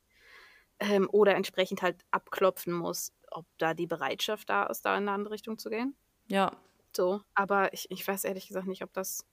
Ähm, 0.78 1.08
oder 1.10 1.34
entsprechend 1.34 1.82
halt 1.82 2.04
abklopfen 2.10 2.72
muss, 2.72 3.12
ob 3.30 3.46
da 3.58 3.74
die 3.74 3.86
Bereitschaft 3.86 4.50
da 4.50 4.64
ist, 4.64 4.82
da 4.82 4.96
in 4.96 5.04
eine 5.04 5.12
andere 5.12 5.34
Richtung 5.34 5.58
zu 5.58 5.70
gehen. 5.70 5.96
ja, 6.28 6.52
so. 6.96 7.20
Aber 7.34 7.72
ich, 7.72 7.90
ich 7.90 8.06
weiß 8.06 8.24
ehrlich 8.24 8.48
gesagt 8.48 8.66
nicht, 8.66 8.82
ob 8.82 8.92
das, 8.92 9.24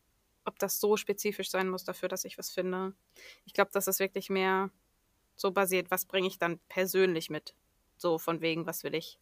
ob 0.46 0.60
das 0.60 0.80
so 0.80 0.98
spezifisch 0.98 1.50
sein 1.50 1.70
muss 1.70 1.86
dafür, 1.86 2.10
dass 2.10 2.26
ich 2.26 2.38
was 2.38 2.52
finde. 2.52 2.94
Ich 3.46 3.54
glaube, 3.54 3.72
das 3.74 3.88
ist 3.88 4.00
wirklich 4.00 4.30
mehr 4.30 4.70
so 5.36 5.52
basiert, 5.52 5.90
was 5.90 6.06
bringe 6.06 6.28
ich 6.28 6.38
dann 6.38 6.60
persönlich 6.70 7.30
mit. 7.30 7.56
So 7.98 8.20
von 8.20 8.42
wegen, 8.42 8.66
was 8.66 8.84
will 8.84 8.94
ich 8.94 9.20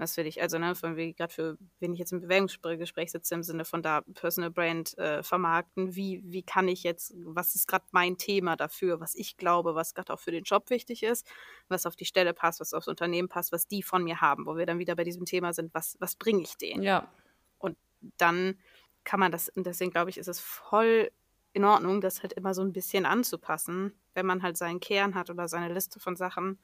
was 0.00 0.16
will 0.16 0.26
ich, 0.26 0.40
also 0.40 0.58
ne, 0.58 0.74
von 0.74 0.96
wie 0.96 1.12
gerade 1.12 1.32
für, 1.32 1.58
wenn 1.78 1.92
ich 1.92 1.98
jetzt 1.98 2.12
im 2.12 2.22
Bewerbungsgespräch 2.22 3.12
sitze, 3.12 3.34
im 3.34 3.42
Sinne 3.42 3.66
von 3.66 3.82
da 3.82 4.00
Personal 4.14 4.50
Brand 4.50 4.96
äh, 4.96 5.22
vermarkten, 5.22 5.94
wie, 5.94 6.22
wie 6.24 6.42
kann 6.42 6.68
ich 6.68 6.82
jetzt, 6.82 7.14
was 7.24 7.54
ist 7.54 7.68
gerade 7.68 7.84
mein 7.90 8.16
Thema 8.16 8.56
dafür, 8.56 8.98
was 8.98 9.14
ich 9.14 9.36
glaube, 9.36 9.74
was 9.74 9.94
gerade 9.94 10.12
auch 10.12 10.18
für 10.18 10.30
den 10.30 10.44
Job 10.44 10.70
wichtig 10.70 11.02
ist, 11.02 11.26
was 11.68 11.84
auf 11.84 11.96
die 11.96 12.06
Stelle 12.06 12.32
passt, 12.32 12.60
was 12.60 12.72
aufs 12.72 12.88
Unternehmen 12.88 13.28
passt, 13.28 13.52
was 13.52 13.68
die 13.68 13.82
von 13.82 14.02
mir 14.02 14.22
haben, 14.22 14.46
wo 14.46 14.56
wir 14.56 14.64
dann 14.64 14.78
wieder 14.78 14.96
bei 14.96 15.04
diesem 15.04 15.26
Thema 15.26 15.52
sind, 15.52 15.74
was, 15.74 15.98
was 16.00 16.16
bringe 16.16 16.42
ich 16.42 16.56
denen? 16.56 16.82
Ja. 16.82 17.12
Und 17.58 17.76
dann 18.16 18.58
kann 19.04 19.20
man 19.20 19.30
das, 19.30 19.50
und 19.50 19.66
deswegen 19.66 19.90
glaube 19.90 20.08
ich, 20.08 20.16
ist 20.16 20.28
es 20.28 20.40
voll 20.40 21.10
in 21.52 21.64
Ordnung, 21.64 22.00
das 22.00 22.22
halt 22.22 22.32
immer 22.32 22.54
so 22.54 22.62
ein 22.62 22.72
bisschen 22.72 23.04
anzupassen, 23.04 23.92
wenn 24.14 24.24
man 24.24 24.42
halt 24.42 24.56
seinen 24.56 24.80
Kern 24.80 25.14
hat 25.14 25.28
oder 25.28 25.46
seine 25.46 25.72
Liste 25.72 26.00
von 26.00 26.16
Sachen, 26.16 26.58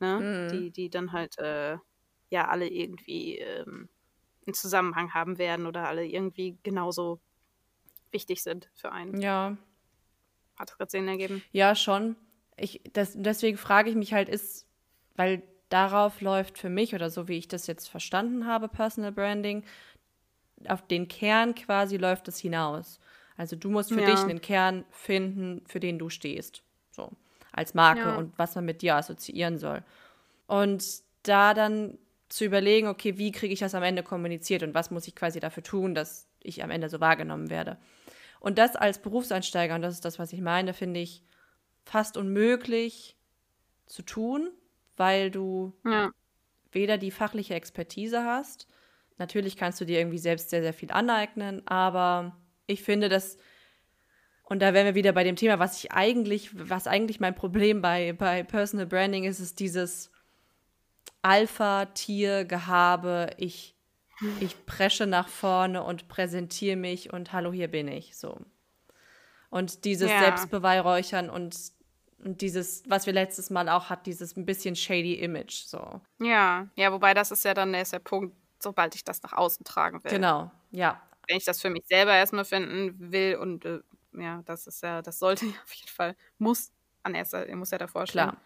ne, 0.00 0.48
mhm. 0.50 0.52
die, 0.52 0.70
die 0.72 0.90
dann 0.90 1.12
halt 1.12 1.38
äh, 1.38 1.78
ja 2.30 2.48
alle 2.48 2.68
irgendwie 2.68 3.38
ähm, 3.38 3.88
einen 4.46 4.54
Zusammenhang 4.54 5.14
haben 5.14 5.38
werden 5.38 5.66
oder 5.66 5.88
alle 5.88 6.04
irgendwie 6.04 6.58
genauso 6.62 7.20
wichtig 8.10 8.42
sind 8.42 8.70
für 8.74 8.92
einen. 8.92 9.20
Ja. 9.20 9.56
Hat 10.56 10.70
das 10.70 10.78
gerade 10.78 10.90
Sinn 10.90 11.08
ergeben? 11.08 11.42
Ja, 11.52 11.74
schon. 11.74 12.16
Ich, 12.56 12.80
das, 12.92 13.12
deswegen 13.14 13.58
frage 13.58 13.90
ich 13.90 13.96
mich 13.96 14.14
halt, 14.14 14.28
ist, 14.28 14.66
weil 15.16 15.42
darauf 15.68 16.20
läuft 16.20 16.58
für 16.58 16.70
mich 16.70 16.94
oder 16.94 17.10
so 17.10 17.28
wie 17.28 17.36
ich 17.36 17.48
das 17.48 17.66
jetzt 17.66 17.88
verstanden 17.88 18.46
habe, 18.46 18.68
Personal 18.68 19.12
Branding, 19.12 19.64
auf 20.68 20.86
den 20.86 21.08
Kern 21.08 21.54
quasi 21.54 21.96
läuft 21.96 22.28
es 22.28 22.38
hinaus. 22.38 23.00
Also 23.36 23.56
du 23.56 23.70
musst 23.70 23.92
für 23.92 24.00
ja. 24.00 24.10
dich 24.10 24.20
einen 24.20 24.40
Kern 24.40 24.84
finden, 24.90 25.62
für 25.66 25.80
den 25.80 25.98
du 25.98 26.08
stehst. 26.08 26.62
So, 26.90 27.10
als 27.52 27.74
Marke 27.74 28.00
ja. 28.00 28.16
und 28.16 28.38
was 28.38 28.54
man 28.54 28.64
mit 28.64 28.80
dir 28.80 28.96
assoziieren 28.96 29.58
soll. 29.58 29.82
Und 30.46 30.84
da 31.24 31.52
dann 31.52 31.98
zu 32.28 32.44
überlegen, 32.44 32.88
okay, 32.88 33.18
wie 33.18 33.32
kriege 33.32 33.52
ich 33.52 33.60
das 33.60 33.74
am 33.74 33.82
Ende 33.82 34.02
kommuniziert 34.02 34.62
und 34.62 34.74
was 34.74 34.90
muss 34.90 35.06
ich 35.06 35.14
quasi 35.14 35.40
dafür 35.40 35.62
tun, 35.62 35.94
dass 35.94 36.28
ich 36.42 36.62
am 36.62 36.70
Ende 36.70 36.88
so 36.88 37.00
wahrgenommen 37.00 37.50
werde. 37.50 37.78
Und 38.40 38.58
das 38.58 38.76
als 38.76 39.00
Berufseinsteiger, 39.00 39.74
und 39.74 39.82
das 39.82 39.94
ist 39.94 40.04
das, 40.04 40.18
was 40.18 40.32
ich 40.32 40.40
meine, 40.40 40.74
finde 40.74 41.00
ich 41.00 41.22
fast 41.84 42.16
unmöglich 42.16 43.16
zu 43.86 44.02
tun, 44.02 44.50
weil 44.96 45.30
du 45.30 45.72
ja. 45.84 46.10
weder 46.72 46.98
die 46.98 47.10
fachliche 47.10 47.54
Expertise 47.54 48.24
hast, 48.24 48.66
natürlich 49.18 49.56
kannst 49.56 49.80
du 49.80 49.84
dir 49.84 49.98
irgendwie 49.98 50.18
selbst 50.18 50.50
sehr, 50.50 50.62
sehr 50.62 50.74
viel 50.74 50.90
aneignen, 50.90 51.66
aber 51.66 52.36
ich 52.66 52.82
finde, 52.82 53.08
dass, 53.08 53.38
und 54.42 54.60
da 54.60 54.74
wären 54.74 54.86
wir 54.86 54.94
wieder 54.96 55.12
bei 55.12 55.24
dem 55.24 55.36
Thema, 55.36 55.58
was 55.58 55.82
ich 55.82 55.92
eigentlich, 55.92 56.50
was 56.52 56.86
eigentlich 56.88 57.20
mein 57.20 57.34
Problem 57.34 57.82
bei, 57.82 58.12
bei 58.12 58.42
Personal 58.42 58.86
Branding 58.86 59.24
ist, 59.24 59.38
ist 59.38 59.60
dieses, 59.60 60.10
Alpha-Tier-Gehabe, 61.26 63.30
ich, 63.36 63.74
ich 64.38 64.64
presche 64.64 65.06
nach 65.06 65.28
vorne 65.28 65.82
und 65.82 66.06
präsentiere 66.06 66.76
mich 66.76 67.12
und 67.12 67.32
hallo, 67.32 67.52
hier 67.52 67.66
bin 67.66 67.88
ich. 67.88 68.16
So. 68.16 68.40
Und 69.50 69.84
dieses 69.84 70.08
ja. 70.08 70.20
Selbstbeweihräuchern 70.20 71.28
und, 71.28 71.56
und 72.24 72.42
dieses, 72.42 72.88
was 72.88 73.06
wir 73.06 73.12
letztes 73.12 73.50
Mal 73.50 73.68
auch 73.68 73.90
hatten, 73.90 74.04
dieses 74.04 74.36
ein 74.36 74.46
bisschen 74.46 74.76
shady 74.76 75.14
Image. 75.14 75.64
So. 75.64 76.00
Ja, 76.20 76.68
ja, 76.76 76.92
wobei 76.92 77.12
das 77.12 77.32
ist 77.32 77.44
ja 77.44 77.54
dann 77.54 77.72
der, 77.72 77.82
ist 77.82 77.92
der 77.92 77.98
Punkt, 77.98 78.36
sobald 78.60 78.94
ich 78.94 79.02
das 79.02 79.20
nach 79.24 79.32
außen 79.32 79.64
tragen 79.64 80.04
will. 80.04 80.12
Genau, 80.12 80.52
ja. 80.70 81.02
Wenn 81.26 81.38
ich 81.38 81.44
das 81.44 81.60
für 81.60 81.70
mich 81.70 81.88
selber 81.88 82.14
erstmal 82.14 82.44
finden 82.44 83.10
will 83.10 83.34
und 83.34 83.64
äh, 83.64 83.80
ja, 84.12 84.42
das 84.46 84.68
ist 84.68 84.80
ja, 84.84 85.02
das 85.02 85.18
sollte 85.18 85.46
auf 85.64 85.72
jeden 85.72 85.90
Fall, 85.90 86.14
muss 86.38 86.70
an 87.02 87.16
erster, 87.16 87.52
muss 87.56 87.72
ja 87.72 87.78
davor 87.78 88.06
stehen. 88.06 88.30
Klar. 88.30 88.40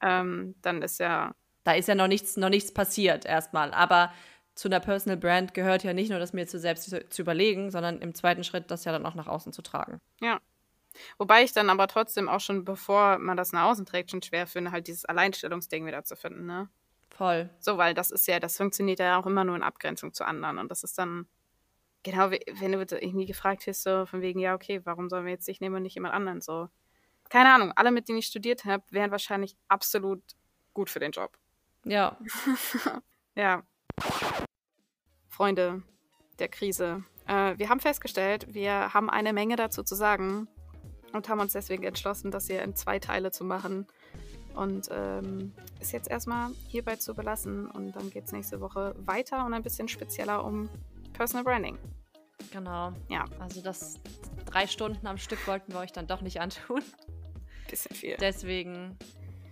Ähm, 0.00 0.54
dann 0.62 0.80
ist 0.80 0.98
ja 0.98 1.34
da 1.66 1.72
ist 1.72 1.88
ja 1.88 1.96
noch 1.96 2.06
nichts, 2.06 2.36
noch 2.36 2.48
nichts 2.48 2.72
passiert 2.72 3.24
erstmal. 3.24 3.74
Aber 3.74 4.12
zu 4.54 4.68
einer 4.68 4.78
Personal 4.78 5.16
Brand 5.16 5.52
gehört 5.52 5.82
ja 5.82 5.92
nicht 5.92 6.10
nur, 6.10 6.20
das 6.20 6.32
mir 6.32 6.46
zu 6.46 6.60
selbst 6.60 6.88
zu, 6.88 7.08
zu 7.08 7.22
überlegen, 7.22 7.72
sondern 7.72 8.00
im 8.00 8.14
zweiten 8.14 8.44
Schritt 8.44 8.70
das 8.70 8.84
ja 8.84 8.92
dann 8.92 9.04
auch 9.04 9.16
nach 9.16 9.26
außen 9.26 9.52
zu 9.52 9.62
tragen. 9.62 10.00
Ja. 10.20 10.40
Wobei 11.18 11.42
ich 11.42 11.52
dann 11.52 11.68
aber 11.68 11.88
trotzdem 11.88 12.28
auch 12.28 12.38
schon, 12.38 12.64
bevor 12.64 13.18
man 13.18 13.36
das 13.36 13.52
nach 13.52 13.64
außen 13.64 13.84
trägt, 13.84 14.12
schon 14.12 14.22
schwer 14.22 14.46
finde, 14.46 14.70
halt 14.70 14.86
dieses 14.86 15.04
Alleinstellungsding 15.06 15.84
wieder 15.84 16.04
zu 16.04 16.14
finden, 16.14 16.46
ne? 16.46 16.70
Voll. 17.10 17.50
So, 17.58 17.78
weil 17.78 17.94
das 17.94 18.12
ist 18.12 18.28
ja, 18.28 18.38
das 18.38 18.56
funktioniert 18.56 19.00
ja 19.00 19.18
auch 19.18 19.26
immer 19.26 19.42
nur 19.42 19.56
in 19.56 19.62
Abgrenzung 19.62 20.14
zu 20.14 20.24
anderen. 20.24 20.58
Und 20.58 20.70
das 20.70 20.84
ist 20.84 20.96
dann, 20.98 21.26
genau, 22.04 22.30
wenn 22.30 22.72
du 22.72 22.78
irgendwie 22.78 23.26
gefragt 23.26 23.66
wirst, 23.66 23.82
so 23.82 24.06
von 24.06 24.20
wegen, 24.20 24.38
ja, 24.38 24.54
okay, 24.54 24.82
warum 24.84 25.08
sollen 25.08 25.24
wir 25.24 25.32
jetzt 25.32 25.48
dich 25.48 25.60
nehmen 25.60 25.74
und 25.74 25.82
nicht 25.82 25.96
jemand 25.96 26.14
anderen? 26.14 26.40
So, 26.40 26.68
keine 27.28 27.52
Ahnung, 27.52 27.72
alle, 27.74 27.90
mit 27.90 28.08
denen 28.08 28.18
ich 28.18 28.26
studiert 28.26 28.64
habe, 28.64 28.84
wären 28.90 29.10
wahrscheinlich 29.10 29.56
absolut 29.66 30.22
gut 30.72 30.90
für 30.90 31.00
den 31.00 31.10
Job. 31.10 31.36
Ja. 31.86 32.16
ja. 33.34 33.62
Freunde 35.28 35.82
der 36.38 36.48
Krise. 36.48 37.04
Äh, 37.26 37.56
wir 37.58 37.68
haben 37.68 37.80
festgestellt, 37.80 38.52
wir 38.52 38.92
haben 38.92 39.08
eine 39.08 39.32
Menge 39.32 39.56
dazu 39.56 39.82
zu 39.82 39.94
sagen 39.94 40.48
und 41.12 41.28
haben 41.28 41.40
uns 41.40 41.52
deswegen 41.52 41.84
entschlossen, 41.84 42.30
das 42.30 42.46
hier 42.46 42.62
in 42.62 42.74
zwei 42.74 42.98
Teile 42.98 43.30
zu 43.30 43.44
machen. 43.44 43.86
Und 44.54 44.88
ähm, 44.90 45.52
ist 45.80 45.92
jetzt 45.92 46.10
erstmal 46.10 46.50
hierbei 46.68 46.96
zu 46.96 47.14
belassen. 47.14 47.70
Und 47.70 47.92
dann 47.94 48.10
geht 48.10 48.24
es 48.24 48.32
nächste 48.32 48.60
Woche 48.60 48.94
weiter 48.98 49.44
und 49.44 49.52
ein 49.52 49.62
bisschen 49.62 49.86
spezieller 49.86 50.44
um 50.44 50.68
Personal 51.12 51.44
Branding. 51.44 51.78
Genau. 52.52 52.92
Ja. 53.08 53.26
Also 53.38 53.60
das 53.60 54.00
drei 54.46 54.66
Stunden 54.66 55.06
am 55.06 55.18
Stück 55.18 55.46
wollten 55.46 55.72
wir 55.72 55.80
euch 55.80 55.92
dann 55.92 56.06
doch 56.06 56.22
nicht 56.22 56.40
antun. 56.40 56.82
Bisschen 57.68 57.94
viel. 57.94 58.16
Deswegen 58.18 58.96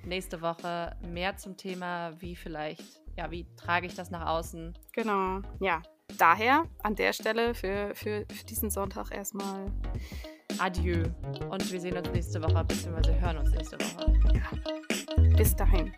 nächste 0.06 0.42
Woche 0.42 0.96
mehr 1.02 1.36
zum 1.36 1.56
Thema, 1.56 2.12
wie 2.20 2.36
vielleicht, 2.36 3.00
ja, 3.16 3.30
wie 3.30 3.46
trage 3.56 3.86
ich 3.86 3.94
das 3.94 4.10
nach 4.10 4.26
außen. 4.26 4.74
Genau, 4.92 5.40
ja. 5.60 5.82
Daher 6.18 6.64
an 6.82 6.94
der 6.94 7.12
Stelle 7.12 7.54
für, 7.54 7.94
für, 7.94 8.26
für 8.30 8.44
diesen 8.44 8.70
Sonntag 8.70 9.10
erstmal 9.10 9.72
Adieu. 10.58 11.04
Und 11.50 11.72
wir 11.72 11.80
sehen 11.80 11.96
uns 11.96 12.10
nächste 12.10 12.42
Woche, 12.42 12.64
beziehungsweise 12.64 13.20
hören 13.20 13.38
uns 13.38 13.50
nächste 13.50 13.78
Woche. 13.80 14.12
Ja. 14.34 15.36
Bis 15.36 15.56
dahin. 15.56 15.92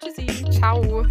Tschüssi. 0.00 0.26
Ciao. 0.50 1.06